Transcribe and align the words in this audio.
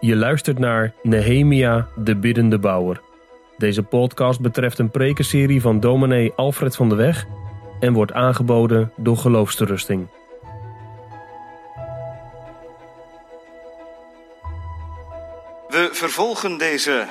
Je 0.00 0.16
luistert 0.16 0.58
naar 0.58 0.94
Nehemia, 1.02 1.88
de 1.96 2.16
biddende 2.16 2.58
bouwer. 2.58 3.00
Deze 3.56 3.82
podcast 3.82 4.40
betreft 4.40 4.78
een 4.78 4.90
prekenserie 4.90 5.60
van 5.60 5.80
dominee 5.80 6.32
Alfred 6.32 6.76
van 6.76 6.88
de 6.88 6.94
Weg 6.94 7.26
en 7.80 7.92
wordt 7.92 8.12
aangeboden 8.12 8.92
door 8.96 9.16
Geloofsterusting. 9.16 10.08
We 15.68 15.88
vervolgen 15.92 16.58
deze 16.58 17.06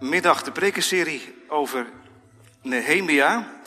middag 0.00 0.42
de 0.42 0.52
prekenserie 0.52 1.34
over 1.48 1.86
Nehemia. 2.62 3.60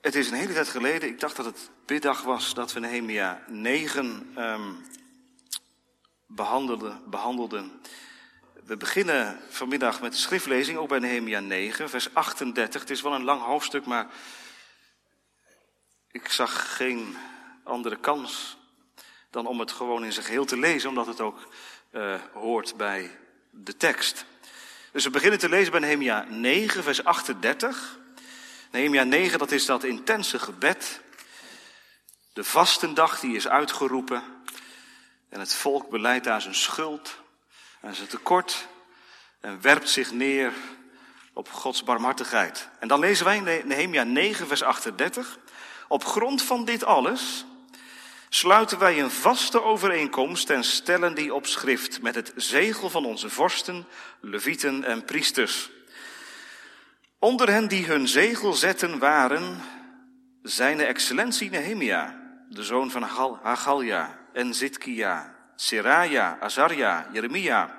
Het 0.00 0.14
is 0.14 0.30
een 0.30 0.36
hele 0.36 0.52
tijd 0.52 0.68
geleden, 0.68 1.08
ik 1.08 1.20
dacht 1.20 1.36
dat 1.36 1.46
het 1.46 1.70
biddag 1.86 2.22
was, 2.22 2.54
dat 2.54 2.72
we 2.72 2.80
Nehemia 2.80 3.42
9 3.48 4.32
um, 4.38 4.76
behandelden, 6.34 7.02
behandelden. 7.06 7.80
We 8.64 8.76
beginnen 8.76 9.40
vanmiddag 9.48 10.00
met 10.00 10.12
de 10.12 10.18
schriftlezing, 10.18 10.78
ook 10.78 10.88
bij 10.88 10.98
Nehemia 10.98 11.40
9, 11.40 11.90
vers 11.90 12.14
38. 12.14 12.80
Het 12.80 12.90
is 12.90 13.02
wel 13.02 13.14
een 13.14 13.24
lang 13.24 13.42
hoofdstuk, 13.42 13.86
maar 13.86 14.06
ik 16.10 16.28
zag 16.28 16.76
geen 16.76 17.16
andere 17.64 17.96
kans 17.96 18.56
dan 19.30 19.46
om 19.46 19.60
het 19.60 19.72
gewoon 19.72 20.04
in 20.04 20.12
zijn 20.12 20.26
geheel 20.26 20.44
te 20.44 20.58
lezen, 20.58 20.88
omdat 20.88 21.06
het 21.06 21.20
ook 21.20 21.48
uh, 21.92 22.14
hoort 22.32 22.76
bij 22.76 23.18
de 23.50 23.76
tekst. 23.76 24.24
Dus 24.92 25.04
we 25.04 25.10
beginnen 25.10 25.38
te 25.38 25.48
lezen 25.48 25.70
bij 25.70 25.80
Nehemia 25.80 26.26
9, 26.28 26.82
vers 26.82 27.04
38. 27.04 27.98
Nehemia 28.70 29.02
9, 29.02 29.38
dat 29.38 29.50
is 29.50 29.66
dat 29.66 29.84
intense 29.84 30.38
gebed. 30.38 31.00
De 32.32 32.44
vastendag 32.44 33.20
die 33.20 33.36
is 33.36 33.48
uitgeroepen. 33.48 34.22
En 35.30 35.40
het 35.40 35.54
volk 35.54 35.88
beleidt 35.90 36.24
daar 36.24 36.40
zijn 36.40 36.54
schuld 36.54 37.18
en 37.80 37.94
zijn 37.94 38.08
tekort. 38.08 38.68
En 39.40 39.60
werpt 39.60 39.88
zich 39.88 40.12
neer 40.12 40.52
op 41.32 41.50
Gods 41.50 41.84
barmhartigheid. 41.84 42.68
En 42.78 42.88
dan 42.88 43.00
lezen 43.00 43.24
wij 43.24 43.36
in 43.36 43.66
Nehemia 43.68 44.02
9, 44.02 44.46
vers 44.46 44.62
38. 44.62 45.38
Op 45.88 46.04
grond 46.04 46.42
van 46.42 46.64
dit 46.64 46.84
alles 46.84 47.44
sluiten 48.28 48.78
wij 48.78 49.00
een 49.00 49.10
vaste 49.10 49.62
overeenkomst 49.62 50.50
en 50.50 50.64
stellen 50.64 51.14
die 51.14 51.34
op 51.34 51.46
schrift 51.46 52.02
met 52.02 52.14
het 52.14 52.32
zegel 52.36 52.90
van 52.90 53.04
onze 53.04 53.30
vorsten, 53.30 53.86
levieten 54.20 54.84
en 54.84 55.04
priesters. 55.04 55.70
Onder 57.18 57.50
hen 57.50 57.68
die 57.68 57.86
hun 57.86 58.08
zegel 58.08 58.52
zetten 58.52 58.98
waren 58.98 59.60
zijn 60.42 60.80
excellentie 60.80 61.50
Nehemia, 61.50 62.20
de 62.48 62.62
zoon 62.62 62.90
van 62.90 63.02
Hagalja 63.42 64.19
en 64.32 64.54
Zitkia, 64.54 65.34
Seraja, 65.56 66.38
Azaria, 66.40 67.06
Jeremia, 67.12 67.78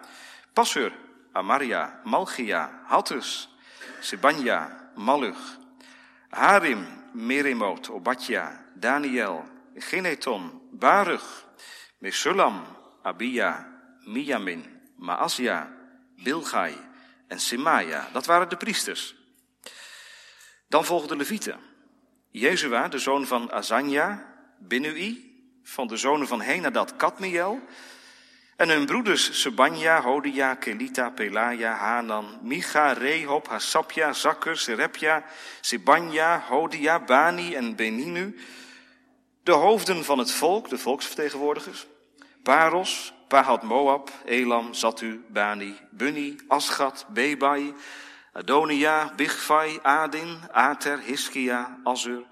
Passur, 0.54 0.92
Amaria, 1.34 2.02
Malchia, 2.04 2.70
Hattus, 2.88 3.50
Sebanja, 4.02 4.92
Maluch, 4.96 5.58
Harim, 6.30 6.86
Meremot, 7.14 7.90
Obadja, 7.90 8.66
Daniel, 8.76 9.44
Geneton, 9.76 10.62
Baruch, 10.72 11.46
Mesulam, 12.00 12.64
Abia, 13.04 13.66
Miyamin, 14.08 14.64
Maasja, 14.98 15.68
Bilgai 16.24 16.76
en 17.28 17.40
Semaja. 17.40 18.10
Dat 18.14 18.26
waren 18.26 18.50
de 18.50 18.58
priesters. 18.58 19.16
Dan 20.68 20.86
volgden 20.86 21.10
de 21.10 21.16
levieten. 21.16 21.60
Jezua, 22.30 22.88
de 22.88 22.98
zoon 22.98 23.28
van 23.28 23.52
Azanja, 23.52 24.34
Binui, 24.60 25.31
van 25.64 25.88
de 25.88 25.98
zonen 25.98 26.28
van 26.28 26.42
Henadat 26.42 26.96
Kadmiel, 26.96 27.60
en 28.56 28.70
hun 28.70 28.86
broeders 28.86 29.42
Sebanja, 29.42 30.02
Hodia, 30.02 30.56
Kelita, 30.56 31.10
Pelaya, 31.10 31.74
Hanan, 31.74 32.40
Micha, 32.42 32.94
Rehob, 32.94 33.48
Hasapja, 33.48 34.14
Zakker, 34.14 34.58
Serepja, 34.58 35.24
Sebanja, 35.62 36.44
Hodia, 36.50 37.00
Bani 37.00 37.56
en 37.56 37.76
Beninu, 37.76 38.40
de 39.44 39.52
hoofden 39.52 40.04
van 40.04 40.18
het 40.18 40.32
volk, 40.32 40.70
de 40.70 40.78
volksvertegenwoordigers, 40.78 41.88
Paros, 42.44 43.14
Pahat 43.28 43.64
Moab, 43.64 44.10
Elam, 44.26 44.74
Zatu, 44.74 45.26
Bani, 45.28 45.76
Bunni, 45.92 46.36
Asgat, 46.48 47.06
Bebai, 47.10 47.74
Adonia, 48.34 49.14
Bigvai, 49.16 49.80
Adin, 49.82 50.40
Ater, 50.52 51.00
Hiskia, 51.00 51.80
Azur, 51.84 52.26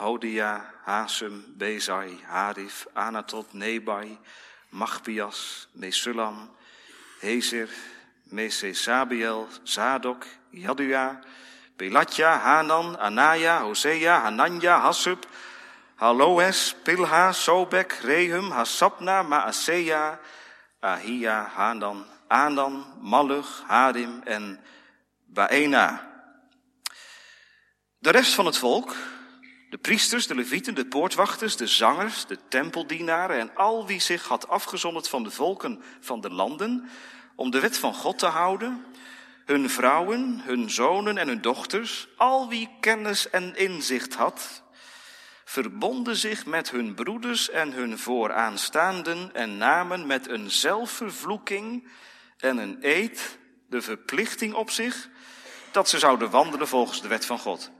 Hodia, 0.00 0.62
Hasem, 0.86 1.42
Bezai, 1.58 2.16
Harif, 2.26 2.86
Anatot, 2.96 3.52
Nebai, 3.54 4.16
Machpias, 4.72 5.66
Mesulam, 5.78 6.48
Hezer, 7.22 7.68
Mesesabiel, 8.32 9.46
Zadok, 9.66 10.26
Jadua, 10.54 11.20
Belatja, 11.76 12.40
Hanan, 12.40 12.96
Anaya, 12.96 13.60
Hosea, 13.60 14.22
Hananja, 14.24 14.80
Hassub, 14.80 15.22
Haloes, 15.96 16.74
Pilha, 16.82 17.32
Sobek, 17.32 18.00
Rehum, 18.02 18.50
Hasapna, 18.50 19.22
Maaseja, 19.22 20.18
Ahia, 20.82 21.46
Hanan, 21.46 22.06
Anan, 22.30 22.84
Maluch, 23.02 23.64
Harim 23.68 24.22
en 24.24 24.58
Baena. 25.26 26.08
De 27.98 28.10
rest 28.10 28.34
van 28.34 28.46
het 28.46 28.56
volk, 28.56 28.94
de 29.70 29.78
priesters, 29.78 30.26
de 30.26 30.34
levieten, 30.34 30.74
de 30.74 30.86
poortwachters, 30.86 31.56
de 31.56 31.66
zangers, 31.66 32.26
de 32.26 32.38
tempeldienaren 32.48 33.38
en 33.38 33.54
al 33.54 33.86
wie 33.86 34.00
zich 34.00 34.28
had 34.28 34.48
afgezonderd 34.48 35.08
van 35.08 35.22
de 35.22 35.30
volken 35.30 35.82
van 36.00 36.20
de 36.20 36.30
landen 36.30 36.88
om 37.34 37.50
de 37.50 37.60
wet 37.60 37.78
van 37.78 37.94
God 37.94 38.18
te 38.18 38.26
houden, 38.26 38.84
hun 39.44 39.70
vrouwen, 39.70 40.40
hun 40.44 40.70
zonen 40.70 41.18
en 41.18 41.28
hun 41.28 41.40
dochters, 41.40 42.08
al 42.16 42.48
wie 42.48 42.68
kennis 42.80 43.30
en 43.30 43.56
inzicht 43.56 44.14
had, 44.14 44.62
verbonden 45.44 46.16
zich 46.16 46.46
met 46.46 46.70
hun 46.70 46.94
broeders 46.94 47.50
en 47.50 47.72
hun 47.72 47.98
vooraanstaanden 47.98 49.34
en 49.34 49.56
namen 49.56 50.06
met 50.06 50.28
een 50.28 50.50
zelfvervloeking 50.50 51.88
en 52.36 52.58
een 52.58 52.78
eed 52.80 53.38
de 53.68 53.82
verplichting 53.82 54.54
op 54.54 54.70
zich 54.70 55.08
dat 55.70 55.88
ze 55.88 55.98
zouden 55.98 56.30
wandelen 56.30 56.68
volgens 56.68 57.02
de 57.02 57.08
wet 57.08 57.26
van 57.26 57.38
God. 57.38 57.70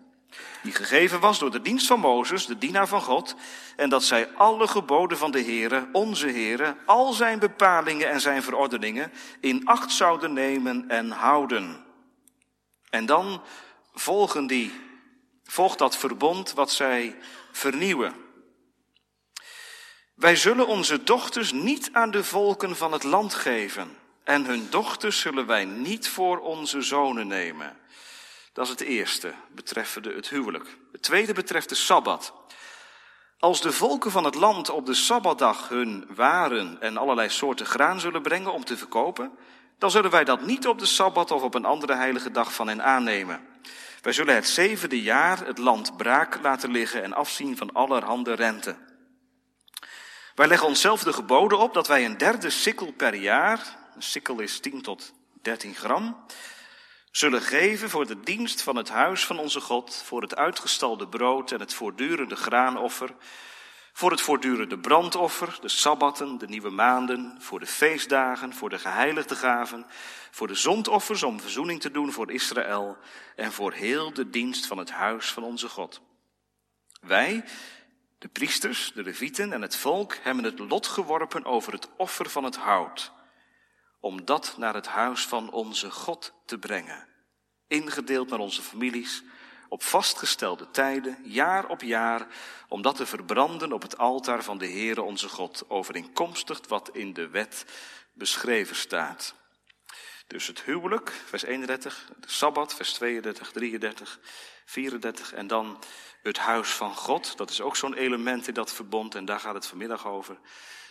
Die 0.63 0.73
gegeven 0.73 1.21
was 1.21 1.39
door 1.39 1.51
de 1.51 1.63
dienst 1.63 1.87
van 1.87 2.01
Mozes, 2.01 2.47
de 2.47 2.59
dienaar 2.59 2.89
van 2.89 3.01
God, 3.01 3.35
en 3.77 3.89
dat 3.89 4.05
zij 4.05 4.29
alle 4.35 4.69
geboden 4.69 5.19
van 5.19 5.31
de 5.31 5.43
Heere, 5.43 5.89
onze 5.93 6.27
Heere, 6.27 6.77
al 6.87 7.13
zijn 7.13 7.39
bepalingen 7.39 8.11
en 8.11 8.21
zijn 8.21 8.43
verordeningen 8.43 9.13
in 9.41 9.67
acht 9.67 9.93
zouden 9.93 10.33
nemen 10.33 10.89
en 10.89 11.11
houden. 11.11 11.85
En 12.91 13.07
dan 13.07 13.43
volgen 13.95 14.47
die, 14.47 14.73
volgt 15.45 15.79
dat 15.79 15.97
verbond 15.97 16.53
wat 16.53 16.73
zij 16.73 17.17
vernieuwen. 17.53 18.15
Wij 20.15 20.37
zullen 20.37 20.67
onze 20.67 21.03
dochters 21.03 21.53
niet 21.53 21.91
aan 21.93 22.11
de 22.11 22.25
volken 22.25 22.77
van 22.77 22.93
het 22.93 23.03
land 23.03 23.35
geven, 23.35 23.97
en 24.25 24.45
hun 24.45 24.67
dochters 24.71 25.21
zullen 25.21 25.47
wij 25.47 25.65
niet 25.65 26.09
voor 26.09 26.39
onze 26.39 26.83
zonen 26.83 27.27
nemen. 27.27 27.77
Dat 28.53 28.65
is 28.65 28.71
het 28.71 28.81
eerste, 28.81 29.35
betreffende 29.55 30.15
het 30.15 30.29
huwelijk. 30.29 30.77
Het 30.93 31.03
tweede 31.03 31.33
betreft 31.33 31.69
de 31.69 31.75
Sabbat. 31.75 32.35
Als 33.39 33.61
de 33.61 33.73
volken 33.73 34.11
van 34.11 34.25
het 34.25 34.35
land 34.35 34.71
op 34.71 34.87
de 34.87 34.95
Sabbatdag 34.95 35.69
hun 35.69 36.07
waren 36.15 36.81
en 36.81 36.97
allerlei 36.97 37.29
soorten 37.29 37.67
graan 37.67 38.01
zullen 38.01 38.23
brengen 38.23 38.53
om 38.53 38.65
te 38.65 38.77
verkopen, 38.77 39.33
dan 39.79 39.91
zullen 39.91 40.11
wij 40.11 40.25
dat 40.25 40.41
niet 40.41 40.67
op 40.67 40.79
de 40.79 40.87
Sabbat 40.87 41.31
of 41.31 41.43
op 41.43 41.55
een 41.55 41.65
andere 41.65 41.95
heilige 41.95 42.31
dag 42.31 42.55
van 42.55 42.69
hen 42.69 42.85
aannemen. 42.85 43.41
Wij 44.01 44.13
zullen 44.13 44.35
het 44.35 44.49
zevende 44.49 45.03
jaar 45.03 45.47
het 45.47 45.59
land 45.59 45.97
braak 45.97 46.39
laten 46.43 46.71
liggen 46.71 47.03
en 47.03 47.13
afzien 47.13 47.57
van 47.57 47.73
allerhande 47.73 48.35
rente. 48.35 48.77
Wij 50.35 50.49
leggen 50.49 50.69
onszelf 50.69 51.03
de 51.03 51.13
geboden 51.13 51.59
op 51.59 51.75
dat 51.75 51.87
wij 51.87 52.05
een 52.05 52.19
derde 52.19 52.51
sikkel 52.51 52.93
per 52.93 53.15
jaar, 53.15 53.77
een 53.95 54.03
sikkel 54.03 54.41
is 54.41 54.61
10 54.61 54.83
tot 54.83 55.13
13 55.43 55.75
gram, 55.75 56.25
zullen 57.11 57.43
geven 57.43 57.91
voor 57.91 58.07
de 58.07 58.21
dienst 58.21 58.63
van 58.63 58.77
het 58.77 58.89
huis 58.89 59.27
van 59.27 59.39
onze 59.39 59.61
God, 59.61 60.03
voor 60.07 60.23
het 60.23 60.37
uitgestalde 60.37 61.09
brood 61.09 61.53
en 61.53 61.61
het 61.61 61.75
voortdurende 61.75 62.37
graanoffer, 62.37 63.15
voor 63.93 64.11
het 64.11 64.21
voortdurende 64.21 64.79
brandoffer, 64.79 65.59
de 65.61 65.69
sabbatten, 65.69 66.39
de 66.39 66.47
nieuwe 66.47 66.71
maanden, 66.71 67.37
voor 67.39 67.61
de 67.61 67.67
feestdagen, 67.67 68.55
voor 68.55 68.69
de 68.69 68.79
geheiligde 68.79 69.37
gaven, 69.37 69.87
voor 70.31 70.47
de 70.47 70.55
zondoffers 70.55 71.23
om 71.23 71.41
verzoening 71.41 71.81
te 71.81 71.91
doen 71.91 72.13
voor 72.13 72.31
Israël 72.31 72.97
en 73.37 73.53
voor 73.53 73.73
heel 73.73 74.13
de 74.13 74.31
dienst 74.31 74.67
van 74.67 74.79
het 74.79 74.91
huis 74.91 75.33
van 75.33 75.43
onze 75.43 75.69
God. 75.69 76.01
Wij, 77.01 77.45
de 78.19 78.29
priesters, 78.29 78.93
de 78.95 79.03
levieten 79.03 79.53
en 79.53 79.63
het 79.63 79.77
volk 79.77 80.15
hebben 80.23 80.45
het 80.45 80.59
lot 80.59 80.87
geworpen 80.87 81.45
over 81.45 81.73
het 81.73 81.89
offer 81.97 82.31
van 82.31 82.45
het 82.45 82.57
hout 82.57 83.13
om 84.01 84.25
dat 84.25 84.55
naar 84.57 84.75
het 84.75 84.87
huis 84.87 85.27
van 85.27 85.51
onze 85.53 85.91
God 85.91 86.33
te 86.45 86.59
brengen. 86.59 87.09
Ingedeeld 87.67 88.29
naar 88.29 88.39
onze 88.39 88.63
families, 88.63 89.23
op 89.69 89.83
vastgestelde 89.83 90.71
tijden, 90.71 91.19
jaar 91.25 91.69
op 91.69 91.83
jaar, 91.83 92.27
om 92.69 92.83
dat 92.83 92.97
te 92.97 93.07
verbranden 93.07 93.73
op 93.73 93.83
het 93.83 93.99
altaar 93.99 94.43
van 94.43 94.59
de 94.59 94.67
Heere 94.67 95.03
onze 95.03 95.29
God, 95.29 95.65
overeenkomstig 95.69 96.61
wat 96.69 96.91
in 96.93 97.13
de 97.13 97.29
wet 97.29 97.65
beschreven 98.13 98.77
staat. 98.77 99.35
Dus 100.27 100.47
het 100.47 100.63
huwelijk, 100.63 101.11
vers 101.11 101.43
31, 101.43 102.11
de 102.21 102.31
Sabbat, 102.31 102.75
vers 102.75 102.93
32, 102.93 103.53
33, 103.53 104.21
34 104.65 105.33
en 105.33 105.47
dan 105.47 105.79
het 106.23 106.39
huis 106.39 106.69
van 106.69 106.95
God. 106.95 107.37
Dat 107.37 107.51
is 107.51 107.61
ook 107.61 107.77
zo'n 107.77 107.95
element 107.95 108.49
in 108.49 108.55
dat 108.55 108.73
verbond 108.73 109.15
en 109.15 109.25
daar 109.25 109.41
gaat 109.41 109.55
het 109.55 109.67
vanmiddag 109.67 110.07
over. 110.07 110.39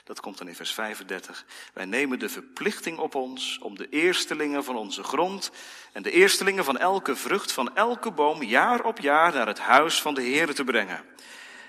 Dat 0.10 0.20
komt 0.20 0.38
dan 0.38 0.48
in 0.48 0.56
vers 0.56 0.74
35. 0.74 1.46
Wij 1.74 1.86
nemen 1.86 2.20
de 2.20 2.30
verplichting 2.30 2.98
op 2.98 3.16
ons 3.16 3.60
om 3.62 3.78
de 3.78 3.90
eerstelingen 3.90 4.64
van 4.64 4.76
onze 4.76 5.04
grond 5.04 5.52
en 5.94 6.04
de 6.04 6.12
eerstelingen 6.12 6.64
van 6.64 6.78
elke 6.78 7.16
vrucht 7.16 7.52
van 7.52 7.76
elke 7.76 8.12
boom 8.12 8.44
jaar 8.44 8.84
op 8.84 9.00
jaar 9.00 9.34
naar 9.34 9.48
het 9.48 9.60
huis 9.60 10.02
van 10.02 10.14
de 10.14 10.22
Heer 10.22 10.54
te 10.54 10.64
brengen. 10.64 11.04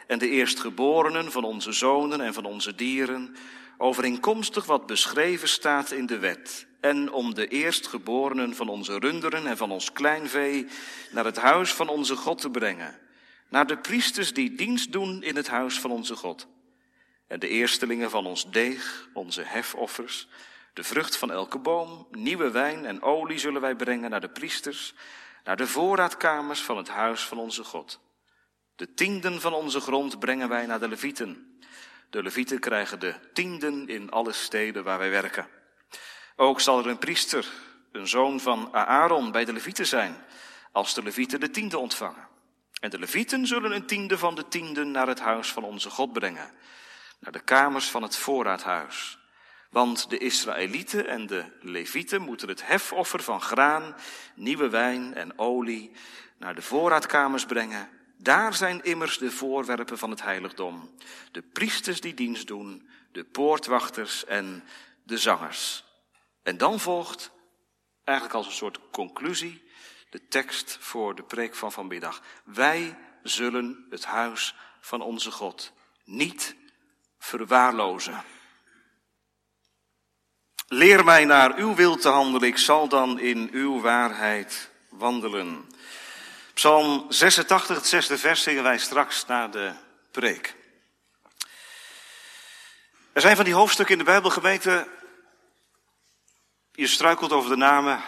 En 0.07 0.19
de 0.19 0.29
eerstgeborenen 0.29 1.33
van 1.33 1.45
onze 1.45 1.73
zonen 1.73 2.21
en 2.21 2.35
van 2.35 2.45
onze 2.45 2.75
dieren, 2.75 3.37
overeenkomstig 3.77 4.65
wat 4.65 4.87
beschreven 4.87 5.49
staat 5.49 5.91
in 5.91 6.07
de 6.07 6.19
wet. 6.19 6.67
En 6.81 7.13
om 7.13 7.35
de 7.35 7.49
eerstgeborenen 7.49 8.55
van 8.55 8.69
onze 8.69 8.99
runderen 8.99 9.47
en 9.47 9.57
van 9.57 9.71
ons 9.71 9.93
kleinvee 9.93 10.67
naar 11.11 11.25
het 11.25 11.39
huis 11.39 11.73
van 11.73 11.89
onze 11.89 12.17
God 12.17 12.41
te 12.41 12.51
brengen. 12.51 12.99
Naar 13.49 13.67
de 13.67 13.79
priesters 13.79 14.33
die 14.33 14.55
dienst 14.55 14.93
doen 14.93 15.23
in 15.23 15.37
het 15.37 15.49
huis 15.49 15.81
van 15.81 15.91
onze 15.91 16.17
God 16.17 16.47
en 17.31 17.39
de 17.39 17.49
eerstelingen 17.49 18.11
van 18.11 18.27
ons 18.27 18.51
deeg, 18.51 19.09
onze 19.13 19.43
hefoffers, 19.43 20.29
de 20.73 20.83
vrucht 20.83 21.17
van 21.17 21.31
elke 21.31 21.59
boom, 21.59 22.07
nieuwe 22.11 22.51
wijn 22.51 22.85
en 22.85 23.03
olie 23.03 23.39
zullen 23.39 23.61
wij 23.61 23.75
brengen 23.75 24.11
naar 24.11 24.21
de 24.21 24.29
priesters, 24.29 24.95
naar 25.45 25.57
de 25.57 25.67
voorraadkamers 25.67 26.61
van 26.61 26.77
het 26.77 26.89
huis 26.89 27.23
van 27.23 27.39
onze 27.39 27.65
God. 27.65 28.01
De 28.77 28.95
tienden 28.95 29.41
van 29.41 29.53
onze 29.53 29.81
grond 29.81 30.19
brengen 30.19 30.49
wij 30.49 30.67
naar 30.67 30.81
de 30.81 30.89
levieten. 30.89 31.61
De 32.11 32.23
levieten 32.23 32.59
krijgen 32.59 33.01
de 33.01 33.15
tienden 33.33 33.89
in 33.89 34.11
alle 34.11 34.33
steden 34.33 34.85
waar 34.85 34.99
wij 34.99 35.11
werken. 35.11 35.49
Ook 36.37 36.61
zal 36.61 36.79
er 36.79 36.87
een 36.87 36.99
priester, 36.99 37.49
een 37.93 38.09
zoon 38.09 38.41
van 38.41 38.75
Aaron, 38.75 39.33
bij 39.33 39.45
de 39.45 39.53
levieten 39.53 39.87
zijn, 39.87 40.25
als 40.73 40.95
de 40.95 41.03
levieten 41.03 41.41
de 41.41 41.51
tiende 41.51 41.79
ontvangen. 41.79 42.29
En 42.81 42.91
de 42.91 42.99
levieten 42.99 43.47
zullen 43.47 43.73
een 43.73 43.87
tiende 43.87 44.19
van 44.19 44.35
de 44.35 44.49
tienden 44.49 44.91
naar 44.91 45.07
het 45.07 45.21
huis 45.21 45.53
van 45.53 45.65
onze 45.65 45.91
God 45.91 46.13
brengen 46.13 46.51
naar 47.21 47.33
de 47.33 47.41
kamers 47.41 47.91
van 47.91 48.03
het 48.03 48.17
voorraadhuis. 48.17 49.19
Want 49.71 50.11
de 50.11 50.19
Israëlieten 50.19 51.07
en 51.07 51.27
de 51.27 51.45
Levieten 51.61 52.23
moeten 52.23 52.49
het 52.49 52.67
hefoffer 52.67 53.23
van 53.23 53.41
graan, 53.41 53.97
nieuwe 54.35 54.69
wijn 54.69 55.15
en 55.15 55.39
olie 55.39 55.91
naar 56.39 56.55
de 56.55 56.63
voorraadkamers 56.63 57.47
brengen. 57.47 57.89
Daar 58.17 58.55
zijn 58.55 58.83
immers 58.83 59.19
de 59.19 59.31
voorwerpen 59.31 59.99
van 59.99 60.11
het 60.11 60.23
heiligdom. 60.23 60.95
De 61.33 61.43
priesters 61.43 62.01
die 62.01 62.15
dienst 62.15 62.47
doen, 62.47 62.89
de 63.13 63.25
poortwachters 63.25 64.25
en 64.25 64.65
de 65.03 65.19
zangers. 65.19 65.85
En 66.43 66.57
dan 66.57 66.81
volgt, 66.81 67.31
eigenlijk 68.05 68.37
als 68.37 68.47
een 68.47 68.53
soort 68.53 68.81
conclusie, 68.91 69.63
de 70.11 70.27
tekst 70.29 70.77
voor 70.81 71.15
de 71.15 71.23
preek 71.23 71.55
van 71.55 71.73
vanmiddag. 71.73 72.23
Wij 72.45 72.99
zullen 73.23 73.87
het 73.91 74.05
huis 74.05 74.55
van 74.81 75.01
onze 75.01 75.31
God 75.31 75.73
niet 76.05 76.57
verwaarlozen. 77.21 78.25
Leer 80.67 81.05
mij 81.05 81.25
naar 81.25 81.57
uw 81.57 81.75
wil 81.75 81.97
te 81.97 82.09
handelen, 82.09 82.49
ik 82.49 82.59
zal 82.59 82.89
dan 82.89 83.19
in 83.19 83.49
uw 83.53 83.81
waarheid 83.81 84.71
wandelen. 84.89 85.69
Psalm 86.55 87.07
86, 87.09 87.77
het 87.77 87.87
zesde 87.87 88.19
vers, 88.19 88.43
zingen 88.43 88.63
wij 88.63 88.79
straks 88.79 89.27
na 89.27 89.49
de 89.49 89.73
preek. 90.11 90.55
Er 93.13 93.21
zijn 93.21 93.37
van 93.37 93.45
die 93.45 93.55
hoofdstukken 93.55 93.95
in 93.95 94.05
de 94.05 94.11
Bijbel 94.11 94.31
gemeten. 94.31 94.89
Je 96.73 96.87
struikelt 96.87 97.33
over 97.33 97.51
de 97.51 97.57
namen. 97.57 98.03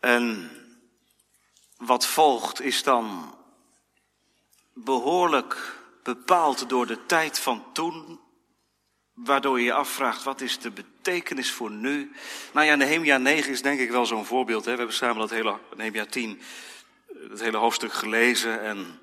En 0.00 0.50
wat 1.76 2.06
volgt 2.06 2.60
is 2.60 2.82
dan 2.82 3.34
behoorlijk 4.72 5.82
bepaald 6.04 6.68
door 6.68 6.86
de 6.86 7.06
tijd 7.06 7.38
van 7.38 7.72
toen, 7.72 8.20
waardoor 9.12 9.58
je 9.58 9.64
je 9.64 9.72
afvraagt, 9.72 10.22
wat 10.22 10.40
is 10.40 10.58
de 10.58 10.70
betekenis 10.70 11.50
voor 11.50 11.70
nu? 11.70 12.12
Nou 12.52 12.66
ja, 12.66 12.74
Nehemia 12.74 13.18
9 13.18 13.52
is 13.52 13.62
denk 13.62 13.80
ik 13.80 13.90
wel 13.90 14.06
zo'n 14.06 14.24
voorbeeld. 14.24 14.64
Hè? 14.64 14.70
We 14.70 14.76
hebben 14.76 14.96
samen 14.96 15.18
dat 15.18 15.30
hele, 15.30 15.58
Nehemia 15.76 16.06
10, 16.06 16.40
het 17.30 17.40
hele 17.40 17.56
hoofdstuk 17.56 17.92
gelezen 17.92 18.60
en 18.60 19.00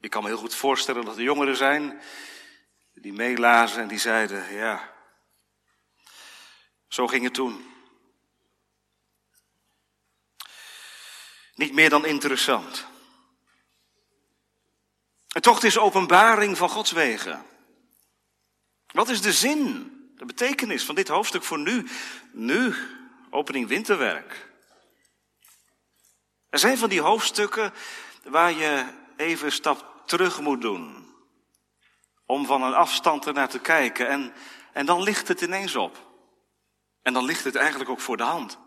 ik 0.00 0.10
kan 0.10 0.22
me 0.22 0.28
heel 0.28 0.38
goed 0.38 0.54
voorstellen 0.54 1.04
dat 1.04 1.16
er 1.16 1.22
jongeren 1.22 1.56
zijn 1.56 2.00
die 3.02 3.12
meelazen 3.12 3.82
en 3.82 3.88
die 3.88 3.98
zeiden, 3.98 4.54
ja, 4.54 4.92
zo 6.88 7.06
ging 7.06 7.24
het 7.24 7.34
toen. 7.34 7.70
Niet 11.54 11.72
meer 11.72 11.90
dan 11.90 12.06
interessant. 12.06 12.86
En 15.32 15.42
toch, 15.42 15.62
is 15.62 15.78
openbaring 15.78 16.56
van 16.56 16.68
Gods 16.68 16.90
wegen. 16.90 17.44
Wat 18.86 19.08
is 19.08 19.20
de 19.20 19.32
zin, 19.32 19.92
de 20.16 20.24
betekenis 20.24 20.84
van 20.84 20.94
dit 20.94 21.08
hoofdstuk 21.08 21.42
voor 21.42 21.58
nu? 21.58 21.88
Nu, 22.32 22.74
opening 23.30 23.68
winterwerk. 23.68 24.50
Er 26.48 26.58
zijn 26.58 26.78
van 26.78 26.88
die 26.88 27.00
hoofdstukken 27.00 27.72
waar 28.22 28.52
je 28.52 28.86
even 29.16 29.46
een 29.46 29.52
stap 29.52 30.02
terug 30.06 30.40
moet 30.40 30.60
doen. 30.60 31.14
Om 32.26 32.46
van 32.46 32.62
een 32.62 32.74
afstand 32.74 33.26
ernaar 33.26 33.48
te 33.48 33.58
kijken. 33.58 34.08
En, 34.08 34.32
en 34.72 34.86
dan 34.86 35.02
ligt 35.02 35.28
het 35.28 35.40
ineens 35.40 35.76
op. 35.76 36.10
En 37.02 37.12
dan 37.12 37.24
ligt 37.24 37.44
het 37.44 37.56
eigenlijk 37.56 37.90
ook 37.90 38.00
voor 38.00 38.16
de 38.16 38.22
hand. 38.22 38.58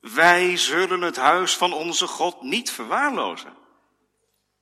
Wij 0.00 0.56
zullen 0.56 1.00
het 1.00 1.16
huis 1.16 1.56
van 1.56 1.72
onze 1.72 2.06
God 2.06 2.42
niet 2.42 2.70
verwaarlozen. 2.70 3.57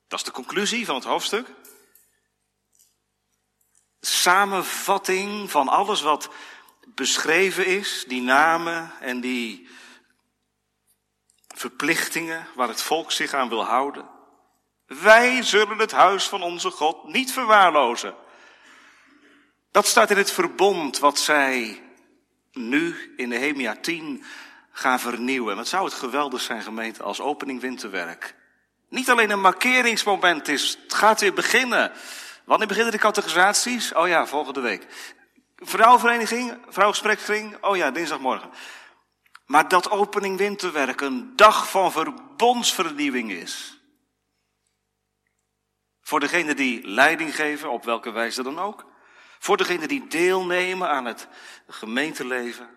Dat 0.09 0.19
is 0.19 0.25
de 0.25 0.31
conclusie 0.31 0.87
van 0.87 0.95
het 0.95 1.05
hoofdstuk. 1.05 1.47
Samenvatting 4.01 5.51
van 5.51 5.69
alles 5.69 6.01
wat 6.01 6.29
beschreven 6.95 7.67
is, 7.67 8.05
die 8.09 8.23
namen 8.23 8.93
en 9.01 9.21
die 9.21 9.69
verplichtingen 11.55 12.47
waar 12.55 12.69
het 12.69 12.83
volk 12.83 13.13
zich 13.13 13.33
aan 13.33 13.49
wil 13.49 13.65
houden. 13.65 14.09
Wij 14.87 15.43
zullen 15.43 15.79
het 15.79 15.93
huis 15.93 16.29
van 16.29 16.43
onze 16.43 16.71
God 16.71 17.05
niet 17.05 17.33
verwaarlozen. 17.33 18.15
Dat 19.71 19.87
staat 19.87 20.11
in 20.11 20.17
het 20.17 20.31
verbond 20.31 20.99
wat 20.99 21.19
zij 21.19 21.83
nu 22.53 23.15
in 23.17 23.29
Nehemia 23.29 23.77
10 23.77 24.25
gaan 24.71 25.01
vernieuwen. 25.01 25.57
Wat 25.57 25.69
zou 25.69 25.85
het 25.85 25.95
geweldig 25.95 26.41
zijn, 26.41 26.63
gemeente, 26.63 27.03
als 27.03 27.21
opening 27.21 27.61
winterwerk 27.61 28.35
niet 28.89 29.11
alleen 29.11 29.31
een 29.31 29.41
markeringsmoment 29.41 30.49
is. 30.49 30.79
Het 30.83 30.95
gaat 30.95 31.21
weer 31.21 31.35
beginnen. 31.35 31.93
Wanneer 32.45 32.67
beginnen 32.67 32.93
de 32.93 32.99
categorisaties? 32.99 33.95
Oh 33.95 34.09
ja, 34.09 34.27
volgende 34.27 34.61
week. 34.61 34.87
Vrouwenvereniging, 35.57 36.59
vrouwengesprekskring? 36.69 37.65
Oh 37.65 37.77
ja, 37.77 37.91
dinsdagmorgen. 37.91 38.51
Maar 39.47 39.69
dat 39.69 39.91
opening 39.91 40.39
winterwerk 40.39 41.01
een 41.01 41.33
dag 41.37 41.71
van 41.71 41.93
verbondsvernieuwing 41.93 43.33
is. 43.33 43.81
Voor 46.01 46.21
degene 46.21 46.55
die 46.55 46.87
leiding 46.87 47.35
geven, 47.35 47.71
op 47.71 47.85
welke 47.85 48.11
wijze 48.11 48.43
dan 48.43 48.59
ook. 48.59 48.87
Voor 49.39 49.57
degene 49.57 49.87
die 49.87 50.07
deelnemen 50.07 50.89
aan 50.89 51.05
het 51.05 51.29
gemeenteleven. 51.69 52.69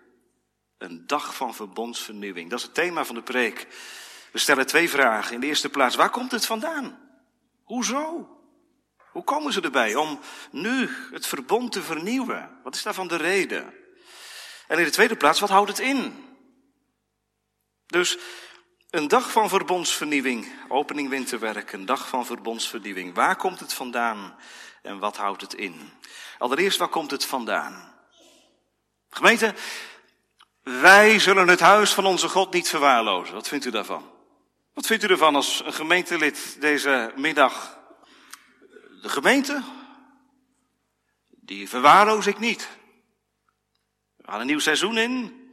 Een 0.78 1.06
dag 1.06 1.34
van 1.34 1.54
verbondsvernieuwing. 1.54 2.50
Dat 2.50 2.58
is 2.58 2.64
het 2.64 2.74
thema 2.74 3.04
van 3.04 3.14
de 3.14 3.22
preek. 3.22 3.66
We 4.32 4.38
stellen 4.38 4.66
twee 4.66 4.90
vragen. 4.90 5.34
In 5.34 5.40
de 5.40 5.46
eerste 5.46 5.68
plaats, 5.68 5.96
waar 5.96 6.10
komt 6.10 6.30
het 6.30 6.46
vandaan? 6.46 6.98
Hoezo? 7.64 8.28
Hoe 9.10 9.24
komen 9.24 9.52
ze 9.52 9.60
erbij 9.60 9.94
om 9.94 10.20
nu 10.50 10.90
het 11.12 11.26
verbond 11.26 11.72
te 11.72 11.82
vernieuwen? 11.82 12.58
Wat 12.62 12.74
is 12.74 12.82
daarvan 12.82 13.08
de 13.08 13.16
reden? 13.16 13.74
En 14.68 14.78
in 14.78 14.84
de 14.84 14.90
tweede 14.90 15.16
plaats, 15.16 15.40
wat 15.40 15.50
houdt 15.50 15.68
het 15.68 15.78
in? 15.78 16.24
Dus 17.86 18.18
een 18.90 19.08
dag 19.08 19.30
van 19.30 19.48
verbondsvernieuwing, 19.48 20.46
opening 20.68 21.08
winterwerk, 21.08 21.72
een 21.72 21.86
dag 21.86 22.08
van 22.08 22.26
verbondsvernieuwing. 22.26 23.14
Waar 23.14 23.36
komt 23.36 23.60
het 23.60 23.72
vandaan 23.72 24.36
en 24.82 24.98
wat 24.98 25.16
houdt 25.16 25.40
het 25.40 25.54
in? 25.54 25.90
Allereerst, 26.38 26.78
waar 26.78 26.88
komt 26.88 27.10
het 27.10 27.24
vandaan? 27.24 27.94
Gemeente, 29.10 29.54
wij 30.62 31.18
zullen 31.18 31.48
het 31.48 31.60
huis 31.60 31.92
van 31.92 32.06
onze 32.06 32.28
God 32.28 32.52
niet 32.52 32.68
verwaarlozen. 32.68 33.34
Wat 33.34 33.48
vindt 33.48 33.64
u 33.64 33.70
daarvan? 33.70 34.19
Wat 34.80 34.88
vindt 34.88 35.04
u 35.04 35.08
ervan 35.08 35.34
als 35.34 35.64
een 35.64 35.72
gemeentelid 35.72 36.56
deze 36.60 37.12
middag? 37.16 37.78
De 39.02 39.08
gemeente? 39.08 39.62
Die 41.28 41.68
verwaarloos 41.68 42.26
ik 42.26 42.38
niet. 42.38 42.68
We 44.16 44.24
gaan 44.24 44.40
een 44.40 44.46
nieuw 44.46 44.58
seizoen 44.58 44.98
in 44.98 45.48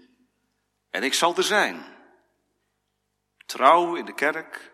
en 0.89 1.03
ik 1.03 1.13
zal 1.13 1.36
er 1.36 1.43
zijn. 1.43 1.86
Trouw 3.46 3.96
in 3.96 4.05
de 4.05 4.13
kerk, 4.13 4.72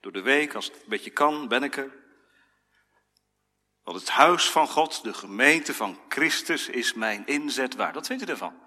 door 0.00 0.12
de 0.12 0.22
week, 0.22 0.54
als 0.54 0.64
het 0.66 0.74
een 0.74 0.88
beetje 0.88 1.10
kan, 1.10 1.48
ben 1.48 1.62
ik 1.62 1.76
er. 1.76 1.92
Want 3.82 4.00
het 4.00 4.08
huis 4.08 4.50
van 4.50 4.68
God, 4.68 5.02
de 5.02 5.14
gemeente 5.14 5.74
van 5.74 6.00
Christus, 6.08 6.68
is 6.68 6.92
mijn 6.92 7.26
inzet 7.26 7.74
waar. 7.74 7.92
Wat 7.92 8.06
vindt 8.06 8.22
u 8.22 8.26
ervan? 8.26 8.63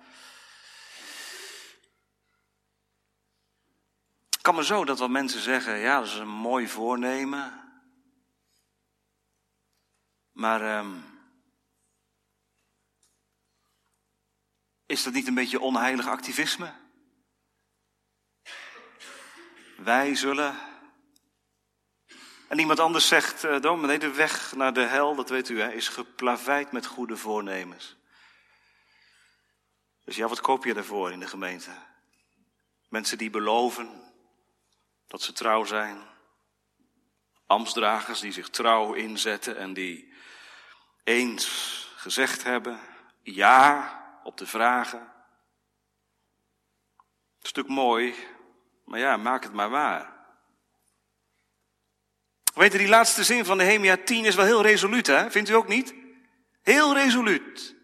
Kan 4.47 4.55
me 4.55 4.63
zo 4.63 4.85
dat 4.85 4.99
wel 4.99 5.09
mensen 5.09 5.41
zeggen, 5.41 5.77
ja, 5.77 5.99
dat 5.99 6.07
is 6.07 6.15
een 6.15 6.27
mooi 6.27 6.67
voornemen. 6.67 7.69
Maar 10.31 10.77
um, 10.77 11.03
is 14.85 15.03
dat 15.03 15.13
niet 15.13 15.27
een 15.27 15.33
beetje 15.33 15.59
onheilig 15.59 16.07
activisme? 16.07 16.73
Wij 19.77 20.15
zullen. 20.15 20.55
En 22.47 22.59
iemand 22.59 22.79
anders 22.79 23.07
zegt, 23.07 23.43
uh, 23.43 23.61
dominee, 23.61 23.99
de 23.99 24.11
weg 24.11 24.55
naar 24.55 24.73
de 24.73 24.85
hel, 24.85 25.15
dat 25.15 25.29
weet 25.29 25.49
u, 25.49 25.61
hè, 25.61 25.71
is 25.71 25.87
geplaveid 25.87 26.71
met 26.71 26.85
goede 26.85 27.17
voornemens. 27.17 27.97
Dus 30.03 30.15
ja, 30.15 30.27
wat 30.27 30.41
koop 30.41 30.63
je 30.63 30.73
daarvoor 30.73 31.11
in 31.11 31.19
de 31.19 31.27
gemeente? 31.27 31.71
Mensen 32.89 33.17
die 33.17 33.29
beloven 33.29 34.06
dat 35.07 35.21
ze 35.21 35.33
trouw 35.33 35.63
zijn. 35.63 36.01
Amstdragers 37.45 38.19
die 38.19 38.31
zich 38.31 38.49
trouw 38.49 38.93
inzetten 38.93 39.57
en 39.57 39.73
die 39.73 40.13
eens 41.03 41.47
gezegd 41.95 42.43
hebben 42.43 42.79
ja 43.21 43.95
op 44.23 44.37
de 44.37 44.47
vragen. 44.47 45.11
Stuk 47.41 47.67
mooi, 47.67 48.15
maar 48.85 48.99
ja, 48.99 49.17
maak 49.17 49.43
het 49.43 49.53
maar 49.53 49.69
waar. 49.69 50.15
Weet 52.53 52.71
je, 52.71 52.77
die 52.77 52.87
laatste 52.87 53.23
zin 53.23 53.45
van 53.45 53.57
de 53.57 53.63
Hemia 53.63 53.97
10 53.97 54.25
is 54.25 54.35
wel 54.35 54.45
heel 54.45 54.61
resoluut, 54.61 55.07
hè? 55.07 55.31
Vindt 55.31 55.49
u 55.49 55.53
ook 55.53 55.67
niet? 55.67 55.95
Heel 56.61 56.93
resoluut. 56.93 57.75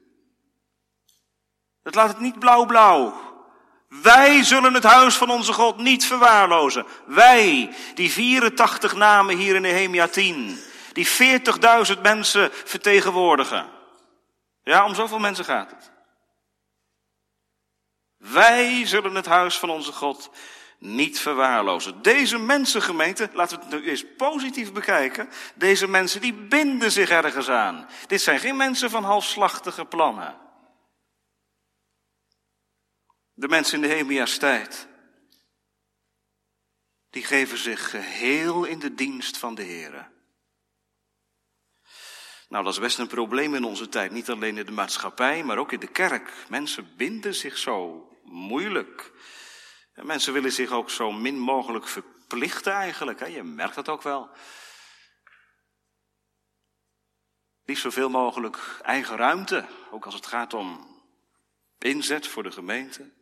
Het 1.84 1.96
laat 1.96 2.08
het 2.08 2.20
niet 2.20 2.40
blauw-blauw. 2.40 3.33
Wij 4.02 4.44
zullen 4.44 4.74
het 4.74 4.84
huis 4.84 5.16
van 5.16 5.30
onze 5.30 5.54
God 5.54 5.78
niet 5.78 6.06
verwaarlozen. 6.06 6.86
Wij, 7.06 7.76
die 7.94 8.12
84 8.12 8.96
namen 8.96 9.38
hier 9.38 9.56
in 9.56 9.62
Nehemia 9.62 10.08
10, 10.08 10.60
die 10.94 11.08
40.000 11.96 12.02
mensen 12.02 12.50
vertegenwoordigen. 12.52 13.70
Ja, 14.64 14.86
om 14.86 14.96
zoveel 14.96 15.20
mensen 15.20 15.46
gaat 15.46 15.70
het. 15.70 15.92
Wij 18.18 18.86
zullen 18.86 19.16
het 19.16 19.26
huis 19.26 19.58
van 19.58 19.70
onze 19.70 19.92
God 19.92 20.30
niet 20.80 21.20
verwaarlozen. 21.20 22.02
Deze 22.02 22.38
mensengemeente, 22.38 23.30
laten 23.34 23.58
we 23.58 23.64
het 23.64 23.74
nu 23.74 23.90
eens 23.90 24.06
positief 24.18 24.72
bekijken. 24.72 25.30
Deze 25.56 25.88
mensen 25.88 26.22
die 26.22 26.34
binden 26.34 26.92
zich 26.92 27.10
ergens 27.10 27.50
aan. 27.50 27.88
Dit 28.08 28.22
zijn 28.22 28.40
geen 28.40 28.58
mensen 28.58 28.90
van 28.90 29.04
halfslachtige 29.04 29.86
plannen. 29.86 30.43
De 33.44 33.50
mensen 33.50 33.84
in 33.84 33.90
de 33.90 33.96
Hemia's 33.96 34.38
tijd, 34.38 34.88
die 37.10 37.24
geven 37.24 37.58
zich 37.58 37.90
geheel 37.90 38.64
in 38.64 38.80
de 38.80 38.94
dienst 38.94 39.38
van 39.38 39.56
de 39.56 39.62
Heer. 39.62 40.12
Nou, 42.50 42.64
dat 42.64 42.74
is 42.74 42.80
best 42.80 42.98
een 42.98 43.08
probleem 43.08 43.56
in 43.56 43.64
onze 43.64 43.90
tijd. 43.90 44.12
Niet 44.12 44.30
alleen 44.30 44.58
in 44.58 44.66
de 44.66 44.72
maatschappij, 44.72 45.44
maar 45.44 45.58
ook 45.58 45.72
in 45.72 45.80
de 45.80 45.88
kerk. 45.88 46.34
Mensen 46.50 46.96
binden 46.96 47.36
zich 47.36 47.58
zo 47.58 48.08
moeilijk. 48.24 49.12
En 49.94 50.06
mensen 50.06 50.34
willen 50.34 50.52
zich 50.52 50.72
ook 50.72 50.90
zo 50.90 51.12
min 51.12 51.40
mogelijk 51.40 51.88
verplichten 51.88 52.74
eigenlijk. 52.74 53.20
Hè? 53.20 53.26
Je 53.26 53.44
merkt 53.44 53.76
dat 53.76 53.90
ook 53.90 54.02
wel. 54.02 54.30
Niet 57.66 57.78
zoveel 57.78 58.10
mogelijk 58.10 58.80
eigen 58.82 59.18
ruimte, 59.18 59.68
ook 59.92 60.06
als 60.06 60.16
het 60.16 60.26
gaat 60.26 60.54
om 60.54 61.02
inzet 61.78 62.28
voor 62.28 62.44
de 62.44 62.52
gemeente. 62.52 63.22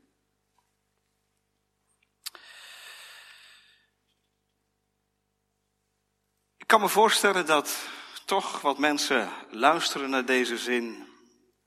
Kan 6.71 6.81
me 6.81 6.89
voorstellen 6.89 7.45
dat 7.45 7.89
toch 8.25 8.61
wat 8.61 8.77
mensen 8.77 9.29
luisteren 9.49 10.09
naar 10.09 10.25
deze 10.25 10.57
zin 10.57 11.07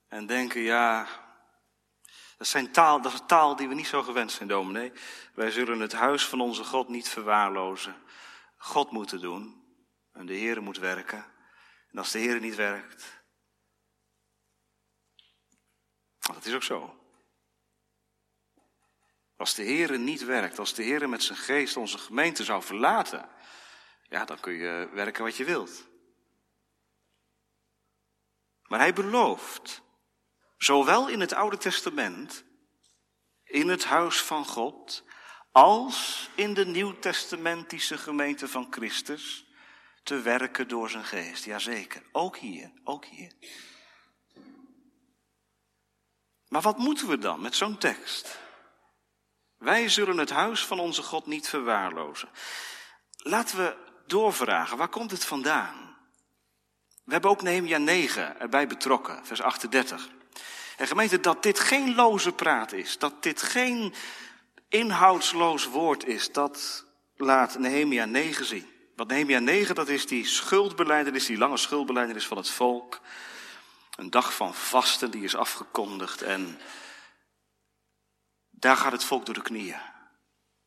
en 0.07 0.25
denken, 0.25 0.61
ja, 0.61 1.07
dat, 2.37 2.47
zijn 2.47 2.71
taal, 2.71 3.05
is 3.05 3.21
taal 3.27 3.55
die 3.55 3.67
we 3.67 3.73
niet 3.73 3.87
zo 3.87 4.03
gewend 4.03 4.31
zijn, 4.31 4.47
dominee. 4.47 4.91
Wij 5.33 5.51
zullen 5.51 5.79
het 5.79 5.93
huis 5.93 6.25
van 6.25 6.41
onze 6.41 6.63
God 6.63 6.87
niet 6.87 7.09
verwaarlozen. 7.09 7.95
God 8.57 8.91
moet 8.91 9.19
doen 9.19 9.63
en 10.11 10.25
de 10.25 10.33
Heer 10.33 10.61
moet 10.61 10.77
werken. 10.77 11.25
En 11.91 11.97
als 11.97 12.11
de 12.11 12.19
Heer 12.19 12.39
niet 12.39 12.55
werkt, 12.55 13.23
dat 16.19 16.45
is 16.45 16.53
ook 16.53 16.63
zo. 16.63 16.99
Als 19.37 19.55
de 19.55 19.63
Heer 19.63 19.99
niet 19.99 20.23
werkt, 20.23 20.59
als 20.59 20.73
de 20.73 20.83
Heer 20.83 21.09
met 21.09 21.23
zijn 21.23 21.37
geest 21.37 21.77
onze 21.77 21.97
gemeente 21.97 22.43
zou 22.43 22.63
verlaten, 22.63 23.29
ja, 24.15 24.25
dan 24.25 24.39
kun 24.39 24.53
je 24.53 24.89
werken 24.93 25.23
wat 25.23 25.37
je 25.37 25.43
wilt. 25.43 25.87
Maar 28.63 28.79
hij 28.79 28.93
belooft, 28.93 29.81
zowel 30.57 31.07
in 31.07 31.19
het 31.19 31.33
Oude 31.33 31.57
Testament, 31.57 32.43
in 33.43 33.69
het 33.69 33.85
huis 33.85 34.21
van 34.21 34.45
God, 34.45 35.03
als 35.51 36.29
in 36.35 36.53
de 36.53 36.65
Nieuwtestamentische 36.65 37.97
gemeente 37.97 38.47
van 38.47 38.67
Christus, 38.69 39.45
te 40.03 40.21
werken 40.21 40.67
door 40.67 40.89
zijn 40.89 41.05
geest. 41.05 41.45
Jazeker, 41.45 42.03
ook 42.11 42.37
hier, 42.37 42.71
ook 42.83 43.05
hier. 43.05 43.31
Maar 46.47 46.61
wat 46.61 46.77
moeten 46.77 47.07
we 47.07 47.17
dan 47.17 47.41
met 47.41 47.55
zo'n 47.55 47.77
tekst? 47.77 48.39
Wij 49.57 49.89
zullen 49.89 50.17
het 50.17 50.29
huis 50.29 50.65
van 50.65 50.79
onze 50.79 51.03
God 51.03 51.25
niet 51.25 51.49
verwaarlozen. 51.49 52.29
Laten 53.17 53.57
we 53.57 53.85
doorvragen, 54.07 54.77
waar 54.77 54.87
komt 54.87 55.11
het 55.11 55.25
vandaan? 55.25 55.95
We 57.03 57.11
hebben 57.11 57.29
ook 57.29 57.41
Nehemia 57.41 57.77
9 57.77 58.39
erbij 58.39 58.67
betrokken, 58.67 59.25
vers 59.25 59.41
38. 59.41 60.09
En 60.77 60.87
gemeente, 60.87 61.19
dat 61.19 61.43
dit 61.43 61.59
geen 61.59 61.95
loze 61.95 62.31
praat 62.31 62.71
is, 62.71 62.97
dat 62.97 63.23
dit 63.23 63.41
geen 63.41 63.93
inhoudsloos 64.69 65.65
woord 65.65 66.05
is, 66.05 66.31
dat 66.31 66.85
laat 67.15 67.57
Nehemia 67.59 68.05
9 68.05 68.45
zien. 68.45 68.69
Want 68.95 69.09
Nehemia 69.09 69.39
9, 69.39 69.75
dat 69.75 69.87
is 69.87 70.07
die 70.07 70.25
schuldbeleidenis, 70.25 71.25
die 71.25 71.37
lange 71.37 71.57
schuldbeleidenis 71.57 72.27
van 72.27 72.37
het 72.37 72.49
volk. 72.49 72.99
Een 73.95 74.09
dag 74.09 74.33
van 74.33 74.53
vasten 74.53 75.11
die 75.11 75.23
is 75.23 75.35
afgekondigd 75.35 76.21
en 76.21 76.59
daar 78.49 78.77
gaat 78.77 78.91
het 78.91 79.03
volk 79.03 79.25
door 79.25 79.35
de 79.35 79.41
knieën. 79.41 79.79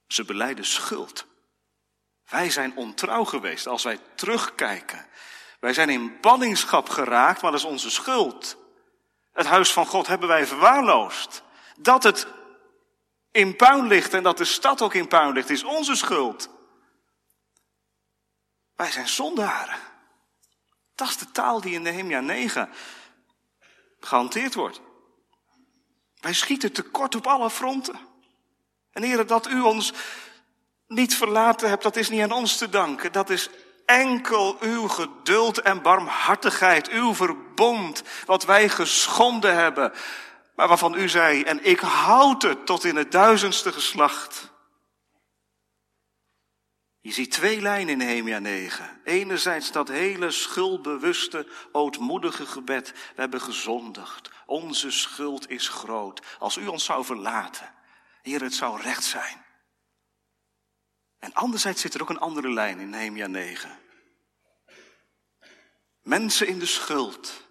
Ze 0.06 0.24
beleiden 0.24 0.64
schuld. 0.64 1.26
Wij 2.28 2.50
zijn 2.50 2.76
ontrouw 2.76 3.24
geweest 3.24 3.66
als 3.66 3.82
wij 3.82 4.00
terugkijken. 4.14 5.06
Wij 5.60 5.72
zijn 5.72 5.88
in 5.88 6.20
banningschap 6.20 6.88
geraakt, 6.88 7.42
maar 7.42 7.50
dat 7.50 7.60
is 7.60 7.66
onze 7.66 7.90
schuld. 7.90 8.56
Het 9.32 9.46
huis 9.46 9.72
van 9.72 9.86
God 9.86 10.06
hebben 10.06 10.28
wij 10.28 10.46
verwaarloosd. 10.46 11.42
Dat 11.78 12.02
het 12.02 12.26
in 13.30 13.56
puin 13.56 13.86
ligt 13.86 14.14
en 14.14 14.22
dat 14.22 14.38
de 14.38 14.44
stad 14.44 14.82
ook 14.82 14.94
in 14.94 15.08
puin 15.08 15.32
ligt, 15.32 15.50
is 15.50 15.64
onze 15.64 15.94
schuld. 15.94 16.48
Wij 18.76 18.90
zijn 18.90 19.08
zondaren. 19.08 19.78
Dat 20.94 21.08
is 21.08 21.16
de 21.16 21.30
taal 21.30 21.60
die 21.60 21.74
in 21.74 21.82
Nehemia 21.82 22.20
9 22.20 22.70
gehanteerd 24.00 24.54
wordt. 24.54 24.80
Wij 26.20 26.32
schieten 26.32 26.72
tekort 26.72 27.14
op 27.14 27.26
alle 27.26 27.50
fronten. 27.50 27.98
En 28.90 29.02
heren, 29.02 29.26
dat 29.26 29.48
u 29.48 29.60
ons 29.60 29.92
niet 30.88 31.14
verlaten 31.14 31.68
hebt, 31.68 31.82
dat 31.82 31.96
is 31.96 32.08
niet 32.08 32.22
aan 32.22 32.32
ons 32.32 32.56
te 32.56 32.68
danken. 32.68 33.12
Dat 33.12 33.30
is 33.30 33.48
enkel 33.84 34.56
uw 34.60 34.88
geduld 34.88 35.60
en 35.60 35.82
barmhartigheid, 35.82 36.88
uw 36.88 37.14
verbond, 37.14 38.02
wat 38.26 38.44
wij 38.44 38.68
geschonden 38.68 39.54
hebben. 39.54 39.92
Maar 40.54 40.68
waarvan 40.68 40.94
u 40.94 41.08
zei, 41.08 41.42
en 41.42 41.64
ik 41.64 41.80
houd 41.80 42.42
het 42.42 42.66
tot 42.66 42.84
in 42.84 42.96
het 42.96 43.12
duizendste 43.12 43.72
geslacht. 43.72 44.50
Je 47.00 47.12
ziet 47.12 47.30
twee 47.30 47.60
lijnen 47.60 47.88
in 47.88 47.98
Nehemia 47.98 48.38
9. 48.38 49.00
Enerzijds 49.04 49.72
dat 49.72 49.88
hele 49.88 50.30
schuldbewuste, 50.30 51.46
ootmoedige 51.72 52.46
gebed. 52.46 52.92
We 53.14 53.20
hebben 53.20 53.40
gezondigd. 53.40 54.30
Onze 54.46 54.90
schuld 54.90 55.50
is 55.50 55.68
groot. 55.68 56.22
Als 56.38 56.56
u 56.56 56.66
ons 56.66 56.84
zou 56.84 57.04
verlaten, 57.04 57.74
Heer, 58.22 58.42
het 58.42 58.54
zou 58.54 58.80
recht 58.80 59.04
zijn. 59.04 59.46
En 61.18 61.32
anderzijds 61.32 61.80
zit 61.80 61.94
er 61.94 62.02
ook 62.02 62.10
een 62.10 62.18
andere 62.18 62.52
lijn 62.52 62.78
in 62.78 62.90
Nehemia 62.90 63.26
9. 63.26 63.78
Mensen 66.02 66.46
in 66.46 66.58
de 66.58 66.66
schuld, 66.66 67.48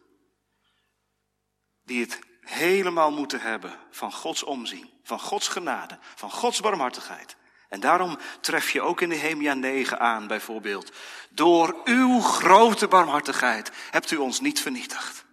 die 1.83 2.01
het 2.01 2.19
helemaal 2.41 3.11
moeten 3.11 3.39
hebben 3.39 3.79
van 3.89 4.11
Gods 4.11 4.43
omzien, 4.43 4.89
van 5.03 5.19
Gods 5.19 5.47
genade, 5.47 5.99
van 6.15 6.31
Gods 6.31 6.59
barmhartigheid. 6.59 7.35
En 7.69 7.79
daarom 7.79 8.17
tref 8.41 8.69
je 8.69 8.81
ook 8.81 9.01
in 9.01 9.09
Nehemia 9.09 9.53
9 9.53 9.99
aan, 9.99 10.27
bijvoorbeeld. 10.27 10.91
Door 11.29 11.81
uw 11.83 12.19
grote 12.19 12.87
barmhartigheid 12.87 13.71
hebt 13.91 14.11
u 14.11 14.15
ons 14.15 14.39
niet 14.39 14.61
vernietigd. 14.61 15.25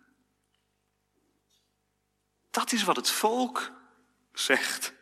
Dat 2.51 2.73
is 2.73 2.83
wat 2.83 2.97
het 2.97 3.11
volk 3.11 3.73
zegt. 4.33 4.93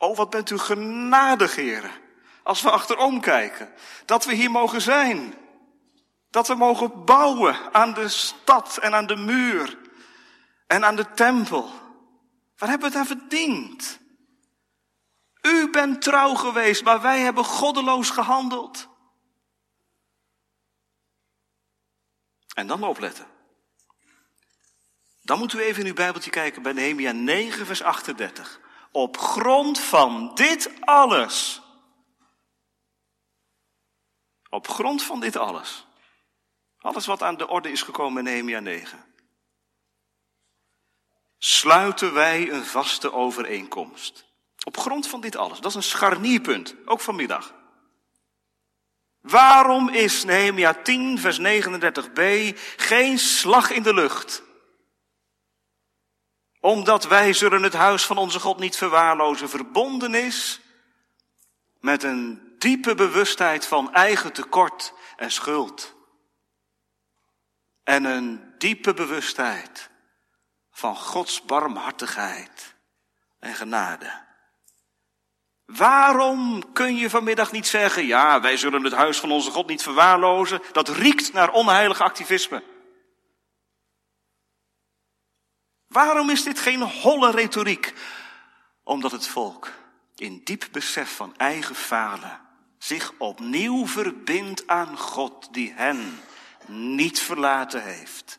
Oh, 0.00 0.16
wat 0.16 0.30
bent 0.30 0.50
u 0.50 0.58
genadig, 0.58 1.56
heren. 1.56 1.90
Als 2.42 2.62
we 2.62 2.70
achterom 2.70 3.20
kijken. 3.20 3.72
Dat 4.04 4.24
we 4.24 4.34
hier 4.34 4.50
mogen 4.50 4.80
zijn. 4.80 5.34
Dat 6.30 6.48
we 6.48 6.54
mogen 6.54 7.04
bouwen 7.04 7.74
aan 7.74 7.94
de 7.94 8.08
stad 8.08 8.76
en 8.76 8.94
aan 8.94 9.06
de 9.06 9.16
muur. 9.16 9.78
En 10.66 10.84
aan 10.84 10.96
de 10.96 11.10
tempel. 11.10 11.72
Waar 12.56 12.68
hebben 12.68 12.90
we 12.90 12.98
aan 12.98 13.06
verdiend? 13.06 13.98
U 15.42 15.70
bent 15.70 16.02
trouw 16.02 16.34
geweest, 16.34 16.84
maar 16.84 17.00
wij 17.00 17.20
hebben 17.20 17.44
goddeloos 17.44 18.10
gehandeld. 18.10 18.88
En 22.54 22.66
dan 22.66 22.82
opletten. 22.82 23.26
Dan 25.22 25.38
moet 25.38 25.52
u 25.52 25.58
even 25.58 25.80
in 25.80 25.88
uw 25.88 25.94
Bijbeltje 25.94 26.30
kijken 26.30 26.62
bij 26.62 26.72
Nehemia 26.72 27.12
9, 27.12 27.66
vers 27.66 27.82
38. 27.82 28.60
Op 28.92 29.18
grond 29.18 29.80
van 29.80 30.34
dit 30.34 30.70
alles. 30.80 31.62
Op 34.48 34.68
grond 34.68 35.02
van 35.02 35.20
dit 35.20 35.36
alles. 35.36 35.86
Alles 36.78 37.06
wat 37.06 37.22
aan 37.22 37.36
de 37.36 37.48
orde 37.48 37.70
is 37.70 37.82
gekomen 37.82 38.18
in 38.18 38.24
Nehemia 38.24 38.60
9. 38.60 39.04
Sluiten 41.38 42.14
wij 42.14 42.50
een 42.50 42.64
vaste 42.64 43.12
overeenkomst. 43.12 44.24
Op 44.64 44.76
grond 44.76 45.06
van 45.06 45.20
dit 45.20 45.36
alles. 45.36 45.60
Dat 45.60 45.70
is 45.70 45.76
een 45.76 45.82
scharnierpunt, 45.82 46.74
ook 46.84 47.00
vanmiddag. 47.00 47.54
Waarom 49.20 49.88
is 49.88 50.24
Nehemia 50.24 50.74
10, 50.74 51.18
vers 51.18 51.38
39b 51.38 52.22
geen 52.76 53.18
slag 53.18 53.70
in 53.70 53.82
de 53.82 53.94
lucht? 53.94 54.42
Omdat 56.60 57.06
wij 57.06 57.32
zullen 57.32 57.62
het 57.62 57.72
huis 57.72 58.06
van 58.06 58.18
onze 58.18 58.40
God 58.40 58.58
niet 58.58 58.76
verwaarlozen, 58.76 59.48
verbonden 59.48 60.14
is 60.14 60.60
met 61.80 62.02
een 62.02 62.54
diepe 62.58 62.94
bewustheid 62.94 63.66
van 63.66 63.92
eigen 63.92 64.32
tekort 64.32 64.92
en 65.16 65.30
schuld. 65.30 65.94
En 67.84 68.04
een 68.04 68.54
diepe 68.58 68.94
bewustheid 68.94 69.90
van 70.70 70.96
Gods 70.96 71.42
barmhartigheid 71.42 72.74
en 73.38 73.54
genade. 73.54 74.28
Waarom 75.66 76.72
kun 76.72 76.96
je 76.96 77.10
vanmiddag 77.10 77.52
niet 77.52 77.66
zeggen, 77.66 78.06
ja, 78.06 78.40
wij 78.40 78.56
zullen 78.56 78.84
het 78.84 78.92
huis 78.92 79.20
van 79.20 79.30
onze 79.30 79.50
God 79.50 79.66
niet 79.66 79.82
verwaarlozen? 79.82 80.62
Dat 80.72 80.88
riekt 80.88 81.32
naar 81.32 81.50
onheilig 81.50 82.00
activisme. 82.00 82.62
Waarom 85.90 86.30
is 86.30 86.42
dit 86.42 86.58
geen 86.58 86.82
holle 86.82 87.30
retoriek? 87.30 87.94
Omdat 88.82 89.12
het 89.12 89.26
volk 89.26 89.72
in 90.14 90.40
diep 90.44 90.68
besef 90.72 91.16
van 91.16 91.36
eigen 91.36 91.74
falen 91.74 92.40
zich 92.78 93.12
opnieuw 93.18 93.86
verbindt 93.86 94.66
aan 94.66 94.98
God 94.98 95.54
die 95.54 95.72
hen 95.72 96.20
niet 96.66 97.20
verlaten 97.20 97.82
heeft. 97.82 98.38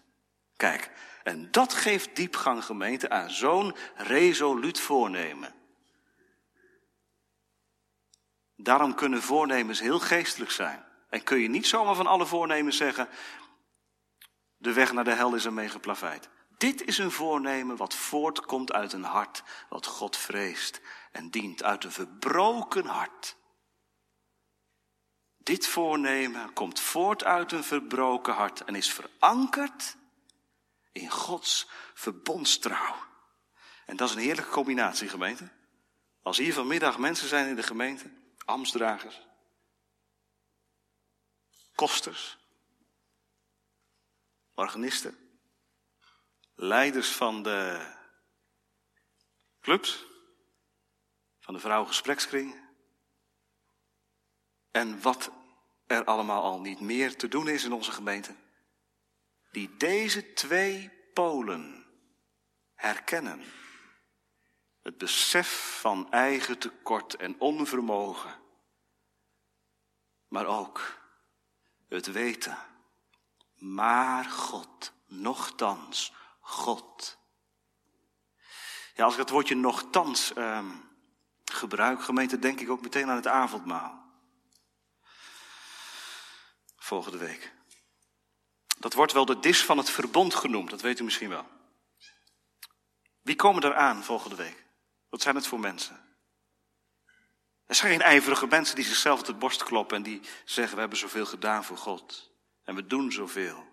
Kijk, 0.55 0.91
en 1.24 1.51
dat 1.51 1.74
geeft 1.74 2.15
diepgang 2.15 2.65
gemeente 2.65 3.10
aan 3.10 3.29
zo'n 3.29 3.75
resoluut 3.96 4.79
voornemen. 4.79 5.53
Daarom 8.55 8.96
kunnen 8.96 9.22
voornemens 9.22 9.79
heel 9.79 10.00
geestelijk 10.00 10.51
zijn. 10.51 10.86
En 11.10 11.24
kun 11.24 11.39
je 11.39 11.50
niet 11.50 11.67
zomaar 11.67 11.96
van 11.96 12.08
alle 12.08 12.25
voornemens 12.25 12.77
zeggen, 12.77 13.10
de 14.58 14.74
weg 14.74 14.91
naar 14.91 15.03
de 15.03 15.13
hel 15.13 15.35
is 15.35 15.46
ermee 15.46 15.70
geplaveid. 15.70 16.29
Dit 16.61 16.85
is 16.85 16.97
een 16.97 17.11
voornemen 17.11 17.75
wat 17.75 17.95
voortkomt 17.95 18.71
uit 18.71 18.93
een 18.93 19.03
hart 19.03 19.43
wat 19.69 19.85
God 19.85 20.17
vreest 20.17 20.81
en 21.11 21.29
dient 21.29 21.63
uit 21.63 21.83
een 21.83 21.91
verbroken 21.91 22.85
hart. 22.85 23.35
Dit 25.37 25.67
voornemen 25.67 26.53
komt 26.53 26.79
voort 26.79 27.24
uit 27.24 27.51
een 27.51 27.63
verbroken 27.63 28.33
hart 28.33 28.63
en 28.63 28.75
is 28.75 28.93
verankerd 28.93 29.97
in 30.91 31.09
Gods 31.09 31.67
verbondstrouw. 31.93 32.95
En 33.85 33.97
dat 33.97 34.09
is 34.09 34.15
een 34.15 34.21
heerlijke 34.21 34.51
combinatie, 34.51 35.09
gemeente. 35.09 35.51
Als 36.21 36.37
hier 36.37 36.53
vanmiddag 36.53 36.97
mensen 36.97 37.27
zijn 37.27 37.47
in 37.47 37.55
de 37.55 37.63
gemeente 37.63 38.11
ambtsdragers, 38.45 39.27
kosters, 41.75 42.37
organisten, 44.53 45.30
leiders 46.61 47.11
van 47.11 47.43
de 47.43 47.91
clubs, 49.61 50.05
van 51.39 51.53
de 51.53 51.59
vrouwengesprekskring. 51.59 52.59
En 54.71 55.01
wat 55.01 55.31
er 55.87 56.03
allemaal 56.03 56.43
al 56.43 56.59
niet 56.59 56.79
meer 56.79 57.17
te 57.17 57.27
doen 57.27 57.47
is 57.47 57.63
in 57.63 57.71
onze 57.71 57.91
gemeente. 57.91 58.35
Die 59.51 59.77
deze 59.77 60.33
twee 60.33 60.91
polen 61.13 61.85
herkennen. 62.74 63.43
Het 64.81 64.97
besef 64.97 65.79
van 65.79 66.11
eigen 66.11 66.57
tekort 66.57 67.15
en 67.15 67.39
onvermogen. 67.39 68.39
Maar 70.27 70.45
ook 70.45 71.01
het 71.87 72.11
weten. 72.11 72.57
Maar 73.55 74.25
God, 74.25 74.93
nochtans 75.07 76.19
God. 76.51 77.18
Ja, 78.94 79.03
als 79.03 79.14
ik 79.14 79.20
het 79.20 79.29
woordje 79.29 79.55
nochtans 79.55 80.31
uh, 80.35 80.66
gebruik, 81.46 82.03
gemeente, 82.03 82.40
denk 82.40 82.59
ik 82.59 82.70
ook 82.70 82.81
meteen 82.81 83.09
aan 83.09 83.16
het 83.16 83.27
avondmaal. 83.27 84.03
Volgende 86.75 87.18
week. 87.18 87.53
Dat 88.79 88.94
wordt 88.94 89.14
wel 89.14 89.25
de 89.25 89.40
dis 89.40 89.66
van 89.66 89.77
het 89.77 89.90
verbond 89.90 90.35
genoemd, 90.35 90.70
dat 90.70 90.81
weet 90.81 91.00
u 91.00 91.03
misschien 91.03 91.29
wel. 91.29 91.48
Wie 93.22 93.35
komen 93.35 93.64
er 93.64 93.75
aan 93.75 94.03
volgende 94.03 94.35
week? 94.35 94.66
Wat 95.09 95.22
zijn 95.22 95.35
het 95.35 95.48
voor 95.48 95.59
mensen? 95.59 96.09
Er 97.66 97.75
zijn 97.75 97.92
geen 97.92 98.01
ijverige 98.01 98.48
mensen 98.48 98.75
die 98.75 98.85
zichzelf 98.85 99.20
op 99.20 99.25
de 99.25 99.33
borst 99.33 99.64
kloppen 99.64 99.98
en 99.98 100.03
die 100.03 100.22
zeggen: 100.46 100.74
We 100.74 100.79
hebben 100.79 101.00
zoveel 101.00 101.25
gedaan 101.25 101.64
voor 101.64 101.77
God. 101.77 102.31
En 102.64 102.75
we 102.75 102.85
doen 102.85 103.11
zoveel. 103.11 103.71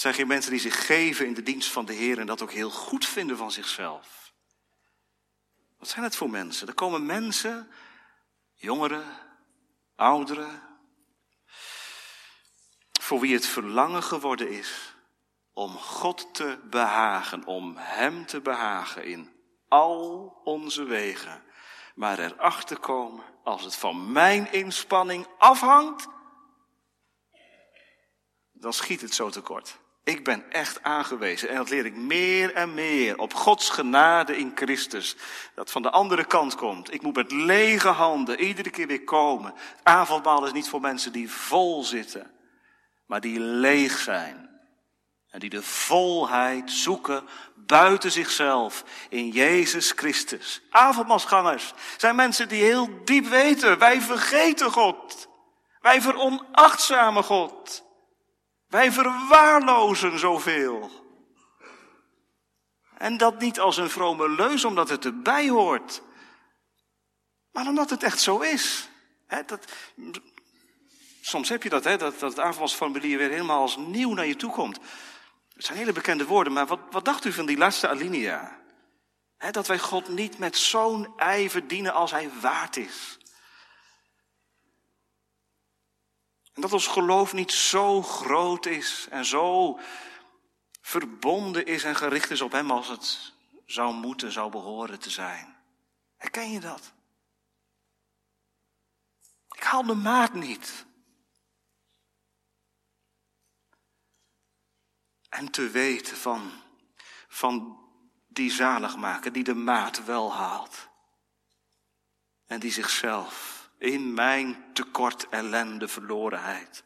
Het 0.00 0.08
zijn 0.08 0.20
geen 0.20 0.34
mensen 0.34 0.50
die 0.50 0.60
zich 0.60 0.86
geven 0.86 1.26
in 1.26 1.34
de 1.34 1.42
dienst 1.42 1.70
van 1.70 1.84
de 1.84 1.92
Heer 1.92 2.18
en 2.18 2.26
dat 2.26 2.42
ook 2.42 2.52
heel 2.52 2.70
goed 2.70 3.06
vinden 3.06 3.36
van 3.36 3.50
zichzelf. 3.50 4.32
Wat 5.78 5.88
zijn 5.88 6.04
het 6.04 6.16
voor 6.16 6.30
mensen? 6.30 6.68
Er 6.68 6.74
komen 6.74 7.06
mensen, 7.06 7.70
jongeren, 8.54 9.04
ouderen, 9.96 10.62
voor 13.00 13.20
wie 13.20 13.34
het 13.34 13.46
verlangen 13.46 14.02
geworden 14.02 14.50
is 14.50 14.94
om 15.52 15.76
God 15.76 16.34
te 16.34 16.58
behagen, 16.70 17.44
om 17.44 17.76
Hem 17.76 18.26
te 18.26 18.40
behagen 18.40 19.04
in 19.04 19.32
al 19.68 20.40
onze 20.44 20.84
wegen. 20.84 21.42
Maar 21.94 22.18
erachter 22.18 22.78
komen, 22.78 23.24
als 23.44 23.62
het 23.62 23.76
van 23.76 24.12
mijn 24.12 24.52
inspanning 24.52 25.26
afhangt, 25.38 26.08
dan 28.52 28.72
schiet 28.72 29.00
het 29.00 29.14
zo 29.14 29.30
tekort. 29.30 29.79
Ik 30.04 30.24
ben 30.24 30.50
echt 30.50 30.82
aangewezen 30.82 31.48
en 31.48 31.56
dat 31.56 31.70
leer 31.70 31.84
ik 31.84 31.96
meer 31.96 32.54
en 32.54 32.74
meer 32.74 33.18
op 33.18 33.34
Gods 33.34 33.70
genade 33.70 34.36
in 34.36 34.52
Christus. 34.54 35.16
Dat 35.54 35.70
van 35.70 35.82
de 35.82 35.90
andere 35.90 36.24
kant 36.24 36.54
komt. 36.54 36.92
Ik 36.92 37.02
moet 37.02 37.16
met 37.16 37.32
lege 37.32 37.88
handen 37.88 38.40
iedere 38.40 38.70
keer 38.70 38.86
weer 38.86 39.04
komen. 39.04 39.52
Het 39.54 39.80
avondmaal 39.82 40.46
is 40.46 40.52
niet 40.52 40.68
voor 40.68 40.80
mensen 40.80 41.12
die 41.12 41.30
vol 41.30 41.84
zitten, 41.84 42.30
maar 43.06 43.20
die 43.20 43.40
leeg 43.40 43.98
zijn. 43.98 44.48
En 45.30 45.40
die 45.40 45.50
de 45.50 45.62
volheid 45.62 46.70
zoeken 46.70 47.28
buiten 47.56 48.10
zichzelf 48.10 48.84
in 49.08 49.28
Jezus 49.28 49.90
Christus. 49.90 50.62
Avondmaalsgangers 50.70 51.72
zijn 51.96 52.16
mensen 52.16 52.48
die 52.48 52.62
heel 52.62 53.04
diep 53.04 53.26
weten, 53.26 53.78
wij 53.78 54.00
vergeten 54.00 54.70
God. 54.70 55.28
Wij 55.80 56.00
veronachtzamen 56.00 57.24
God. 57.24 57.88
Wij 58.70 58.92
verwaarlozen 58.92 60.18
zoveel. 60.18 60.90
En 62.98 63.16
dat 63.16 63.40
niet 63.40 63.60
als 63.60 63.76
een 63.76 63.90
vrome 63.90 64.28
leus 64.28 64.64
omdat 64.64 64.88
het 64.88 65.04
erbij 65.04 65.48
hoort, 65.48 66.02
maar 67.52 67.66
omdat 67.66 67.90
het 67.90 68.02
echt 68.02 68.20
zo 68.20 68.38
is. 68.38 68.88
dat, 69.46 69.64
soms 71.20 71.48
heb 71.48 71.62
je 71.62 71.68
dat, 71.68 71.82
dat, 71.82 72.00
dat 72.00 72.20
het 72.20 72.38
avondmaalsformulier 72.38 73.18
weer 73.18 73.30
helemaal 73.30 73.60
als 73.60 73.76
nieuw 73.76 74.14
naar 74.14 74.26
je 74.26 74.36
toe 74.36 74.52
komt. 74.52 74.78
Het 75.54 75.64
zijn 75.64 75.78
hele 75.78 75.92
bekende 75.92 76.26
woorden, 76.26 76.52
maar 76.52 76.66
wat, 76.66 76.80
wat 76.90 77.04
dacht 77.04 77.24
u 77.24 77.32
van 77.32 77.46
die 77.46 77.58
laatste 77.58 77.88
alinea? 77.88 78.58
dat 79.50 79.66
wij 79.66 79.78
God 79.78 80.08
niet 80.08 80.38
met 80.38 80.56
zo'n 80.56 81.12
ijver 81.16 81.66
dienen 81.66 81.94
als 81.94 82.10
Hij 82.10 82.30
waard 82.40 82.76
is. 82.76 83.18
En 86.52 86.60
dat 86.62 86.72
ons 86.72 86.86
geloof 86.86 87.32
niet 87.32 87.52
zo 87.52 88.02
groot 88.02 88.66
is 88.66 89.06
en 89.10 89.24
zo 89.24 89.78
verbonden 90.80 91.66
is 91.66 91.84
en 91.84 91.96
gericht 91.96 92.30
is 92.30 92.40
op 92.40 92.52
Hem 92.52 92.70
als 92.70 92.88
het 92.88 93.32
zou 93.66 93.94
moeten, 93.94 94.32
zou 94.32 94.50
behoren 94.50 94.98
te 94.98 95.10
zijn. 95.10 95.56
Herken 96.16 96.50
je 96.50 96.60
dat? 96.60 96.92
Ik 99.50 99.62
haal 99.62 99.82
de 99.82 99.94
maat 99.94 100.34
niet. 100.34 100.86
En 105.28 105.50
te 105.50 105.68
weten 105.68 106.16
van, 106.16 106.50
van 107.28 107.78
die 108.28 108.50
zaligmaker, 108.50 109.32
die 109.32 109.44
de 109.44 109.54
maat 109.54 110.04
wel 110.04 110.34
haalt. 110.34 110.88
En 112.46 112.60
die 112.60 112.72
zichzelf 112.72 113.59
in 113.80 114.14
mijn 114.14 114.70
tekort, 114.72 115.28
ellende, 115.28 115.88
verlorenheid 115.88 116.84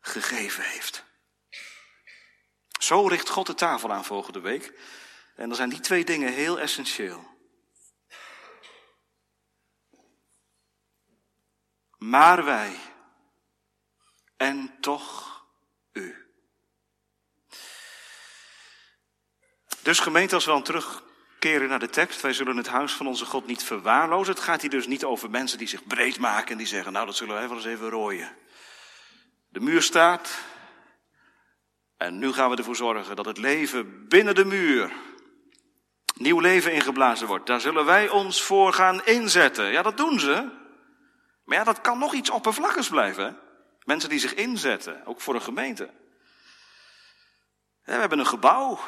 gegeven 0.00 0.64
heeft. 0.64 1.04
Zo 2.78 3.06
richt 3.06 3.28
God 3.28 3.46
de 3.46 3.54
tafel 3.54 3.92
aan 3.92 4.04
volgende 4.04 4.40
week. 4.40 4.72
En 5.36 5.48
dan 5.48 5.56
zijn 5.56 5.68
die 5.68 5.80
twee 5.80 6.04
dingen 6.04 6.32
heel 6.32 6.60
essentieel. 6.60 7.32
Maar 11.98 12.44
wij 12.44 12.78
en 14.36 14.80
toch 14.80 15.40
u. 15.92 16.28
Dus 19.82 19.98
gemeente, 19.98 20.34
als 20.34 20.44
we 20.44 20.50
dan 20.50 20.62
terugkeren 21.44 21.78
naar 21.78 21.88
de 21.88 21.94
tekst, 21.94 22.20
wij 22.20 22.32
zullen 22.32 22.56
het 22.56 22.66
huis 22.66 22.92
van 22.92 23.06
onze 23.06 23.24
God 23.24 23.46
niet 23.46 23.62
verwaarlozen. 23.62 24.34
Het 24.34 24.42
gaat 24.42 24.60
hier 24.60 24.70
dus 24.70 24.86
niet 24.86 25.04
over 25.04 25.30
mensen 25.30 25.58
die 25.58 25.66
zich 25.68 25.86
breed 25.86 26.18
maken 26.18 26.50
en 26.50 26.58
die 26.58 26.66
zeggen, 26.66 26.92
nou 26.92 27.06
dat 27.06 27.16
zullen 27.16 27.34
wij 27.34 27.48
wel 27.48 27.56
eens 27.56 27.66
even 27.66 27.88
rooien. 27.88 28.36
De 29.48 29.60
muur 29.60 29.82
staat 29.82 30.38
en 31.96 32.18
nu 32.18 32.32
gaan 32.32 32.50
we 32.50 32.56
ervoor 32.56 32.76
zorgen 32.76 33.16
dat 33.16 33.24
het 33.24 33.38
leven 33.38 34.08
binnen 34.08 34.34
de 34.34 34.44
muur 34.44 34.92
nieuw 36.16 36.40
leven 36.40 36.72
ingeblazen 36.72 37.26
wordt. 37.26 37.46
Daar 37.46 37.60
zullen 37.60 37.84
wij 37.84 38.08
ons 38.08 38.42
voor 38.42 38.72
gaan 38.72 39.04
inzetten. 39.04 39.64
Ja, 39.64 39.82
dat 39.82 39.96
doen 39.96 40.20
ze. 40.20 40.50
Maar 41.44 41.58
ja, 41.58 41.64
dat 41.64 41.80
kan 41.80 41.98
nog 41.98 42.14
iets 42.14 42.30
oppervlakkigs 42.30 42.88
blijven. 42.88 43.38
Mensen 43.82 44.08
die 44.08 44.18
zich 44.18 44.34
inzetten, 44.34 45.06
ook 45.06 45.20
voor 45.20 45.34
een 45.34 45.42
gemeente. 45.42 45.90
we 47.82 47.92
hebben 47.92 48.18
een 48.18 48.26
gebouw 48.26 48.80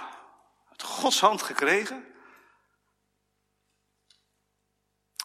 uit 0.71 0.83
Gods 0.83 1.21
hand 1.21 1.43
gekregen. 1.43 2.15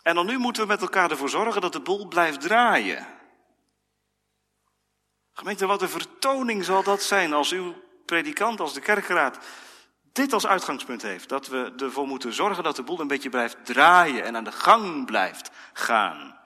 En 0.03 0.15
dan 0.15 0.25
nu 0.25 0.37
moeten 0.37 0.61
we 0.61 0.67
met 0.67 0.81
elkaar 0.81 1.11
ervoor 1.11 1.29
zorgen 1.29 1.61
dat 1.61 1.73
de 1.73 1.81
boel 1.81 2.07
blijft 2.07 2.41
draaien. 2.41 3.07
Gemeente, 5.31 5.65
wat 5.65 5.81
een 5.81 5.89
vertoning 5.89 6.63
zal 6.65 6.83
dat 6.83 7.03
zijn 7.03 7.33
als 7.33 7.51
uw 7.51 7.75
predikant, 8.05 8.59
als 8.59 8.73
de 8.73 8.81
kerkraad 8.81 9.37
dit 10.11 10.33
als 10.33 10.47
uitgangspunt 10.47 11.01
heeft. 11.01 11.29
Dat 11.29 11.47
we 11.47 11.73
ervoor 11.77 12.07
moeten 12.07 12.33
zorgen 12.33 12.63
dat 12.63 12.75
de 12.75 12.83
boel 12.83 12.99
een 12.99 13.07
beetje 13.07 13.29
blijft 13.29 13.65
draaien 13.65 14.23
en 14.23 14.35
aan 14.35 14.43
de 14.43 14.51
gang 14.51 15.05
blijft 15.05 15.49
gaan. 15.73 16.39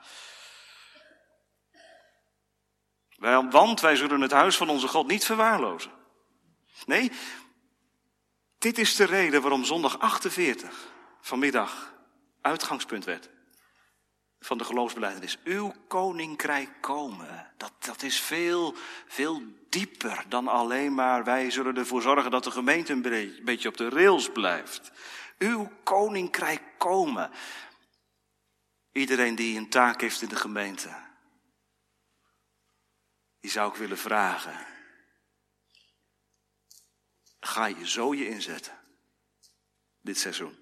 Want 3.50 3.80
wij 3.80 3.96
zullen 3.96 4.20
het 4.20 4.30
huis 4.30 4.56
van 4.56 4.68
onze 4.68 4.88
God 4.88 5.06
niet 5.06 5.24
verwaarlozen. 5.24 5.90
Nee, 6.86 7.12
dit 8.58 8.78
is 8.78 8.96
de 8.96 9.04
reden 9.04 9.40
waarom 9.40 9.64
zondag 9.64 9.98
48 9.98 10.70
vanmiddag 11.20 11.94
uitgangspunt 12.40 13.04
werd 13.04 13.34
van 14.46 14.58
de 14.58 14.64
geloofsbelijdenis. 14.64 15.38
Uw 15.44 15.74
koninkrijk 15.88 16.70
komen. 16.80 17.52
Dat, 17.56 17.72
dat 17.78 18.02
is 18.02 18.20
veel, 18.20 18.74
veel 19.06 19.42
dieper 19.68 20.24
dan 20.28 20.48
alleen 20.48 20.94
maar 20.94 21.24
wij 21.24 21.50
zullen 21.50 21.76
ervoor 21.76 22.02
zorgen 22.02 22.30
dat 22.30 22.44
de 22.44 22.50
gemeente 22.50 22.92
een 22.92 23.40
beetje 23.44 23.68
op 23.68 23.76
de 23.76 23.88
rails 23.88 24.32
blijft. 24.32 24.92
Uw 25.38 25.70
koninkrijk 25.82 26.62
komen. 26.78 27.30
Iedereen 28.92 29.34
die 29.34 29.58
een 29.58 29.68
taak 29.68 30.00
heeft 30.00 30.22
in 30.22 30.28
de 30.28 30.36
gemeente, 30.36 30.96
die 33.40 33.50
zou 33.50 33.70
ik 33.70 33.76
willen 33.76 33.98
vragen. 33.98 34.66
Ga 37.40 37.66
je 37.66 37.88
zo 37.88 38.14
je 38.14 38.28
inzetten. 38.28 38.72
Dit 40.00 40.18
seizoen. 40.18 40.58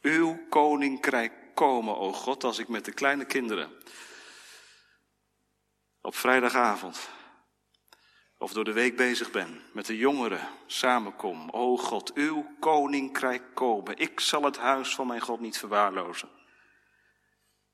Uw 0.00 0.46
koninkrijk 0.48 1.45
komen, 1.56 1.96
o 1.96 2.12
God, 2.12 2.44
als 2.44 2.58
ik 2.58 2.68
met 2.68 2.84
de 2.84 2.92
kleine 2.92 3.24
kinderen 3.24 3.70
op 6.00 6.16
vrijdagavond 6.16 7.08
of 8.38 8.52
door 8.52 8.64
de 8.64 8.72
week 8.72 8.96
bezig 8.96 9.30
ben, 9.30 9.62
met 9.72 9.86
de 9.86 9.96
jongeren 9.96 10.48
samenkom. 10.66 11.50
O 11.50 11.76
God, 11.76 12.12
uw 12.12 12.56
koninkrijk 12.60 13.54
komen. 13.54 13.96
Ik 13.96 14.20
zal 14.20 14.42
het 14.42 14.56
huis 14.56 14.94
van 14.94 15.06
mijn 15.06 15.20
God 15.20 15.40
niet 15.40 15.58
verwaarlozen. 15.58 16.28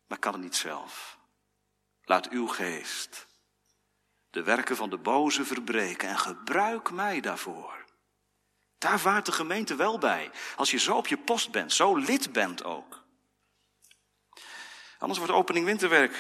Maar 0.07 0.19
kan 0.19 0.33
het 0.33 0.43
niet 0.43 0.57
zelf. 0.57 1.19
Laat 2.03 2.29
uw 2.29 2.47
geest 2.47 3.27
de 4.31 4.43
werken 4.43 4.77
van 4.77 4.91
de 4.91 4.99
boze 4.99 5.45
verbreken 5.45 6.09
en 6.09 6.19
gebruik 6.19 6.91
mij 6.91 7.21
daarvoor. 7.21 7.85
Daar 8.79 9.01
vaart 9.01 9.27
de 9.27 9.33
gemeente 9.33 9.75
wel 9.75 9.99
bij. 9.99 10.31
Als 10.57 10.71
je 10.71 10.79
zo 10.79 10.97
op 10.97 11.07
je 11.07 11.19
post 11.19 11.51
bent, 11.51 11.73
zo 11.73 11.97
lid 11.97 12.33
bent 12.33 12.65
ook. 12.65 13.02
Anders 15.03 15.19
wordt 15.19 15.35
opening 15.35 15.65
winterwerk 15.65 16.17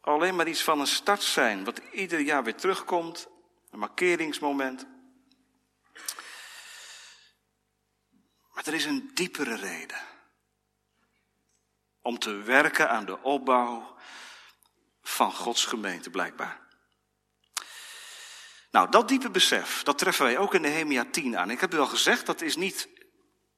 alleen 0.00 0.36
maar 0.36 0.48
iets 0.48 0.62
van 0.62 0.80
een 0.80 0.86
start 0.86 1.22
zijn, 1.22 1.64
wat 1.64 1.78
ieder 1.92 2.20
jaar 2.20 2.44
weer 2.44 2.54
terugkomt, 2.54 3.28
een 3.70 3.78
markeringsmoment. 3.78 4.86
Maar 8.52 8.66
er 8.66 8.74
is 8.74 8.84
een 8.84 9.10
diepere 9.14 9.56
reden 9.56 10.00
om 12.02 12.18
te 12.18 12.34
werken 12.34 12.90
aan 12.90 13.04
de 13.04 13.22
opbouw 13.22 13.96
van 15.02 15.32
Gods 15.32 15.64
gemeente, 15.64 16.10
blijkbaar. 16.10 16.60
Nou, 18.70 18.90
dat 18.90 19.08
diepe 19.08 19.30
besef, 19.30 19.82
dat 19.82 19.98
treffen 19.98 20.24
wij 20.24 20.38
ook 20.38 20.54
in 20.54 20.60
Nehemia 20.60 21.04
10 21.10 21.38
aan. 21.38 21.50
Ik 21.50 21.60
heb 21.60 21.74
u 21.74 21.78
al 21.78 21.86
gezegd, 21.86 22.26
dat 22.26 22.40
is 22.40 22.56
niet 22.56 22.88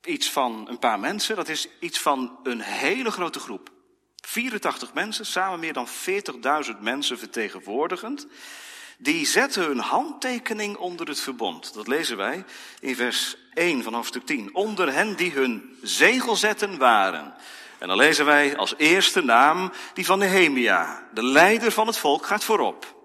iets 0.02 0.30
van 0.30 0.68
een 0.68 0.78
paar 0.78 1.00
mensen, 1.00 1.36
dat 1.36 1.48
is 1.48 1.68
iets 1.80 2.00
van 2.00 2.40
een 2.42 2.60
hele 2.60 3.10
grote 3.10 3.40
groep. 3.40 3.76
84 4.26 4.94
mensen, 4.94 5.26
samen 5.26 5.60
meer 5.60 5.72
dan 5.72 5.88
40.000 6.66 6.80
mensen 6.80 7.18
vertegenwoordigend, 7.18 8.26
die 8.98 9.26
zetten 9.26 9.64
hun 9.64 9.78
handtekening 9.78 10.76
onder 10.76 11.08
het 11.08 11.20
verbond. 11.20 11.74
Dat 11.74 11.86
lezen 11.86 12.16
wij 12.16 12.44
in 12.80 12.96
vers 12.96 13.36
1 13.54 13.82
van 13.82 13.94
hoofdstuk 13.94 14.26
10. 14.26 14.54
Onder 14.54 14.92
hen 14.92 15.16
die 15.16 15.32
hun 15.32 15.78
zegel 15.82 16.36
zetten 16.36 16.78
waren. 16.78 17.34
En 17.78 17.88
dan 17.88 17.96
lezen 17.96 18.24
wij 18.24 18.56
als 18.56 18.74
eerste 18.76 19.22
naam 19.22 19.72
die 19.94 20.06
van 20.06 20.18
Nehemia. 20.18 21.08
De 21.14 21.24
leider 21.24 21.72
van 21.72 21.86
het 21.86 21.98
volk 21.98 22.26
gaat 22.26 22.44
voorop. 22.44 22.96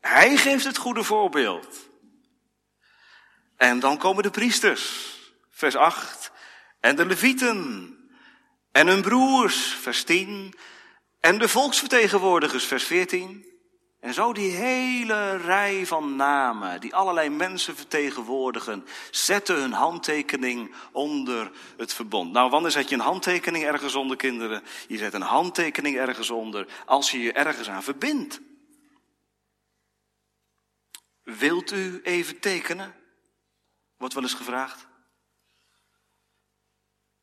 Hij 0.00 0.36
geeft 0.36 0.64
het 0.64 0.76
goede 0.76 1.04
voorbeeld. 1.04 1.88
En 3.56 3.80
dan 3.80 3.98
komen 3.98 4.22
de 4.22 4.30
priesters, 4.30 5.14
vers 5.50 5.76
8. 5.76 6.30
En 6.80 6.96
de 6.96 7.06
levieten, 7.06 7.92
en 8.72 8.86
hun 8.86 9.02
broers, 9.02 9.56
vers 9.56 10.04
10. 10.04 10.54
En 11.20 11.38
de 11.38 11.48
volksvertegenwoordigers, 11.48 12.64
vers 12.64 12.84
14. 12.84 13.46
En 14.00 14.14
zo 14.14 14.32
die 14.32 14.50
hele 14.50 15.36
rij 15.36 15.86
van 15.86 16.16
namen, 16.16 16.80
die 16.80 16.94
allerlei 16.94 17.28
mensen 17.28 17.76
vertegenwoordigen, 17.76 18.86
zetten 19.10 19.56
hun 19.56 19.72
handtekening 19.72 20.74
onder 20.92 21.50
het 21.76 21.94
verbond. 21.94 22.32
Nou, 22.32 22.50
wanneer 22.50 22.70
zet 22.70 22.88
je 22.88 22.94
een 22.94 23.00
handtekening 23.00 23.64
ergens 23.64 23.94
onder, 23.94 24.16
kinderen? 24.16 24.62
Je 24.88 24.98
zet 24.98 25.14
een 25.14 25.22
handtekening 25.22 25.96
ergens 25.96 26.30
onder 26.30 26.66
als 26.86 27.10
je 27.10 27.18
je 27.18 27.32
ergens 27.32 27.68
aan 27.68 27.82
verbindt. 27.82 28.40
Wilt 31.22 31.72
u 31.72 32.00
even 32.02 32.40
tekenen? 32.40 32.94
Wordt 33.96 34.14
wel 34.14 34.22
eens 34.22 34.34
gevraagd. 34.34 34.87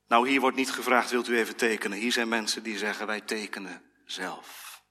Nou, 0.07 0.29
hier 0.29 0.39
wordt 0.39 0.57
niet 0.57 0.71
gevraagd, 0.71 1.09
wilt 1.09 1.27
u 1.27 1.37
even 1.37 1.55
tekenen? 1.55 1.97
Hier 1.97 2.11
zijn 2.11 2.27
mensen 2.27 2.63
die 2.63 2.77
zeggen, 2.77 3.07
wij 3.07 3.21
tekenen 3.21 3.81
zelf. 4.05 4.83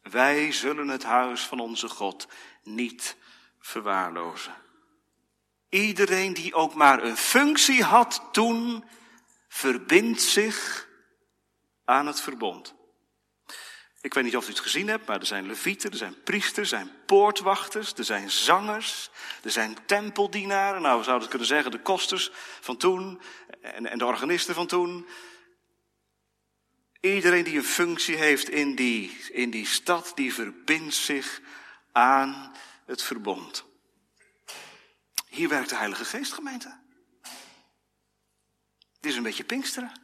Wij 0.00 0.52
zullen 0.52 0.88
het 0.88 1.02
huis 1.02 1.46
van 1.46 1.60
onze 1.60 1.88
God 1.88 2.28
niet 2.62 3.16
verwaarlozen. 3.58 4.54
Iedereen 5.68 6.34
die 6.34 6.54
ook 6.54 6.74
maar 6.74 7.02
een 7.02 7.16
functie 7.16 7.82
had 7.82 8.28
toen, 8.32 8.84
verbindt 9.48 10.22
zich 10.22 10.88
aan 11.84 12.06
het 12.06 12.20
verbond. 12.20 12.74
Ik 14.04 14.14
weet 14.14 14.24
niet 14.24 14.36
of 14.36 14.46
u 14.46 14.48
het 14.48 14.60
gezien 14.60 14.88
hebt, 14.88 15.06
maar 15.06 15.20
er 15.20 15.26
zijn 15.26 15.46
levieten, 15.46 15.90
er 15.90 15.96
zijn 15.96 16.22
priesters, 16.22 16.58
er 16.58 16.78
zijn 16.78 16.90
poortwachters, 17.06 17.92
er 17.92 18.04
zijn 18.04 18.30
zangers, 18.30 19.10
er 19.42 19.50
zijn 19.50 19.76
tempeldienaren. 19.86 20.82
Nou, 20.82 20.98
we 20.98 21.04
zouden 21.04 21.28
kunnen 21.28 21.46
zeggen 21.46 21.70
de 21.70 21.80
kosters 21.80 22.30
van 22.60 22.76
toen 22.76 23.20
en, 23.60 23.86
en 23.86 23.98
de 23.98 24.04
organisten 24.04 24.54
van 24.54 24.66
toen. 24.66 25.06
Iedereen 27.00 27.44
die 27.44 27.56
een 27.56 27.64
functie 27.64 28.16
heeft 28.16 28.48
in 28.48 28.74
die, 28.74 29.16
in 29.32 29.50
die 29.50 29.66
stad, 29.66 30.12
die 30.14 30.34
verbindt 30.34 30.94
zich 30.94 31.40
aan 31.92 32.52
het 32.86 33.02
verbond. 33.02 33.64
Hier 35.28 35.48
werkt 35.48 35.68
de 35.68 35.76
Heilige 35.76 36.04
Geest, 36.04 36.32
gemeente. 36.32 36.78
Het 38.96 39.06
is 39.06 39.16
een 39.16 39.22
beetje 39.22 39.44
Pinksteren. 39.44 40.03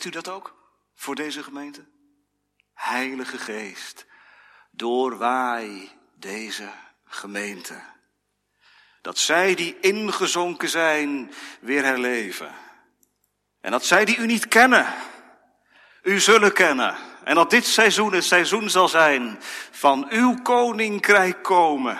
Bidt 0.00 0.14
u 0.14 0.20
dat 0.20 0.34
ook 0.34 0.54
voor 0.94 1.14
deze 1.14 1.42
gemeente? 1.42 1.84
Heilige 2.74 3.38
Geest, 3.38 4.06
doorwaai 4.70 5.90
deze 6.14 6.68
gemeente. 7.04 7.80
Dat 9.02 9.18
zij 9.18 9.54
die 9.54 9.80
ingezonken 9.80 10.68
zijn 10.68 11.32
weer 11.60 11.84
herleven. 11.84 12.54
En 13.60 13.70
dat 13.70 13.84
zij 13.84 14.04
die 14.04 14.16
u 14.16 14.26
niet 14.26 14.48
kennen, 14.48 14.94
u 16.02 16.20
zullen 16.20 16.52
kennen. 16.52 16.96
En 17.24 17.34
dat 17.34 17.50
dit 17.50 17.66
seizoen 17.66 18.12
het 18.12 18.24
seizoen 18.24 18.70
zal 18.70 18.88
zijn 18.88 19.38
van 19.70 20.06
uw 20.10 20.42
koninkrijk 20.42 21.42
komen. 21.42 21.98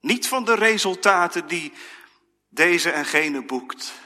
Niet 0.00 0.28
van 0.28 0.44
de 0.44 0.54
resultaten 0.54 1.46
die 1.46 1.72
deze 2.48 2.90
en 2.90 3.04
gene 3.04 3.44
boekt. 3.44 4.02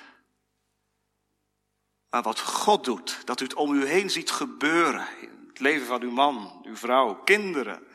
Maar 2.11 2.23
wat 2.23 2.41
God 2.41 2.85
doet, 2.85 3.21
dat 3.25 3.41
u 3.41 3.45
het 3.45 3.55
om 3.55 3.73
u 3.73 3.87
heen 3.87 4.11
ziet 4.11 4.31
gebeuren. 4.31 5.07
In 5.21 5.45
het 5.49 5.59
leven 5.59 5.87
van 5.87 6.03
uw 6.03 6.11
man, 6.11 6.61
uw 6.63 6.77
vrouw, 6.77 7.15
kinderen. 7.15 7.87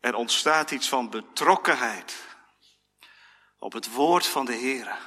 Er 0.00 0.14
ontstaat 0.14 0.70
iets 0.70 0.88
van 0.88 1.10
betrokkenheid 1.10 2.16
op 3.58 3.72
het 3.72 3.92
woord 3.92 4.26
van 4.26 4.44
de 4.44 4.54
Heer. 4.54 4.98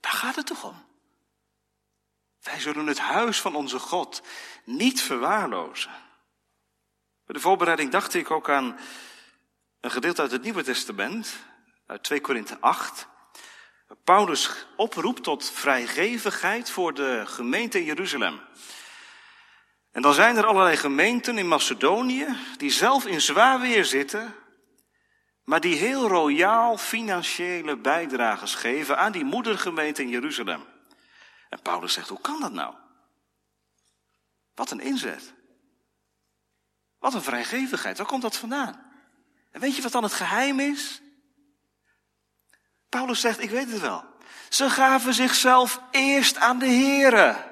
Daar 0.00 0.12
gaat 0.12 0.36
het 0.36 0.46
toch 0.46 0.64
om? 0.64 0.88
Wij 2.42 2.60
zullen 2.60 2.86
het 2.86 2.98
huis 2.98 3.40
van 3.40 3.54
onze 3.54 3.78
God 3.78 4.22
niet 4.64 5.02
verwaarlozen. 5.02 5.90
Bij 7.24 7.34
de 7.34 7.40
voorbereiding 7.40 7.90
dacht 7.90 8.14
ik 8.14 8.30
ook 8.30 8.50
aan 8.50 8.78
een 9.80 9.90
gedeelte 9.90 10.22
uit 10.22 10.30
het 10.30 10.42
Nieuwe 10.42 10.62
Testament, 10.62 11.36
uit 11.86 12.02
2 12.02 12.20
Korinthe 12.20 12.60
8. 12.60 13.08
Paulus 14.04 14.66
oproept 14.76 15.22
tot 15.22 15.50
vrijgevigheid 15.50 16.70
voor 16.70 16.94
de 16.94 17.22
gemeente 17.26 17.78
in 17.78 17.84
Jeruzalem. 17.84 18.40
En 19.90 20.02
dan 20.02 20.14
zijn 20.14 20.36
er 20.36 20.46
allerlei 20.46 20.76
gemeenten 20.76 21.38
in 21.38 21.48
Macedonië 21.48 22.36
die 22.56 22.70
zelf 22.70 23.06
in 23.06 23.20
zwaar 23.20 23.60
weer 23.60 23.84
zitten, 23.84 24.34
maar 25.44 25.60
die 25.60 25.76
heel 25.76 26.08
royaal 26.08 26.78
financiële 26.78 27.76
bijdrages 27.76 28.54
geven 28.54 28.98
aan 28.98 29.12
die 29.12 29.24
moedergemeente 29.24 30.02
in 30.02 30.08
Jeruzalem. 30.08 30.64
En 31.48 31.62
Paulus 31.62 31.92
zegt, 31.92 32.08
hoe 32.08 32.20
kan 32.20 32.40
dat 32.40 32.52
nou? 32.52 32.74
Wat 34.54 34.70
een 34.70 34.80
inzet. 34.80 35.32
Wat 36.98 37.14
een 37.14 37.22
vrijgevigheid. 37.22 37.98
Waar 37.98 38.06
komt 38.06 38.22
dat 38.22 38.36
vandaan? 38.36 38.90
En 39.50 39.60
weet 39.60 39.76
je 39.76 39.82
wat 39.82 39.92
dan 39.92 40.02
het 40.02 40.12
geheim 40.12 40.60
is? 40.60 41.00
Paulus 42.90 43.20
zegt, 43.20 43.40
ik 43.40 43.50
weet 43.50 43.70
het 43.70 43.80
wel. 43.80 44.04
Ze 44.48 44.70
gaven 44.70 45.14
zichzelf 45.14 45.80
eerst 45.90 46.36
aan 46.36 46.58
de 46.58 46.66
Here. 46.66 47.48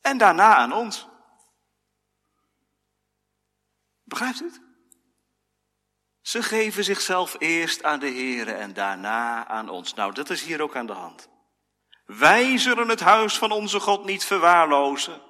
En 0.00 0.18
daarna 0.18 0.56
aan 0.56 0.72
ons. 0.72 1.08
Begrijpt 4.04 4.40
u 4.40 4.44
het? 4.44 4.60
Ze 6.20 6.42
geven 6.42 6.84
zichzelf 6.84 7.36
eerst 7.38 7.84
aan 7.84 8.00
de 8.00 8.10
Here 8.10 8.52
en 8.52 8.72
daarna 8.72 9.46
aan 9.46 9.68
ons. 9.68 9.94
Nou, 9.94 10.12
dat 10.12 10.30
is 10.30 10.42
hier 10.42 10.62
ook 10.62 10.76
aan 10.76 10.86
de 10.86 10.92
hand. 10.92 11.28
Wij 12.04 12.58
zullen 12.58 12.88
het 12.88 13.00
huis 13.00 13.38
van 13.38 13.50
onze 13.50 13.80
God 13.80 14.04
niet 14.04 14.24
verwaarlozen. 14.24 15.20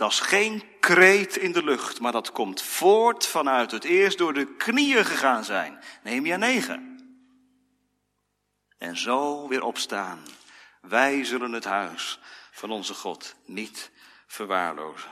Dat 0.00 0.10
is 0.10 0.20
geen 0.20 0.62
kreet 0.78 1.36
in 1.36 1.52
de 1.52 1.64
lucht, 1.64 2.00
maar 2.00 2.12
dat 2.12 2.32
komt 2.32 2.62
voort 2.62 3.26
vanuit 3.26 3.70
het 3.70 3.84
eerst 3.84 4.18
door 4.18 4.32
de 4.32 4.54
knieën 4.56 5.04
gegaan 5.04 5.44
zijn. 5.44 5.78
Nehemia 6.02 6.36
9. 6.36 6.98
En 8.78 8.96
zo 8.96 9.48
weer 9.48 9.62
opstaan. 9.62 10.24
Wij 10.80 11.24
zullen 11.24 11.52
het 11.52 11.64
huis 11.64 12.18
van 12.50 12.70
onze 12.70 12.94
God 12.94 13.34
niet 13.44 13.90
verwaarlozen. 14.26 15.10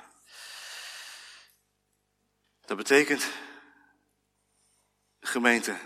Dat 2.66 2.77
betekent, 2.77 3.31
gemeente, 5.20 5.77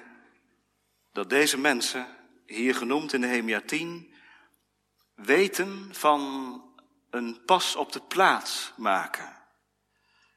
dat 1.12 1.31
deze 1.31 1.59
mensen, 1.59 2.07
hier 2.47 2.75
genoemd 2.75 3.12
in 3.12 3.21
Nehemia 3.21 3.61
10, 3.61 4.15
weten 5.15 5.95
van 5.95 6.72
een 7.12 7.44
pas 7.44 7.77
op 7.77 7.92
de 7.92 8.01
plaats 8.01 8.72
maken. 8.77 9.37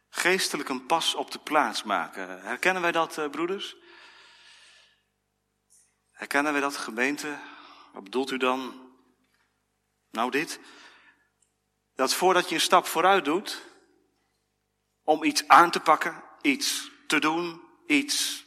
Geestelijk 0.09 0.69
een 0.69 0.85
pas 0.85 1.15
op 1.15 1.31
de 1.31 1.39
plaats 1.39 1.83
maken. 1.83 2.41
Herkennen 2.41 2.81
wij 2.81 2.91
dat, 2.91 3.17
eh, 3.17 3.29
broeders? 3.29 3.75
Herkennen 6.11 6.51
wij 6.51 6.61
dat, 6.61 6.77
gemeente? 6.77 7.37
Wat 7.93 8.03
bedoelt 8.03 8.31
u 8.31 8.37
dan? 8.37 8.91
Nou, 10.11 10.31
dit. 10.31 10.59
Dat 11.95 12.13
voordat 12.13 12.49
je 12.49 12.55
een 12.55 12.61
stap 12.61 12.85
vooruit 12.85 13.25
doet, 13.25 13.61
om 15.03 15.23
iets 15.23 15.47
aan 15.47 15.71
te 15.71 15.79
pakken, 15.79 16.23
iets 16.41 16.91
te 17.07 17.19
doen, 17.19 17.61
iets, 17.87 18.45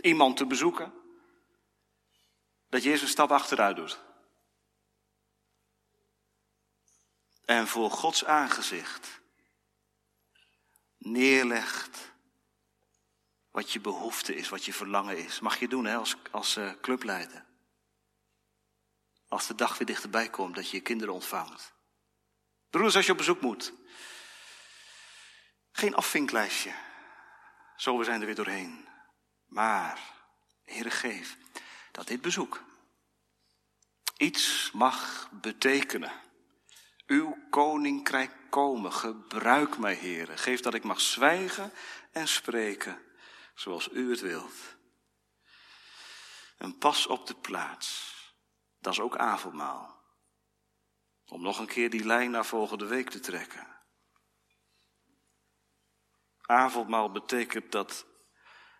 iemand 0.00 0.36
te 0.36 0.46
bezoeken, 0.46 0.92
dat 2.68 2.82
je 2.82 2.90
eerst 2.90 3.02
een 3.02 3.08
stap 3.08 3.32
achteruit 3.32 3.76
doet. 3.76 4.00
En 7.44 7.68
voor 7.68 7.90
Gods 7.90 8.24
aangezicht 8.24 9.20
neerlegt 10.98 12.12
wat 13.50 13.72
je 13.72 13.80
behoefte 13.80 14.34
is, 14.36 14.48
wat 14.48 14.64
je 14.64 14.72
verlangen 14.72 15.18
is. 15.18 15.40
Mag 15.40 15.58
je 15.58 15.68
doen 15.68 15.84
hè, 15.84 15.96
als, 15.96 16.16
als 16.30 16.56
uh, 16.56 16.72
clubleider. 16.80 17.44
Als 19.28 19.46
de 19.46 19.54
dag 19.54 19.78
weer 19.78 19.86
dichterbij 19.86 20.30
komt 20.30 20.54
dat 20.54 20.70
je 20.70 20.76
je 20.76 20.82
kinderen 20.82 21.14
ontvangt. 21.14 21.72
Broers, 22.70 22.96
als 22.96 23.06
je 23.06 23.12
op 23.12 23.18
bezoek 23.18 23.40
moet. 23.40 23.72
Geen 25.72 25.94
afvinklijstje. 25.94 26.74
Zo, 27.76 27.98
we 27.98 28.04
zijn 28.04 28.20
er 28.20 28.26
weer 28.26 28.34
doorheen. 28.34 28.88
Maar, 29.46 30.00
Heere, 30.64 30.90
geef 30.90 31.36
dat 31.92 32.06
dit 32.06 32.20
bezoek 32.20 32.62
iets 34.16 34.70
mag 34.72 35.28
betekenen 35.32 36.12
uw 37.06 37.36
koninkrijk 37.50 38.32
komen. 38.50 38.92
Gebruik 38.92 39.78
mij, 39.78 39.94
heren. 39.94 40.38
Geef 40.38 40.60
dat 40.60 40.74
ik 40.74 40.84
mag 40.84 41.00
zwijgen 41.00 41.72
en 42.12 42.28
spreken 42.28 43.02
zoals 43.54 43.88
u 43.92 44.10
het 44.10 44.20
wilt. 44.20 44.76
En 46.58 46.78
pas 46.78 47.06
op 47.06 47.26
de 47.26 47.34
plaats. 47.34 48.12
Dat 48.78 48.92
is 48.92 49.00
ook 49.00 49.16
avondmaal. 49.16 50.02
Om 51.26 51.42
nog 51.42 51.58
een 51.58 51.66
keer 51.66 51.90
die 51.90 52.04
lijn 52.04 52.30
naar 52.30 52.46
volgende 52.46 52.86
week 52.86 53.10
te 53.10 53.20
trekken. 53.20 53.66
Avondmaal 56.40 57.10
betekent 57.10 57.72
dat 57.72 58.06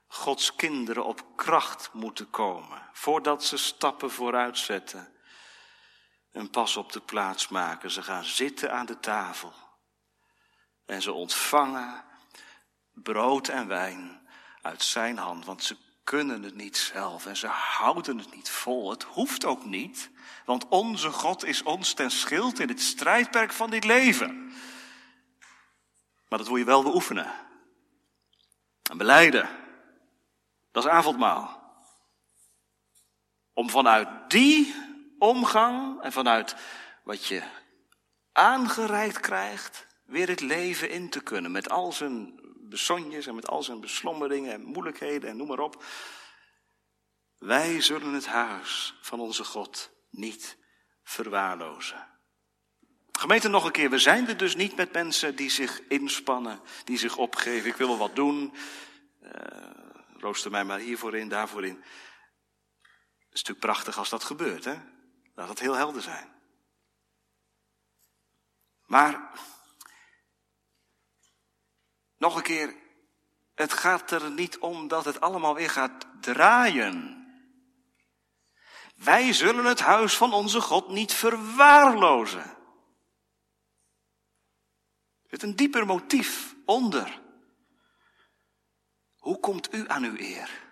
Gods 0.06 0.54
kinderen 0.54 1.04
op 1.04 1.36
kracht 1.36 1.92
moeten 1.92 2.30
komen 2.30 2.88
voordat 2.92 3.44
ze 3.44 3.56
stappen 3.56 4.10
vooruit 4.10 4.58
zetten 4.58 5.13
een 6.34 6.50
pas 6.50 6.76
op 6.76 6.92
de 6.92 7.00
plaats 7.00 7.48
maken. 7.48 7.90
Ze 7.90 8.02
gaan 8.02 8.24
zitten 8.24 8.72
aan 8.72 8.86
de 8.86 9.00
tafel. 9.00 9.52
En 10.86 11.02
ze 11.02 11.12
ontvangen 11.12 12.04
brood 12.92 13.48
en 13.48 13.66
wijn 13.66 14.28
uit 14.62 14.82
zijn 14.82 15.18
hand, 15.18 15.44
want 15.44 15.62
ze 15.62 15.76
kunnen 16.04 16.42
het 16.42 16.54
niet 16.54 16.76
zelf 16.76 17.26
en 17.26 17.36
ze 17.36 17.46
houden 17.46 18.18
het 18.18 18.34
niet 18.34 18.50
vol. 18.50 18.90
Het 18.90 19.02
hoeft 19.02 19.44
ook 19.44 19.64
niet, 19.64 20.10
want 20.44 20.68
onze 20.68 21.10
God 21.10 21.44
is 21.44 21.62
ons 21.62 21.92
ten 21.92 22.10
schild 22.10 22.58
in 22.58 22.68
het 22.68 22.80
strijdperk 22.80 23.52
van 23.52 23.70
dit 23.70 23.84
leven. 23.84 24.52
Maar 26.28 26.38
dat 26.38 26.48
wil 26.48 26.56
je 26.56 26.64
wel 26.64 26.82
beoefenen. 26.82 27.32
En 28.90 28.98
beleiden. 28.98 29.48
Dat 30.72 30.84
is 30.84 30.90
avondmaal. 30.90 31.62
Om 33.52 33.70
vanuit 33.70 34.08
die 34.30 34.83
omgang 35.24 36.02
en 36.02 36.12
vanuit 36.12 36.56
wat 37.02 37.26
je 37.26 37.42
aangereikt 38.32 39.20
krijgt, 39.20 39.86
weer 40.04 40.28
het 40.28 40.40
leven 40.40 40.90
in 40.90 41.10
te 41.10 41.20
kunnen. 41.20 41.52
Met 41.52 41.70
al 41.70 41.92
zijn 41.92 42.40
besonjes 42.60 43.26
en 43.26 43.34
met 43.34 43.48
al 43.48 43.62
zijn 43.62 43.80
beslommeringen 43.80 44.52
en 44.52 44.62
moeilijkheden 44.62 45.30
en 45.30 45.36
noem 45.36 45.48
maar 45.48 45.58
op. 45.58 45.84
Wij 47.38 47.80
zullen 47.80 48.12
het 48.12 48.26
huis 48.26 48.94
van 49.00 49.20
onze 49.20 49.44
God 49.44 49.90
niet 50.10 50.56
verwaarlozen. 51.02 52.06
Gemeente, 53.12 53.48
nog 53.48 53.64
een 53.64 53.72
keer, 53.72 53.90
we 53.90 53.98
zijn 53.98 54.28
er 54.28 54.36
dus 54.36 54.56
niet 54.56 54.76
met 54.76 54.92
mensen 54.92 55.36
die 55.36 55.50
zich 55.50 55.80
inspannen, 55.88 56.60
die 56.84 56.98
zich 56.98 57.16
opgeven. 57.16 57.70
Ik 57.70 57.76
wil 57.76 57.88
wel 57.88 57.96
wat 57.96 58.16
doen, 58.16 58.54
uh, 59.22 59.30
rooster 60.18 60.50
mij 60.50 60.64
maar 60.64 60.78
hiervoor 60.78 61.16
in, 61.16 61.28
daarvoor 61.28 61.64
in. 61.64 61.76
Het 61.76 63.42
is 63.42 63.42
natuurlijk 63.42 63.66
prachtig 63.66 63.98
als 63.98 64.08
dat 64.08 64.24
gebeurt, 64.24 64.64
hè? 64.64 64.74
Laat 65.34 65.48
het 65.48 65.58
heel 65.58 65.74
helder 65.74 66.02
zijn. 66.02 66.32
Maar, 68.86 69.30
nog 72.16 72.36
een 72.36 72.42
keer, 72.42 72.76
het 73.54 73.72
gaat 73.72 74.10
er 74.10 74.30
niet 74.30 74.58
om 74.58 74.88
dat 74.88 75.04
het 75.04 75.20
allemaal 75.20 75.54
weer 75.54 75.70
gaat 75.70 76.06
draaien. 76.20 77.22
Wij 78.94 79.32
zullen 79.32 79.64
het 79.64 79.80
huis 79.80 80.16
van 80.16 80.32
onze 80.32 80.60
God 80.60 80.88
niet 80.88 81.12
verwaarlozen. 81.12 82.44
Er 85.22 85.30
zit 85.30 85.42
een 85.42 85.56
dieper 85.56 85.86
motief 85.86 86.54
onder. 86.64 87.22
Hoe 89.16 89.40
komt 89.40 89.74
u 89.74 89.88
aan 89.88 90.04
uw 90.04 90.16
eer? 90.16 90.63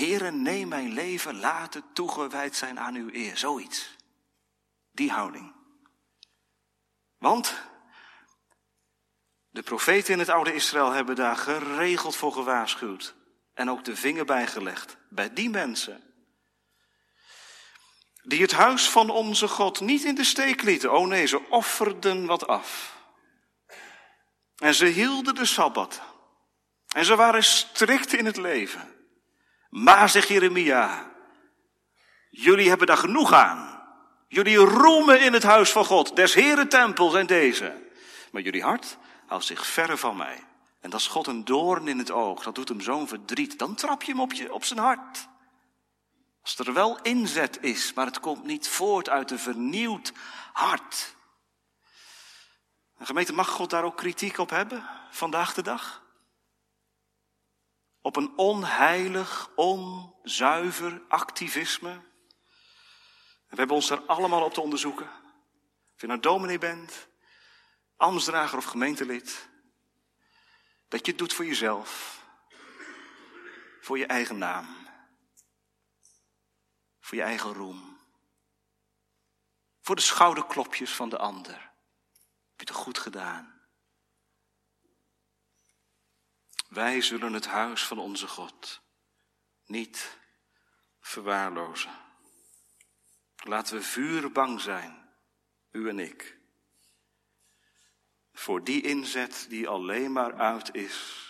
Heere, 0.00 0.30
neem 0.30 0.68
mijn 0.68 0.92
leven, 0.92 1.40
laat 1.40 1.74
het 1.74 1.94
toegewijd 1.94 2.56
zijn 2.56 2.80
aan 2.80 2.94
uw 2.94 3.08
eer. 3.12 3.36
Zoiets. 3.36 3.96
Die 4.92 5.10
houding. 5.10 5.54
Want 7.18 7.54
de 9.50 9.62
profeten 9.62 10.12
in 10.12 10.18
het 10.18 10.28
oude 10.28 10.54
Israël 10.54 10.90
hebben 10.90 11.16
daar 11.16 11.36
geregeld 11.36 12.16
voor 12.16 12.32
gewaarschuwd. 12.32 13.14
En 13.54 13.70
ook 13.70 13.84
de 13.84 13.96
vinger 13.96 14.24
bijgelegd. 14.24 14.96
Bij 15.08 15.32
die 15.32 15.50
mensen. 15.50 16.02
Die 18.22 18.42
het 18.42 18.52
huis 18.52 18.90
van 18.90 19.10
onze 19.10 19.48
God 19.48 19.80
niet 19.80 20.04
in 20.04 20.14
de 20.14 20.24
steek 20.24 20.62
lieten. 20.62 20.92
Oh 20.92 21.06
nee, 21.06 21.26
ze 21.26 21.48
offerden 21.48 22.26
wat 22.26 22.46
af. 22.46 22.98
En 24.56 24.74
ze 24.74 24.86
hielden 24.86 25.34
de 25.34 25.44
Sabbat. 25.44 26.00
En 26.94 27.04
ze 27.04 27.16
waren 27.16 27.44
strikt 27.44 28.12
in 28.12 28.26
het 28.26 28.36
leven. 28.36 28.99
Maar, 29.70 30.08
zegt 30.08 30.28
Jeremia, 30.28 31.10
jullie 32.30 32.68
hebben 32.68 32.86
daar 32.86 32.96
genoeg 32.96 33.32
aan. 33.32 33.82
Jullie 34.28 34.56
roemen 34.56 35.20
in 35.20 35.32
het 35.32 35.42
huis 35.42 35.70
van 35.70 35.84
God. 35.84 36.16
Des 36.16 36.34
Heren 36.34 36.68
tempel 36.68 37.10
zijn 37.10 37.26
deze. 37.26 37.88
Maar 38.32 38.42
jullie 38.42 38.62
hart 38.62 38.98
houdt 39.26 39.44
zich 39.44 39.66
verre 39.66 39.96
van 39.96 40.16
mij. 40.16 40.44
En 40.80 40.90
dat 40.90 41.00
is 41.00 41.06
God 41.06 41.26
een 41.26 41.44
doorn 41.44 41.88
in 41.88 41.98
het 41.98 42.10
oog. 42.10 42.42
Dat 42.42 42.54
doet 42.54 42.68
hem 42.68 42.80
zo'n 42.80 43.08
verdriet. 43.08 43.58
Dan 43.58 43.74
trap 43.74 44.02
je 44.02 44.12
hem 44.12 44.20
op, 44.20 44.32
je, 44.32 44.52
op 44.52 44.64
zijn 44.64 44.78
hart. 44.78 45.28
Als 46.42 46.58
er 46.58 46.72
wel 46.72 47.00
inzet 47.02 47.58
is, 47.60 47.92
maar 47.92 48.06
het 48.06 48.20
komt 48.20 48.44
niet 48.44 48.68
voort 48.68 49.08
uit 49.08 49.30
een 49.30 49.38
vernieuwd 49.38 50.12
hart. 50.52 51.14
En 52.98 53.06
gemeente, 53.06 53.32
mag 53.32 53.48
God 53.48 53.70
daar 53.70 53.84
ook 53.84 53.96
kritiek 53.96 54.38
op 54.38 54.50
hebben, 54.50 54.88
vandaag 55.10 55.54
de 55.54 55.62
dag? 55.62 55.99
Op 58.00 58.16
een 58.16 58.38
onheilig, 58.38 59.50
onzuiver 59.54 61.02
activisme? 61.08 62.08
we 63.50 63.56
hebben 63.56 63.76
ons 63.76 63.88
daar 63.88 64.00
allemaal 64.06 64.44
op 64.44 64.54
te 64.54 64.60
onderzoeken. 64.60 65.10
Of 65.94 66.00
je 66.00 66.06
nou 66.06 66.20
dominee 66.20 66.58
bent, 66.58 67.08
ambtsdrager 67.96 68.58
of 68.58 68.64
gemeentelid. 68.64 69.48
Dat 70.88 71.04
je 71.06 71.10
het 71.10 71.20
doet 71.20 71.32
voor 71.32 71.44
jezelf. 71.44 72.20
Voor 73.80 73.98
je 73.98 74.06
eigen 74.06 74.38
naam. 74.38 74.86
Voor 77.00 77.18
je 77.18 77.24
eigen 77.24 77.52
roem. 77.52 77.98
Voor 79.80 79.96
de 79.96 80.02
schouderklopjes 80.02 80.94
van 80.94 81.08
de 81.08 81.18
ander. 81.18 81.54
Heb 82.56 82.68
je 82.68 82.74
het 82.74 82.82
goed 82.82 82.98
gedaan? 82.98 83.59
Wij 86.70 87.00
zullen 87.00 87.32
het 87.32 87.46
huis 87.46 87.86
van 87.86 87.98
onze 87.98 88.28
God 88.28 88.80
niet 89.66 90.18
verwaarlozen. 91.00 91.90
Laten 93.36 93.76
we 93.76 93.82
vuurbang 93.82 94.60
zijn, 94.60 95.08
u 95.70 95.88
en 95.88 95.98
ik, 95.98 96.38
voor 98.32 98.64
die 98.64 98.82
inzet 98.82 99.46
die 99.48 99.68
alleen 99.68 100.12
maar 100.12 100.34
uit 100.34 100.74
is 100.74 101.28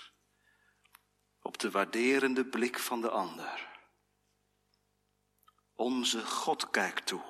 op 1.42 1.58
de 1.58 1.70
waarderende 1.70 2.44
blik 2.44 2.78
van 2.78 3.00
de 3.00 3.10
ander. 3.10 3.68
Onze 5.74 6.26
God 6.26 6.70
kijkt 6.70 7.06
toe. 7.06 7.22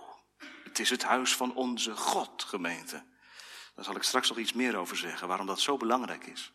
Het 0.65 0.79
is 0.79 0.91
het 0.91 1.03
huis 1.03 1.37
van 1.37 1.55
onze 1.55 1.97
God, 1.97 2.43
gemeente. 2.43 3.05
Daar 3.75 3.85
zal 3.85 3.97
ik 3.97 4.03
straks 4.03 4.29
nog 4.29 4.39
iets 4.39 4.53
meer 4.53 4.77
over 4.77 4.97
zeggen, 4.97 5.29
waarom 5.29 5.47
dat 5.47 5.61
zo 5.61 5.77
belangrijk 5.77 6.27
is. 6.27 6.53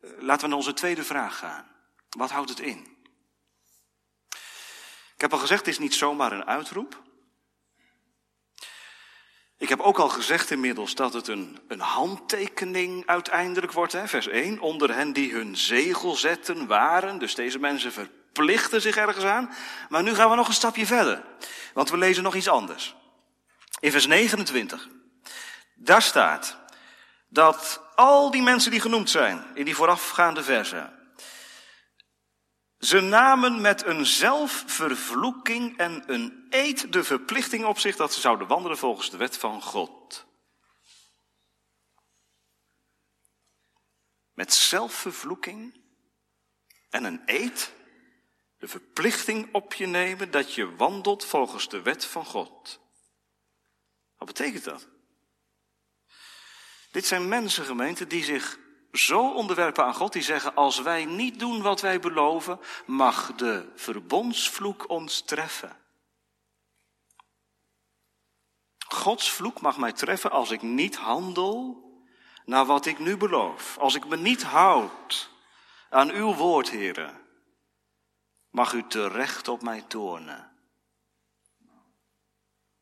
Laten 0.00 0.42
we 0.42 0.46
naar 0.46 0.56
onze 0.56 0.74
tweede 0.74 1.04
vraag 1.04 1.38
gaan. 1.38 1.68
Wat 2.10 2.30
houdt 2.30 2.50
het 2.50 2.60
in? 2.60 2.98
Ik 5.14 5.26
heb 5.26 5.32
al 5.32 5.38
gezegd, 5.38 5.66
het 5.66 5.74
is 5.74 5.78
niet 5.78 5.94
zomaar 5.94 6.32
een 6.32 6.46
uitroep. 6.46 7.02
Ik 9.60 9.68
heb 9.68 9.80
ook 9.80 9.98
al 9.98 10.08
gezegd 10.08 10.50
inmiddels 10.50 10.94
dat 10.94 11.12
het 11.12 11.28
een, 11.28 11.58
een 11.68 11.80
handtekening 11.80 13.06
uiteindelijk 13.06 13.72
wordt, 13.72 13.92
hè, 13.92 14.08
vers 14.08 14.26
1. 14.26 14.60
Onder 14.60 14.94
hen 14.94 15.12
die 15.12 15.32
hun 15.32 15.56
zegel 15.56 16.14
zetten 16.14 16.66
waren, 16.66 17.18
dus 17.18 17.34
deze 17.34 17.58
mensen 17.58 17.92
verplichten 17.92 18.80
zich 18.80 18.96
ergens 18.96 19.24
aan. 19.24 19.54
Maar 19.88 20.02
nu 20.02 20.14
gaan 20.14 20.30
we 20.30 20.36
nog 20.36 20.48
een 20.48 20.54
stapje 20.54 20.86
verder, 20.86 21.24
want 21.74 21.90
we 21.90 21.96
lezen 21.96 22.22
nog 22.22 22.34
iets 22.34 22.48
anders. 22.48 22.94
In 23.80 23.90
vers 23.90 24.06
29, 24.06 24.88
daar 25.74 26.02
staat 26.02 26.59
dat 27.30 27.82
al 27.94 28.30
die 28.30 28.42
mensen 28.42 28.70
die 28.70 28.80
genoemd 28.80 29.10
zijn 29.10 29.44
in 29.54 29.64
die 29.64 29.74
voorafgaande 29.74 30.42
versen, 30.42 31.14
ze 32.78 33.00
namen 33.00 33.60
met 33.60 33.84
een 33.84 34.06
zelfvervloeking 34.06 35.78
en 35.78 36.12
een 36.12 36.46
eed 36.50 36.92
de 36.92 37.04
verplichting 37.04 37.64
op 37.64 37.78
zich 37.78 37.96
dat 37.96 38.12
ze 38.12 38.20
zouden 38.20 38.46
wandelen 38.46 38.78
volgens 38.78 39.10
de 39.10 39.16
wet 39.16 39.36
van 39.36 39.62
God. 39.62 40.26
Met 44.32 44.54
zelfvervloeking 44.54 45.80
en 46.90 47.04
een 47.04 47.22
eed 47.24 47.72
de 48.58 48.68
verplichting 48.68 49.54
op 49.54 49.74
je 49.74 49.86
nemen 49.86 50.30
dat 50.30 50.54
je 50.54 50.76
wandelt 50.76 51.24
volgens 51.24 51.68
de 51.68 51.82
wet 51.82 52.04
van 52.04 52.24
God. 52.24 52.80
Wat 54.16 54.26
betekent 54.26 54.64
dat? 54.64 54.88
Dit 56.90 57.06
zijn 57.06 57.28
mensen, 57.28 57.64
gemeenten, 57.64 58.08
die 58.08 58.24
zich 58.24 58.58
zo 58.92 59.32
onderwerpen 59.32 59.84
aan 59.84 59.94
God, 59.94 60.12
die 60.12 60.22
zeggen, 60.22 60.54
als 60.54 60.80
wij 60.80 61.04
niet 61.04 61.38
doen 61.38 61.62
wat 61.62 61.80
wij 61.80 62.00
beloven, 62.00 62.60
mag 62.86 63.34
de 63.34 63.72
verbondsvloek 63.74 64.88
ons 64.88 65.20
treffen. 65.20 65.76
Gods 68.88 69.30
vloek 69.30 69.60
mag 69.60 69.76
mij 69.76 69.92
treffen 69.92 70.30
als 70.30 70.50
ik 70.50 70.62
niet 70.62 70.96
handel 70.96 71.88
naar 72.44 72.64
wat 72.66 72.86
ik 72.86 72.98
nu 72.98 73.16
beloof. 73.16 73.78
Als 73.78 73.94
ik 73.94 74.06
me 74.06 74.16
niet 74.16 74.42
houd 74.42 75.30
aan 75.90 76.10
uw 76.10 76.34
woord, 76.34 76.70
heren, 76.70 77.20
mag 78.50 78.72
u 78.72 78.86
terecht 78.86 79.48
op 79.48 79.62
mij 79.62 79.82
toornen. 79.82 80.50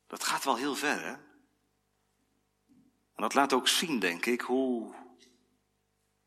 Dat 0.06 0.24
gaat 0.24 0.44
wel 0.44 0.56
heel 0.56 0.74
ver, 0.74 1.00
hè? 1.00 1.27
En 3.18 3.24
dat 3.24 3.34
laat 3.34 3.52
ook 3.52 3.68
zien, 3.68 3.98
denk 3.98 4.26
ik, 4.26 4.40
hoe 4.40 4.94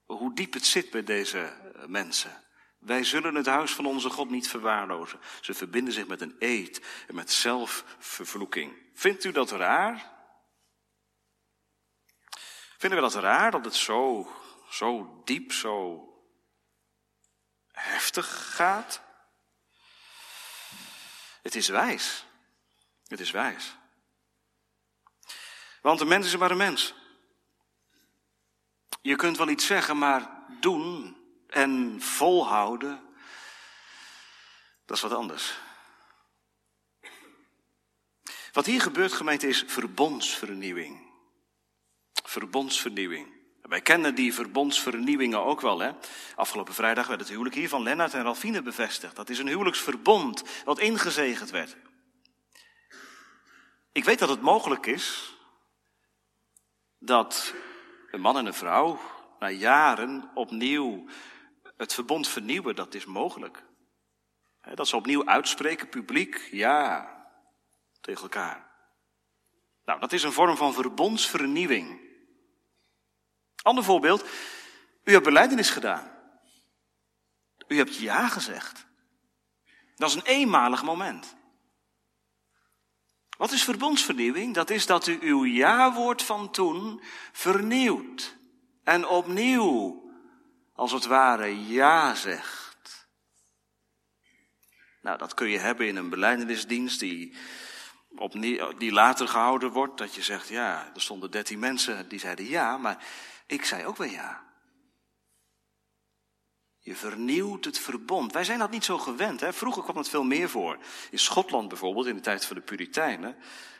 hoe 0.06 0.34
diep 0.34 0.54
het 0.54 0.66
zit 0.66 0.90
bij 0.90 1.04
deze 1.04 1.40
eh, 1.40 1.86
mensen. 1.86 2.44
Wij 2.80 3.04
zullen 3.04 3.36
het 3.36 3.46
huis 3.46 3.72
van 3.72 3.86
onze 3.86 4.10
God 4.10 4.30
niet 4.30 4.50
verwaarlozen. 4.50 5.20
Ze 5.42 5.54
verbinden 5.54 5.94
zich 5.94 6.08
met 6.08 6.22
een 6.22 6.36
eed 6.40 6.86
en 7.08 7.16
met 7.16 7.32
zelfvervloeking. 7.32 8.74
Vindt 8.94 9.24
u 9.24 9.32
dat 9.32 9.52
raar? 9.52 10.12
Vinden 12.78 13.02
we 13.02 13.10
dat 13.10 13.24
raar 13.24 13.52
dat 13.52 13.66
het 13.66 13.76
zo, 13.76 14.32
zo 14.70 15.22
diep, 15.26 15.52
zo 15.52 16.08
heftig 17.72 18.56
gaat? 18.56 19.02
Het 21.42 21.56
is 21.56 21.68
wijs. 21.68 22.26
Het 23.08 23.20
is 23.20 23.32
wijs. 23.32 23.76
Want 25.82 26.00
een 26.00 26.08
mens 26.08 26.26
is 26.26 26.38
maar 26.38 26.52
een 26.52 26.58
mens. 26.58 26.94
Je 29.02 29.16
kunt 29.16 29.38
wel 29.38 29.50
iets 29.50 29.66
zeggen, 29.66 29.98
maar 29.98 30.30
doen 30.60 31.18
en 31.48 32.02
volhouden, 32.02 33.02
dat 34.86 34.98
is 34.98 35.04
wat 35.04 35.14
anders. 35.14 35.60
Wat 38.52 38.66
hier 38.66 38.82
gebeurt, 38.82 39.14
gemeente, 39.14 39.48
is 39.48 39.64
verbondsvernieuwing. 39.68 41.10
Verbondsvernieuwing. 42.24 43.40
Wij 43.62 43.82
kennen 43.82 44.16
die 44.16 44.34
verbondsvernieuwingen 44.34 45.44
ook 45.44 45.62
wel. 45.62 45.80
Hè? 45.80 45.92
Afgelopen 46.36 46.74
vrijdag 46.74 47.08
werd 47.08 47.20
het 47.20 47.30
huwelijk 47.30 47.56
hier 47.56 47.70
van 47.70 47.84
Lennart 47.84 48.14
en 48.14 48.24
Ralfine 48.24 48.62
bevestigd. 48.62 49.16
Dat 49.16 49.30
is 49.30 49.40
een 49.40 49.48
huwelijksverbond 49.48 50.44
wat 50.66 50.80
ingezegend 50.80 51.50
werd. 51.50 51.76
Ik 53.92 54.04
weet 54.04 54.20
dat 54.20 54.30
het 54.30 54.42
mogelijk 54.42 54.86
is 54.86 55.36
dat 57.04 57.54
een 58.12 58.22
man 58.22 58.38
en 58.38 58.46
een 58.46 58.54
vrouw 58.54 59.00
na 59.40 59.50
jaren 59.50 60.32
opnieuw 60.34 61.06
het 61.78 61.94
verbond 61.94 62.28
vernieuwen. 62.28 62.76
Dat 62.76 62.94
is 62.94 63.06
mogelijk. 63.06 63.64
Dat 64.74 64.88
ze 64.88 64.96
opnieuw 64.96 65.26
uitspreken, 65.26 65.90
publiek, 65.90 66.48
ja, 66.52 67.10
tegen 68.02 68.22
elkaar. 68.22 68.70
Nou, 69.86 70.00
dat 70.00 70.12
is 70.12 70.24
een 70.24 70.32
vorm 70.32 70.58
van 70.58 70.74
verbondsvernieuwing. 70.74 72.00
Ander 73.62 73.84
voorbeeld. 73.84 74.26
U 75.04 75.12
hebt 75.12 75.26
beleidenis 75.26 75.70
gedaan. 75.70 76.12
U 77.68 77.78
hebt 77.78 77.98
ja 77.98 78.28
gezegd. 78.28 78.86
Dat 79.96 80.10
is 80.10 80.16
een 80.16 80.26
eenmalig 80.26 80.84
moment. 80.84 81.36
Wat 83.42 83.52
is 83.52 83.64
verbondsvernieuwing? 83.64 84.54
Dat 84.54 84.70
is 84.70 84.86
dat 84.86 85.08
u 85.08 85.18
uw 85.22 85.46
ja-woord 85.46 86.22
van 86.22 86.52
toen 86.52 87.02
vernieuwt. 87.32 88.38
En 88.84 89.08
opnieuw, 89.08 90.04
als 90.74 90.92
het 90.92 91.06
ware, 91.06 91.68
ja 91.68 92.16
zegt. 92.16 93.08
Nou, 95.02 95.18
dat 95.18 95.34
kun 95.34 95.50
je 95.50 95.58
hebben 95.58 95.88
in 95.88 95.96
een 95.96 96.10
beleidenisdienst 96.10 97.00
die, 97.00 97.36
die 98.78 98.92
later 98.92 99.28
gehouden 99.28 99.72
wordt. 99.72 99.98
Dat 99.98 100.16
je 100.16 100.22
zegt, 100.22 100.48
ja, 100.48 100.92
er 100.94 101.02
stonden 101.02 101.32
dertien 101.32 101.60
mensen 101.60 102.10
die 102.10 102.20
zeiden 102.20 102.46
ja, 102.46 102.78
maar 102.78 103.06
ik 103.48 103.66
zei 103.66 103.86
ook 103.86 103.98
wel 103.98 104.10
ja. 104.10 104.51
Je 106.84 106.96
vernieuwt 106.96 107.66
het 107.66 107.80
verbond. 107.80 108.34
Wij 108.34 108.44
zijn 108.44 108.60
dat 108.60 108.72
niet 108.72 108.86
zo 108.86 108.98
gewend. 108.98 109.40
Hè? 109.40 109.54
Vroeger 109.54 109.84
kwam 109.84 109.98
het 109.98 110.10
veel 110.10 110.24
meer 110.24 110.50
voor. 110.50 110.78
In 111.12 111.20
Schotland 111.20 111.68
bijvoorbeeld, 111.68 112.06
in 112.06 112.16
de 112.16 112.22
tijd 112.22 112.46
van 112.46 112.56
de 112.56 112.62
Puritijnen, 112.62 113.36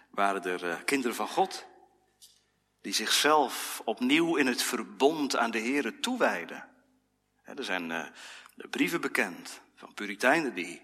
waren 0.10 0.44
er 0.44 0.64
uh, 0.64 0.84
kinderen 0.86 1.16
van 1.16 1.28
God. 1.28 1.66
Die 2.82 2.94
zichzelf 2.94 3.82
opnieuw 3.86 4.36
in 4.36 4.48
het 4.48 4.62
verbond 4.62 5.36
aan 5.36 5.52
de 5.52 5.60
Here 5.60 6.00
toewijden. 6.00 6.70
er 7.44 7.64
zijn 7.64 7.90
uh, 7.90 8.06
brieven 8.70 9.02
bekend 9.02 9.62
van 9.76 9.94
Puritijnen 9.94 10.54
die, 10.54 10.82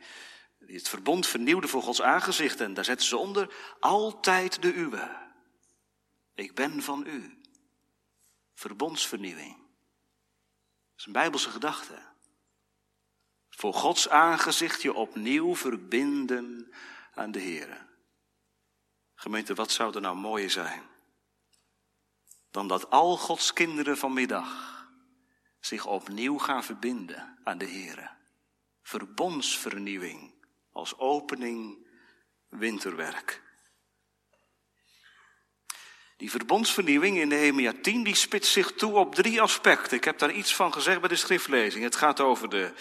die 0.60 0.76
het 0.76 0.90
verbond 0.90 1.28
vernieuwden 1.28 1.70
voor 1.70 1.82
Gods 1.82 2.02
aangezicht. 2.02 2.62
En 2.62 2.74
daar 2.74 2.86
zetten 2.86 3.08
ze 3.08 3.18
onder, 3.18 3.54
altijd 3.80 4.62
de 4.62 4.74
uwe. 4.74 5.26
Ik 6.36 6.56
ben 6.56 6.84
van 6.84 7.04
u. 7.08 7.38
Verbondsvernieuwing. 8.54 9.56
Dat 9.56 10.98
is 10.98 11.06
een 11.06 11.12
bijbelse 11.12 11.50
gedachte. 11.50 12.07
Voor 13.58 13.74
Gods 13.74 14.10
aangezicht 14.10 14.82
je 14.82 14.94
opnieuw 14.94 15.56
verbinden 15.56 16.74
aan 17.14 17.32
de 17.32 17.40
Heer. 17.40 17.86
Gemeente, 19.16 19.54
wat 19.54 19.72
zou 19.72 19.96
er 19.96 20.02
nou 20.02 20.16
mooier 20.18 20.50
zijn? 20.50 20.82
Dan 22.52 22.68
dat 22.68 22.90
al 22.90 23.18
Gods 23.18 23.54
kinderen 23.54 23.98
vanmiddag 23.98 24.90
zich 25.60 25.86
opnieuw 25.86 26.38
gaan 26.38 26.64
verbinden 26.64 27.38
aan 27.44 27.58
de 27.58 27.66
Heer. 27.66 28.16
Verbondsvernieuwing 28.82 30.34
als 30.72 30.98
opening 30.98 31.88
winterwerk. 32.50 33.42
Die 36.18 36.32
verbondsvernieuwing 36.32 37.18
in 37.18 37.28
Nehemia 37.28 37.74
10 37.82 38.04
die 38.04 38.16
spitst 38.16 38.52
zich 38.52 38.72
toe 38.74 38.94
op 38.94 39.16
drie 39.16 39.42
aspecten. 39.42 39.98
Ik 39.98 40.04
heb 40.04 40.18
daar 40.18 40.32
iets 40.32 40.56
van 40.56 40.74
gezegd 40.74 41.00
bij 41.00 41.10
de 41.10 41.16
schriftlezing. 41.16 41.84
Het 41.84 41.96
gaat 41.96 42.20
over, 42.20 42.50
de, 42.50 42.74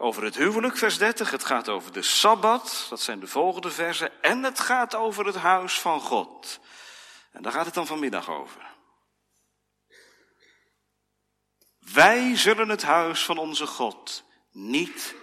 over 0.00 0.24
het 0.24 0.36
huwelijk, 0.36 0.76
vers 0.76 0.98
30. 0.98 1.30
Het 1.30 1.44
gaat 1.44 1.68
over 1.68 1.92
de 1.92 2.02
Sabbat, 2.02 2.86
dat 2.88 3.00
zijn 3.00 3.20
de 3.20 3.26
volgende 3.26 3.70
versen. 3.70 4.22
En 4.22 4.42
het 4.42 4.60
gaat 4.60 4.94
over 4.94 5.26
het 5.26 5.36
huis 5.36 5.80
van 5.80 6.00
God. 6.00 6.60
En 7.32 7.42
daar 7.42 7.52
gaat 7.52 7.64
het 7.64 7.74
dan 7.74 7.86
vanmiddag 7.86 8.30
over. 8.30 8.66
Wij 11.92 12.36
zullen 12.36 12.68
het 12.68 12.82
huis 12.82 13.24
van 13.24 13.38
onze 13.38 13.66
God 13.66 14.24
niet 14.50 15.14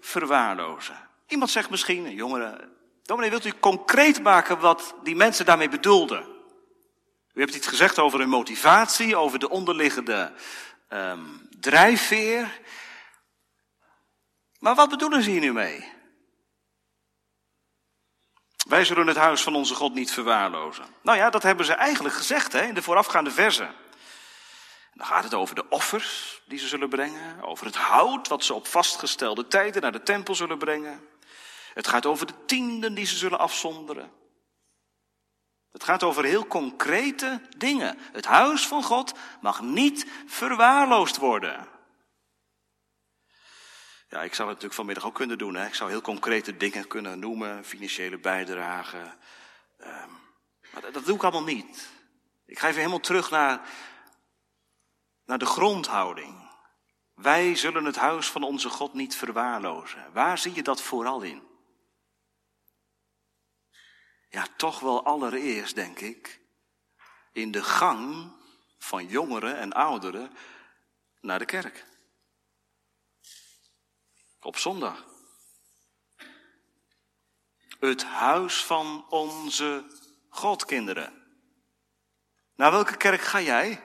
verwaarlozen. 0.00 1.08
Iemand 1.26 1.50
zegt 1.50 1.70
misschien, 1.70 2.10
jongeren, 2.10 2.76
dominee, 3.02 3.30
wilt 3.30 3.44
u 3.44 3.52
concreet 3.60 4.22
maken 4.22 4.58
wat 4.58 4.94
die 5.02 5.16
mensen 5.16 5.44
daarmee 5.44 5.68
bedoelden? 5.68 6.36
U 7.32 7.40
hebt 7.40 7.54
iets 7.54 7.66
gezegd 7.66 7.98
over 7.98 8.18
hun 8.18 8.28
motivatie, 8.28 9.16
over 9.16 9.38
de 9.38 9.48
onderliggende 9.48 10.32
um, 10.88 11.48
drijfveer. 11.60 12.60
Maar 14.58 14.74
wat 14.74 14.88
bedoelen 14.88 15.22
ze 15.22 15.30
hier 15.30 15.40
nu 15.40 15.52
mee? 15.52 15.92
Wij 18.68 18.84
zullen 18.84 19.06
het 19.06 19.16
huis 19.16 19.42
van 19.42 19.54
onze 19.54 19.74
God 19.74 19.94
niet 19.94 20.12
verwaarlozen. 20.12 20.84
Nou 21.02 21.18
ja, 21.18 21.30
dat 21.30 21.42
hebben 21.42 21.66
ze 21.66 21.72
eigenlijk 21.72 22.14
gezegd 22.14 22.52
hè, 22.52 22.62
in 22.62 22.74
de 22.74 22.82
voorafgaande 22.82 23.30
versen. 23.30 23.74
Dan 24.92 25.06
gaat 25.06 25.24
het 25.24 25.34
over 25.34 25.54
de 25.54 25.68
offers 25.68 26.42
die 26.46 26.58
ze 26.58 26.68
zullen 26.68 26.88
brengen, 26.88 27.42
over 27.42 27.66
het 27.66 27.76
hout 27.76 28.28
wat 28.28 28.44
ze 28.44 28.54
op 28.54 28.66
vastgestelde 28.66 29.46
tijden 29.46 29.82
naar 29.82 29.92
de 29.92 30.02
tempel 30.02 30.34
zullen 30.34 30.58
brengen. 30.58 31.08
Het 31.74 31.88
gaat 31.88 32.06
over 32.06 32.26
de 32.26 32.44
tienden 32.46 32.94
die 32.94 33.06
ze 33.06 33.16
zullen 33.16 33.38
afzonderen. 33.38 34.12
Het 35.72 35.84
gaat 35.84 36.02
over 36.02 36.24
heel 36.24 36.46
concrete 36.46 37.40
dingen. 37.56 37.98
Het 38.12 38.24
huis 38.24 38.66
van 38.66 38.82
God 38.82 39.12
mag 39.40 39.60
niet 39.60 40.06
verwaarloosd 40.26 41.16
worden. 41.16 41.68
Ja, 44.08 44.22
ik 44.22 44.34
zou 44.34 44.48
het 44.48 44.56
natuurlijk 44.62 44.74
vanmiddag 44.74 45.04
ook 45.04 45.14
kunnen 45.14 45.38
doen. 45.38 45.54
Hè? 45.54 45.66
Ik 45.66 45.74
zou 45.74 45.90
heel 45.90 46.00
concrete 46.00 46.56
dingen 46.56 46.86
kunnen 46.86 47.18
noemen, 47.18 47.64
financiële 47.64 48.18
bijdrage. 48.18 49.16
Um, 49.80 50.18
maar 50.72 50.82
dat, 50.82 50.94
dat, 50.94 51.04
doe 51.04 51.14
ik 51.14 51.22
allemaal 51.22 51.54
niet. 51.54 51.88
Ik 52.46 52.58
ga 52.58 52.66
even 52.66 52.78
helemaal 52.78 53.00
terug 53.00 53.30
naar, 53.30 53.68
naar 55.24 55.38
de 55.38 55.46
grondhouding. 55.46 56.48
Wij 57.14 57.54
zullen 57.54 57.84
het 57.84 57.96
huis 57.96 58.30
van 58.30 58.42
onze 58.42 58.68
God 58.68 58.94
niet 58.94 59.16
verwaarlozen. 59.16 60.12
Waar 60.12 60.38
zie 60.38 60.54
je 60.54 60.62
dat 60.62 60.82
vooral 60.82 61.22
in? 61.22 61.42
Ja, 64.28 64.46
toch 64.56 64.80
wel 64.80 65.04
allereerst, 65.04 65.74
denk 65.74 66.00
ik, 66.00 66.40
in 67.32 67.50
de 67.50 67.62
gang 67.62 68.32
van 68.78 69.06
jongeren 69.06 69.58
en 69.58 69.72
ouderen 69.72 70.36
naar 71.20 71.38
de 71.38 71.44
kerk. 71.44 71.87
Op 74.40 74.56
zondag. 74.56 75.04
Het 77.78 78.04
huis 78.04 78.64
van 78.64 79.06
onze 79.08 79.84
Godkinderen. 80.28 81.18
Naar 82.54 82.70
welke 82.70 82.96
kerk 82.96 83.20
ga 83.20 83.40
jij? 83.40 83.82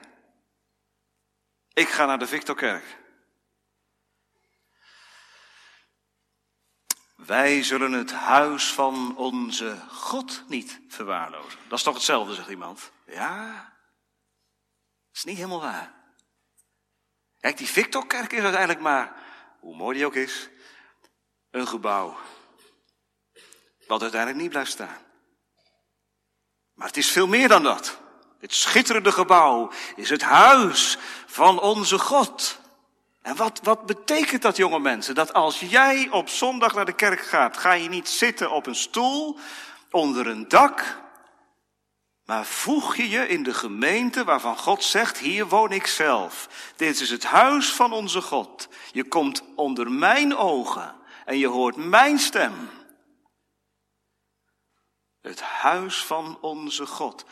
Ik 1.72 1.88
ga 1.88 2.06
naar 2.06 2.18
de 2.18 2.26
Victorkerk. 2.26 3.02
Wij 7.16 7.62
zullen 7.62 7.92
het 7.92 8.12
huis 8.12 8.72
van 8.72 9.16
onze 9.16 9.82
God 9.88 10.44
niet 10.48 10.80
verwaarlozen. 10.88 11.58
Dat 11.68 11.78
is 11.78 11.84
toch 11.84 11.94
hetzelfde, 11.94 12.34
zegt 12.34 12.48
iemand. 12.48 12.92
Ja, 13.06 13.54
dat 15.06 15.16
is 15.16 15.24
niet 15.24 15.36
helemaal 15.36 15.60
waar. 15.60 15.94
Kijk, 17.40 17.56
die 17.56 17.66
Victorkerk 17.66 18.32
is 18.32 18.42
uiteindelijk 18.42 18.80
maar, 18.80 19.23
hoe 19.64 19.76
mooi 19.76 19.96
die 19.96 20.06
ook 20.06 20.14
is, 20.14 20.48
een 21.50 21.66
gebouw. 21.66 22.16
Wat 23.86 24.02
uiteindelijk 24.02 24.40
niet 24.42 24.50
blijft 24.50 24.70
staan. 24.70 24.98
Maar 26.74 26.86
het 26.86 26.96
is 26.96 27.10
veel 27.10 27.26
meer 27.26 27.48
dan 27.48 27.62
dat. 27.62 27.98
Het 28.38 28.54
schitterende 28.54 29.12
gebouw 29.12 29.72
is 29.96 30.10
het 30.10 30.22
huis 30.22 30.98
van 31.26 31.60
onze 31.60 31.98
God. 31.98 32.58
En 33.22 33.36
wat, 33.36 33.60
wat 33.62 33.86
betekent 33.86 34.42
dat, 34.42 34.56
jonge 34.56 34.78
mensen? 34.78 35.14
Dat 35.14 35.32
als 35.32 35.60
jij 35.60 36.08
op 36.10 36.28
zondag 36.28 36.74
naar 36.74 36.84
de 36.84 36.94
kerk 36.94 37.20
gaat, 37.20 37.56
ga 37.56 37.72
je 37.72 37.88
niet 37.88 38.08
zitten 38.08 38.50
op 38.50 38.66
een 38.66 38.74
stoel 38.74 39.38
onder 39.90 40.26
een 40.26 40.48
dak, 40.48 41.03
maar 42.24 42.46
voeg 42.46 42.96
je 42.96 43.08
je 43.08 43.28
in 43.28 43.42
de 43.42 43.54
gemeente 43.54 44.24
waarvan 44.24 44.56
God 44.56 44.84
zegt, 44.84 45.18
hier 45.18 45.46
woon 45.46 45.72
ik 45.72 45.86
zelf. 45.86 46.48
Dit 46.76 47.00
is 47.00 47.10
het 47.10 47.24
huis 47.24 47.72
van 47.72 47.92
onze 47.92 48.20
God. 48.20 48.68
Je 48.92 49.04
komt 49.04 49.42
onder 49.54 49.90
mijn 49.90 50.36
ogen 50.36 50.96
en 51.24 51.38
je 51.38 51.48
hoort 51.48 51.76
mijn 51.76 52.18
stem. 52.18 52.70
Het 55.20 55.40
huis 55.40 56.04
van 56.04 56.38
onze 56.40 56.86
God. 56.86 57.24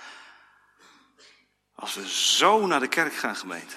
Als 1.75 1.95
we 1.95 2.09
zo 2.09 2.67
naar 2.67 2.81
de 2.81 2.89
kerk 2.89 3.15
gaan, 3.15 3.37
gemeente 3.37 3.77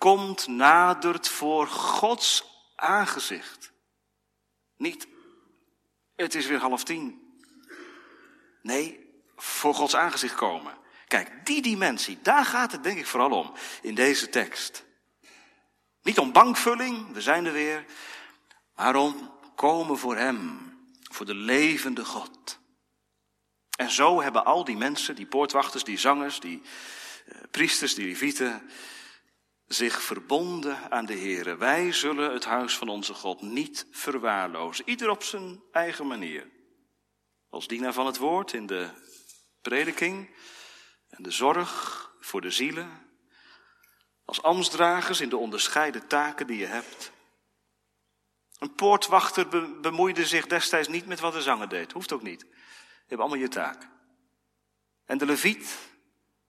komt, 0.00 0.46
nadert 0.46 1.28
voor 1.28 1.66
Gods 1.66 2.44
aangezicht. 2.76 3.72
Niet, 4.76 5.08
het 6.14 6.34
is 6.34 6.46
weer 6.46 6.58
half 6.58 6.84
tien. 6.84 7.19
Nee, 8.62 9.12
voor 9.36 9.74
Gods 9.74 9.96
aangezicht 9.96 10.34
komen. 10.34 10.78
Kijk, 11.06 11.46
die 11.46 11.62
dimensie, 11.62 12.18
daar 12.22 12.44
gaat 12.44 12.72
het 12.72 12.82
denk 12.82 12.98
ik 12.98 13.06
vooral 13.06 13.30
om 13.30 13.52
in 13.82 13.94
deze 13.94 14.28
tekst. 14.28 14.84
Niet 16.02 16.18
om 16.18 16.32
bankvulling, 16.32 17.12
we 17.12 17.20
zijn 17.20 17.46
er 17.46 17.52
weer, 17.52 17.84
maar 18.74 18.96
om 18.96 19.30
komen 19.54 19.98
voor 19.98 20.16
Hem, 20.16 20.72
voor 21.02 21.26
de 21.26 21.34
levende 21.34 22.04
God. 22.04 22.58
En 23.76 23.90
zo 23.90 24.22
hebben 24.22 24.44
al 24.44 24.64
die 24.64 24.76
mensen, 24.76 25.14
die 25.14 25.26
poortwachters, 25.26 25.84
die 25.84 25.98
zangers, 25.98 26.40
die 26.40 26.62
uh, 27.26 27.38
priesters, 27.50 27.94
die 27.94 28.06
levieten, 28.06 28.70
zich 29.66 30.02
verbonden 30.02 30.90
aan 30.90 31.06
de 31.06 31.14
Heer. 31.14 31.58
Wij 31.58 31.92
zullen 31.92 32.32
het 32.32 32.44
huis 32.44 32.76
van 32.76 32.88
onze 32.88 33.14
God 33.14 33.42
niet 33.42 33.86
verwaarlozen. 33.90 34.88
Ieder 34.88 35.10
op 35.10 35.22
zijn 35.22 35.62
eigen 35.72 36.06
manier. 36.06 36.50
Als 37.50 37.66
dienaar 37.66 37.92
van 37.92 38.06
het 38.06 38.16
woord 38.16 38.52
in 38.52 38.66
de 38.66 38.90
prediking 39.60 40.34
en 41.08 41.22
de 41.22 41.30
zorg 41.30 42.12
voor 42.20 42.40
de 42.40 42.50
zielen. 42.50 43.08
Als 44.24 44.42
ambtsdragers 44.42 45.20
in 45.20 45.28
de 45.28 45.36
onderscheiden 45.36 46.06
taken 46.06 46.46
die 46.46 46.58
je 46.58 46.66
hebt. 46.66 47.12
Een 48.58 48.74
poortwachter 48.74 49.48
bemoeide 49.80 50.26
zich 50.26 50.46
destijds 50.46 50.88
niet 50.88 51.06
met 51.06 51.20
wat 51.20 51.32
de 51.32 51.42
zanger 51.42 51.68
deed. 51.68 51.92
Hoeft 51.92 52.12
ook 52.12 52.22
niet. 52.22 52.40
Je 52.40 53.06
hebt 53.06 53.20
allemaal 53.20 53.38
je 53.38 53.48
taak. 53.48 53.88
En 55.04 55.18
de 55.18 55.26
leviet 55.26 55.78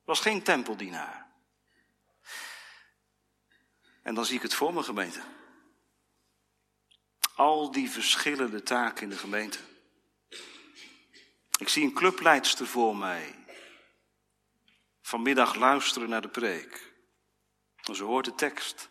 was 0.03 0.19
geen 0.19 0.43
tempeldienaar. 0.43 1.31
En 4.01 4.15
dan 4.15 4.25
zie 4.25 4.35
ik 4.35 4.41
het 4.41 4.53
voor 4.53 4.73
mijn 4.73 4.85
gemeente. 4.85 5.21
Al 7.35 7.71
die 7.71 7.91
verschillende 7.91 8.63
taken 8.63 9.03
in 9.03 9.09
de 9.09 9.17
gemeente. 9.17 9.59
Ik 11.61 11.69
zie 11.69 11.83
een 11.83 11.93
clubleidster 11.93 12.67
voor 12.67 12.95
mij. 12.95 13.35
Vanmiddag 15.01 15.55
luisteren 15.55 16.09
naar 16.09 16.21
de 16.21 16.29
preek. 16.29 16.93
En 17.83 17.95
ze 17.95 18.03
hoort 18.03 18.25
de 18.25 18.35
tekst. 18.35 18.89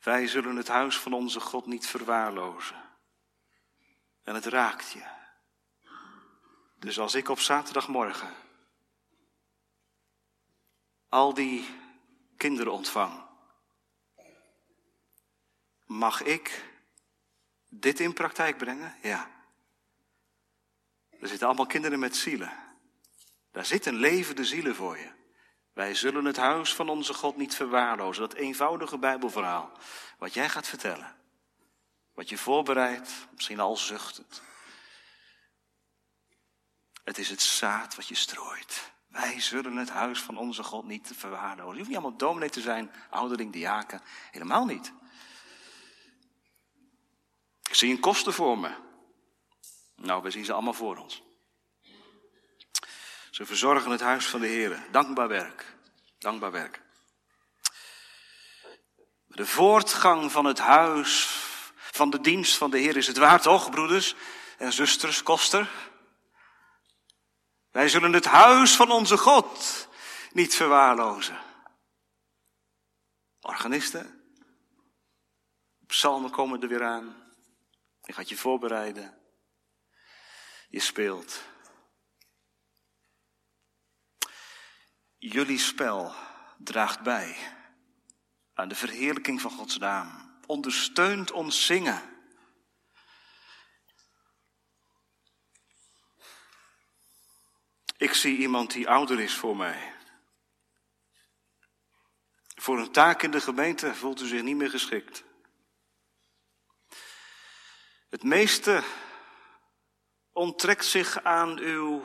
Wij 0.00 0.26
zullen 0.26 0.56
het 0.56 0.68
huis 0.68 0.98
van 0.98 1.12
onze 1.12 1.40
God 1.40 1.66
niet 1.66 1.86
verwaarlozen. 1.86 2.76
En 4.22 4.34
het 4.34 4.46
raakt 4.46 4.90
je. 4.90 5.04
Dus 6.76 6.98
als 6.98 7.14
ik 7.14 7.28
op 7.28 7.40
zaterdagmorgen 7.40 8.34
al 11.08 11.34
die 11.34 11.68
kinderen 12.36 12.72
ontvang, 12.72 13.24
mag 15.84 16.22
ik 16.22 16.70
dit 17.68 18.00
in 18.00 18.12
praktijk 18.12 18.56
brengen? 18.56 18.96
Ja. 19.02 19.41
Er 21.22 21.28
zitten 21.28 21.46
allemaal 21.46 21.66
kinderen 21.66 21.98
met 21.98 22.16
zielen. 22.16 22.52
Daar 23.50 23.66
zitten 23.66 23.94
levende 23.94 24.44
zielen 24.44 24.74
voor 24.74 24.98
je. 24.98 25.10
Wij 25.72 25.94
zullen 25.94 26.24
het 26.24 26.36
huis 26.36 26.74
van 26.74 26.88
onze 26.88 27.14
God 27.14 27.36
niet 27.36 27.54
verwaarlozen. 27.54 28.22
Dat 28.22 28.34
eenvoudige 28.34 28.98
Bijbelverhaal. 28.98 29.72
Wat 30.18 30.34
jij 30.34 30.48
gaat 30.48 30.68
vertellen. 30.68 31.16
Wat 32.14 32.28
je 32.28 32.38
voorbereidt, 32.38 33.10
misschien 33.34 33.60
al 33.60 33.76
zuchtend. 33.76 34.42
Het 37.04 37.18
is 37.18 37.30
het 37.30 37.42
zaad 37.42 37.94
wat 37.94 38.08
je 38.08 38.14
strooit. 38.14 38.92
Wij 39.08 39.40
zullen 39.40 39.76
het 39.76 39.90
huis 39.90 40.20
van 40.20 40.36
onze 40.36 40.62
God 40.62 40.84
niet 40.84 41.10
verwaarlozen. 41.14 41.72
Je 41.72 41.78
hoeft 41.78 41.88
niet 41.88 41.98
allemaal 41.98 42.18
dominee 42.18 42.50
te 42.50 42.60
zijn, 42.60 42.92
ouderling, 43.10 43.52
diaken. 43.52 44.02
Helemaal 44.30 44.64
niet. 44.64 44.92
Ik 47.62 47.74
zie 47.74 47.90
een 47.90 48.00
kosten 48.00 48.32
voor 48.32 48.58
me. 48.58 48.90
Nou, 50.02 50.22
we 50.22 50.30
zien 50.30 50.44
ze 50.44 50.52
allemaal 50.52 50.72
voor 50.72 50.96
ons. 50.96 51.22
Ze 53.30 53.46
verzorgen 53.46 53.90
het 53.90 54.00
huis 54.00 54.26
van 54.26 54.40
de 54.40 54.46
Heer. 54.46 54.86
Dankbaar 54.90 55.28
werk. 55.28 55.76
Dankbaar 56.18 56.50
werk. 56.50 56.82
De 59.26 59.46
voortgang 59.46 60.32
van 60.32 60.44
het 60.44 60.58
huis, 60.58 61.26
van 61.74 62.10
de 62.10 62.20
dienst 62.20 62.56
van 62.56 62.70
de 62.70 62.78
Heer 62.78 62.96
is 62.96 63.06
het 63.06 63.16
waard, 63.16 63.42
toch, 63.42 63.70
broeders 63.70 64.14
en 64.58 64.72
zusters, 64.72 65.22
koster? 65.22 65.70
Wij 67.70 67.88
zullen 67.88 68.12
het 68.12 68.24
huis 68.24 68.76
van 68.76 68.90
onze 68.90 69.16
God 69.16 69.88
niet 70.32 70.54
verwaarlozen. 70.54 71.38
Organisten, 73.40 74.22
psalmen 75.86 76.30
komen 76.30 76.62
er 76.62 76.68
weer 76.68 76.84
aan. 76.84 77.32
Je 78.02 78.12
gaat 78.12 78.28
je 78.28 78.36
voorbereiden. 78.36 79.21
Je 80.72 80.80
speelt. 80.80 81.42
Jullie 85.18 85.58
spel 85.58 86.14
draagt 86.58 87.02
bij 87.02 87.36
aan 88.54 88.68
de 88.68 88.74
verheerlijking 88.74 89.40
van 89.40 89.50
Gods 89.50 89.78
naam. 89.78 90.38
Ondersteunt 90.46 91.30
ons 91.30 91.66
zingen. 91.66 92.02
Ik 97.96 98.14
zie 98.14 98.36
iemand 98.36 98.70
die 98.72 98.88
ouder 98.88 99.20
is 99.20 99.34
voor 99.34 99.56
mij. 99.56 99.94
Voor 102.54 102.78
een 102.78 102.92
taak 102.92 103.22
in 103.22 103.30
de 103.30 103.40
gemeente 103.40 103.94
voelt 103.94 104.20
u 104.20 104.26
zich 104.26 104.42
niet 104.42 104.56
meer 104.56 104.70
geschikt. 104.70 105.24
Het 108.08 108.22
meeste 108.22 108.84
onttrekt 110.32 110.84
zich 110.84 111.22
aan 111.22 111.58
uw 111.58 112.02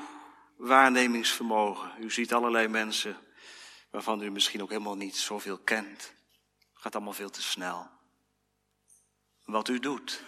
waarnemingsvermogen. 0.57 1.91
U 2.03 2.11
ziet 2.11 2.33
allerlei 2.33 2.67
mensen 2.67 3.17
waarvan 3.89 4.21
u 4.21 4.31
misschien 4.31 4.61
ook 4.61 4.69
helemaal 4.69 4.95
niet 4.95 5.17
zoveel 5.17 5.57
kent. 5.57 6.01
Het 6.73 6.81
gaat 6.81 6.95
allemaal 6.95 7.13
veel 7.13 7.29
te 7.29 7.41
snel. 7.41 7.89
Wat 9.45 9.67
u 9.67 9.79
doet 9.79 10.23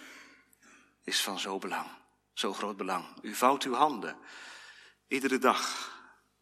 is 1.04 1.22
van 1.22 1.38
zo 1.38 1.58
belang, 1.58 1.86
zo 2.32 2.52
groot 2.52 2.76
belang. 2.76 3.06
U 3.22 3.34
vouwt 3.34 3.64
uw 3.64 3.74
handen 3.74 4.16
iedere 5.06 5.38
dag 5.38 5.90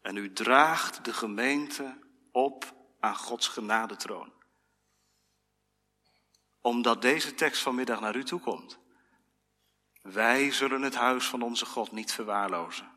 en 0.01 0.15
u 0.15 0.33
draagt 0.33 1.05
de 1.05 1.13
gemeente 1.13 1.97
op 2.31 2.73
aan 2.99 3.15
Gods 3.15 3.47
genadetroon. 3.47 4.33
Omdat 6.61 7.01
deze 7.01 7.35
tekst 7.35 7.61
vanmiddag 7.61 7.99
naar 7.99 8.15
u 8.15 8.23
toe 8.23 8.39
komt. 8.39 8.79
Wij 10.11 10.51
zullen 10.51 10.81
het 10.81 10.95
huis 10.95 11.25
van 11.25 11.41
onze 11.41 11.65
God 11.65 11.91
niet 11.91 12.11
verwaarlozen. 12.11 12.91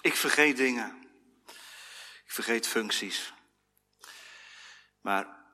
Ik 0.00 0.16
vergeet 0.16 0.56
dingen. 0.56 1.08
Ik 2.24 2.32
vergeet 2.32 2.66
functies. 2.66 3.32
Maar 5.00 5.44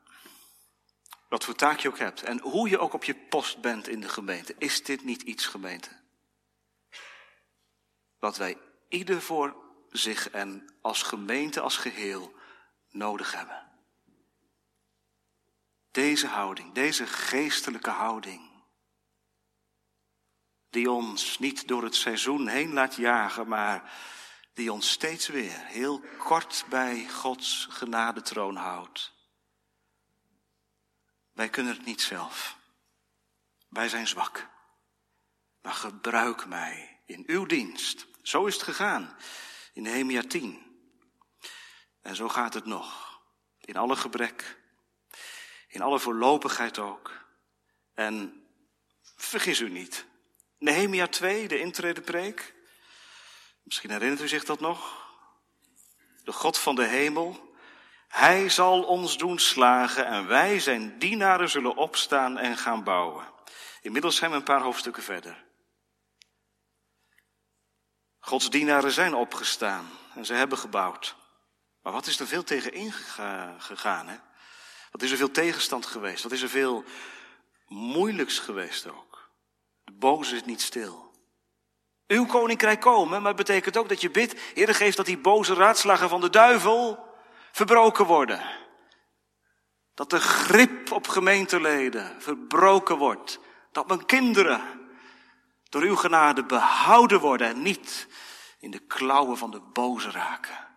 wat 1.28 1.44
voor 1.44 1.54
taak 1.54 1.78
je 1.78 1.88
ook 1.88 1.98
hebt 1.98 2.22
en 2.22 2.40
hoe 2.40 2.68
je 2.68 2.78
ook 2.78 2.92
op 2.92 3.04
je 3.04 3.14
post 3.14 3.60
bent 3.60 3.88
in 3.88 4.00
de 4.00 4.08
gemeente, 4.08 4.54
is 4.58 4.84
dit 4.84 5.04
niet 5.04 5.22
iets 5.22 5.46
gemeente? 5.46 6.00
Wat 8.18 8.36
wij 8.36 8.58
ieder 8.88 9.22
voor 9.22 9.56
zich 9.90 10.30
en 10.30 10.74
als 10.80 11.02
gemeente 11.02 11.60
als 11.60 11.76
geheel 11.76 12.34
nodig 12.88 13.32
hebben. 13.32 13.69
Deze 15.90 16.26
houding, 16.26 16.72
deze 16.72 17.06
geestelijke 17.06 17.90
houding, 17.90 18.50
die 20.70 20.90
ons 20.90 21.38
niet 21.38 21.68
door 21.68 21.82
het 21.82 21.94
seizoen 21.94 22.48
heen 22.48 22.72
laat 22.72 22.94
jagen, 22.94 23.48
maar 23.48 23.92
die 24.54 24.72
ons 24.72 24.90
steeds 24.90 25.28
weer 25.28 25.66
heel 25.66 26.00
kort 26.18 26.64
bij 26.68 27.08
Gods 27.08 27.66
genadetroon 27.70 28.56
houdt. 28.56 29.12
Wij 31.32 31.48
kunnen 31.48 31.72
het 31.72 31.84
niet 31.84 32.00
zelf. 32.00 32.58
Wij 33.68 33.88
zijn 33.88 34.06
zwak. 34.06 34.48
Maar 35.62 35.74
gebruik 35.74 36.46
mij 36.46 37.00
in 37.06 37.24
uw 37.26 37.46
dienst. 37.46 38.06
Zo 38.22 38.46
is 38.46 38.54
het 38.54 38.62
gegaan 38.62 39.16
in 39.72 39.82
Nehemia 39.82 40.22
10. 40.22 40.70
En 42.00 42.16
zo 42.16 42.28
gaat 42.28 42.54
het 42.54 42.64
nog. 42.64 43.20
In 43.60 43.76
alle 43.76 43.96
gebrek. 43.96 44.59
In 45.70 45.82
alle 45.82 45.98
voorlopigheid 45.98 46.78
ook. 46.78 47.12
En 47.94 48.44
vergis 49.16 49.60
u 49.60 49.68
niet. 49.68 50.06
Nehemia 50.58 51.06
2, 51.06 51.48
de 51.48 51.58
intredepreek. 51.58 52.54
Misschien 53.62 53.90
herinnert 53.90 54.20
u 54.20 54.28
zich 54.28 54.44
dat 54.44 54.60
nog. 54.60 55.08
De 56.24 56.32
God 56.32 56.58
van 56.58 56.74
de 56.74 56.86
hemel. 56.86 57.54
Hij 58.08 58.48
zal 58.48 58.82
ons 58.82 59.16
doen 59.18 59.38
slagen 59.38 60.06
en 60.06 60.26
wij 60.26 60.60
zijn 60.60 60.98
dienaren 60.98 61.50
zullen 61.50 61.76
opstaan 61.76 62.38
en 62.38 62.56
gaan 62.56 62.84
bouwen. 62.84 63.28
Inmiddels 63.80 64.16
zijn 64.16 64.30
we 64.30 64.36
een 64.36 64.42
paar 64.42 64.62
hoofdstukken 64.62 65.02
verder. 65.02 65.44
Gods 68.18 68.50
dienaren 68.50 68.92
zijn 68.92 69.14
opgestaan 69.14 69.90
en 70.14 70.26
ze 70.26 70.34
hebben 70.34 70.58
gebouwd. 70.58 71.16
Maar 71.82 71.92
wat 71.92 72.06
is 72.06 72.20
er 72.20 72.26
veel 72.26 72.44
tegen 72.44 72.72
ingegaan? 72.72 74.08
Hè? 74.08 74.16
Wat 74.90 75.02
is 75.02 75.10
er 75.10 75.16
veel 75.16 75.30
tegenstand 75.30 75.86
geweest? 75.86 76.22
Wat 76.22 76.32
is 76.32 76.42
er 76.42 76.48
veel 76.48 76.84
moeilijks 77.66 78.38
geweest 78.38 78.88
ook? 78.88 79.30
De 79.84 79.92
boze 79.92 80.36
is 80.36 80.44
niet 80.44 80.60
stil. 80.60 81.10
Uw 82.06 82.26
koninkrijk 82.26 82.80
komen, 82.80 83.18
maar 83.22 83.34
het 83.34 83.46
betekent 83.46 83.76
ook 83.76 83.88
dat 83.88 84.00
je 84.00 84.10
bidt, 84.10 84.40
Heer, 84.54 84.74
geeft 84.74 84.96
dat 84.96 85.06
die 85.06 85.18
boze 85.18 85.54
raadslagen 85.54 86.08
van 86.08 86.20
de 86.20 86.30
duivel 86.30 87.08
verbroken 87.52 88.06
worden. 88.06 88.42
Dat 89.94 90.10
de 90.10 90.20
grip 90.20 90.92
op 90.92 91.08
gemeenteleden 91.08 92.22
verbroken 92.22 92.98
wordt. 92.98 93.38
Dat 93.72 93.88
mijn 93.88 94.06
kinderen 94.06 94.62
door 95.68 95.82
uw 95.82 95.96
genade 95.96 96.44
behouden 96.44 97.20
worden 97.20 97.46
en 97.46 97.62
niet 97.62 98.08
in 98.58 98.70
de 98.70 98.78
klauwen 98.78 99.36
van 99.36 99.50
de 99.50 99.60
boze 99.60 100.10
raken. 100.10 100.68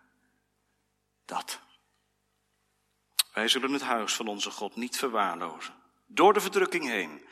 Dat. 1.26 1.63
Wij 3.34 3.48
zullen 3.48 3.74
het 3.74 3.82
huis 3.82 4.14
van 4.14 4.28
onze 4.28 4.52
God 4.52 4.76
niet 4.76 4.98
verwaarlozen. 4.98 5.74
Door 6.06 6.34
de 6.34 6.42
verdrukking 6.42 6.88
heen, 6.88 7.26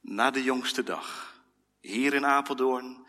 na 0.00 0.30
de 0.30 0.42
jongste 0.42 0.82
dag. 0.82 1.36
Hier 1.80 2.14
in 2.14 2.26
Apeldoorn, 2.26 3.06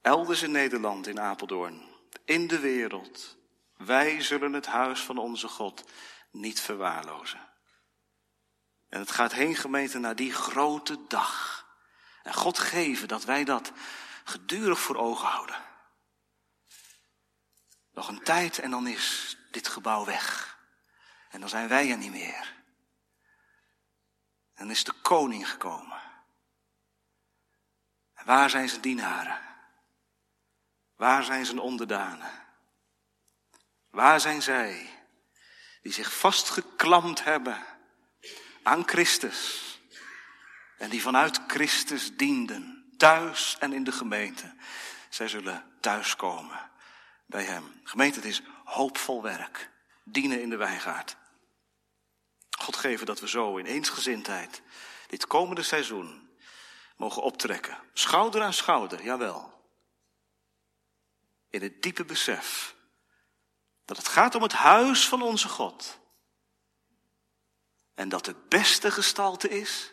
elders 0.00 0.42
in 0.42 0.50
Nederland 0.50 1.06
in 1.06 1.20
Apeldoorn, 1.20 1.82
in 2.24 2.46
de 2.46 2.58
wereld. 2.58 3.36
Wij 3.76 4.22
zullen 4.22 4.52
het 4.52 4.66
huis 4.66 5.00
van 5.00 5.18
onze 5.18 5.48
God 5.48 5.84
niet 6.30 6.60
verwaarlozen. 6.60 7.40
En 8.88 9.00
het 9.00 9.10
gaat 9.10 9.32
heen 9.32 9.56
gemeente 9.56 9.98
naar 9.98 10.16
die 10.16 10.32
grote 10.32 10.98
dag. 11.08 11.66
En 12.22 12.34
God 12.34 12.58
geven 12.58 13.08
dat 13.08 13.24
wij 13.24 13.44
dat 13.44 13.72
gedurig 14.24 14.78
voor 14.78 14.96
ogen 14.96 15.28
houden. 15.28 15.56
Nog 17.92 18.08
een 18.08 18.22
tijd 18.22 18.58
en 18.58 18.70
dan 18.70 18.86
is 18.86 19.36
dit 19.50 19.68
gebouw 19.68 20.04
weg. 20.04 20.55
En 21.36 21.42
dan 21.42 21.50
zijn 21.50 21.68
wij 21.68 21.90
er 21.90 21.96
niet 21.96 22.10
meer. 22.10 22.54
Dan 24.54 24.70
is 24.70 24.84
de 24.84 24.92
koning 24.92 25.50
gekomen. 25.50 26.00
En 28.14 28.26
waar 28.26 28.50
zijn 28.50 28.68
zijn 28.68 28.80
dienaren? 28.80 29.38
Waar 30.94 31.24
zijn 31.24 31.46
zijn 31.46 31.58
onderdanen? 31.58 32.30
Waar 33.90 34.20
zijn 34.20 34.42
zij 34.42 34.88
die 35.82 35.92
zich 35.92 36.18
vastgeklamd 36.18 37.24
hebben 37.24 37.64
aan 38.62 38.88
Christus 38.88 39.62
en 40.78 40.90
die 40.90 41.02
vanuit 41.02 41.40
Christus 41.46 42.16
dienden, 42.16 42.94
thuis 42.96 43.56
en 43.58 43.72
in 43.72 43.84
de 43.84 43.92
gemeente? 43.92 44.54
Zij 45.08 45.28
zullen 45.28 45.76
thuiskomen 45.80 46.70
bij 47.26 47.44
Hem. 47.44 47.80
Gemeente, 47.84 48.18
het 48.18 48.28
is 48.28 48.42
hoopvol 48.64 49.22
werk. 49.22 49.70
Dienen 50.04 50.42
in 50.42 50.50
de 50.50 50.56
wijngaard. 50.56 51.16
God 52.66 52.76
geven 52.76 53.06
dat 53.06 53.20
we 53.20 53.28
zo 53.28 53.56
in 53.56 53.66
eensgezindheid 53.66 54.62
dit 55.06 55.26
komende 55.26 55.62
seizoen 55.62 56.30
mogen 56.96 57.22
optrekken. 57.22 57.78
Schouder 57.92 58.42
aan 58.42 58.52
schouder, 58.52 59.02
jawel. 59.02 59.64
In 61.50 61.62
het 61.62 61.82
diepe 61.82 62.04
besef 62.04 62.74
dat 63.84 63.96
het 63.96 64.08
gaat 64.08 64.34
om 64.34 64.42
het 64.42 64.52
huis 64.52 65.08
van 65.08 65.22
onze 65.22 65.48
God. 65.48 65.98
En 67.94 68.08
dat 68.08 68.24
de 68.24 68.34
beste 68.48 68.90
gestalte 68.90 69.48
is 69.48 69.92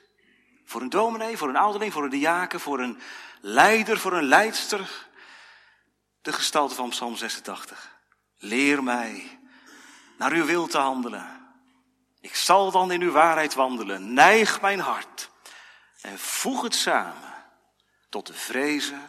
voor 0.66 0.82
een 0.82 0.90
dominee, 0.90 1.38
voor 1.38 1.50
een 1.50 1.56
ouderling, 1.56 1.94
voor 1.94 2.04
een 2.04 2.10
diaken, 2.10 2.60
voor 2.60 2.80
een 2.80 3.02
leider, 3.42 4.00
voor 4.00 4.14
een 4.14 4.28
leidster. 4.28 5.08
De 6.22 6.34
gestalte 6.34 6.76
van 6.76 6.90
Psalm 6.90 7.16
86. 7.16 7.92
Leer 8.38 8.84
mij 8.84 9.40
naar 10.18 10.32
uw 10.32 10.46
wil 10.46 10.68
te 10.68 10.78
handelen. 10.78 11.43
Ik 12.24 12.36
zal 12.36 12.72
dan 12.72 12.92
in 12.92 13.02
uw 13.02 13.12
waarheid 13.12 13.54
wandelen. 13.54 14.14
Neig 14.14 14.62
mijn 14.62 14.80
hart 14.80 15.30
en 16.02 16.18
voeg 16.18 16.62
het 16.62 16.76
samen 16.76 17.34
tot 18.10 18.28
de 18.28 18.34
vrezen 18.34 19.02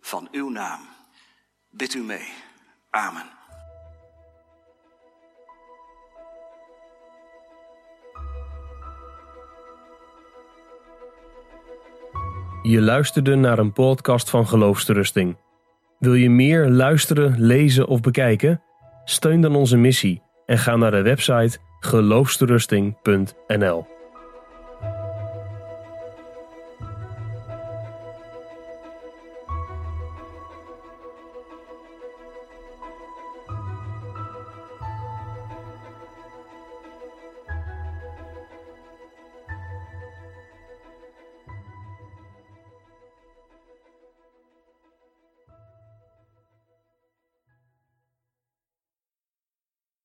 van 0.00 0.28
uw 0.30 0.48
naam. 0.48 0.80
Bid 1.70 1.94
u 1.94 2.02
mee. 2.02 2.32
Amen. 2.90 3.30
Je 12.62 12.80
luisterde 12.80 13.34
naar 13.34 13.58
een 13.58 13.72
podcast 13.72 14.30
van 14.30 14.46
Geloofsterusting. 14.46 15.36
Wil 15.98 16.14
je 16.14 16.30
meer 16.30 16.68
luisteren, 16.68 17.40
lezen 17.40 17.86
of 17.86 18.00
bekijken? 18.00 18.62
Steun 19.04 19.40
dan 19.40 19.54
onze 19.54 19.76
missie 19.76 20.22
en 20.46 20.58
ga 20.58 20.76
naar 20.76 20.90
de 20.90 21.02
website 21.02 21.58
geloofsterusting.nl. 21.84 23.86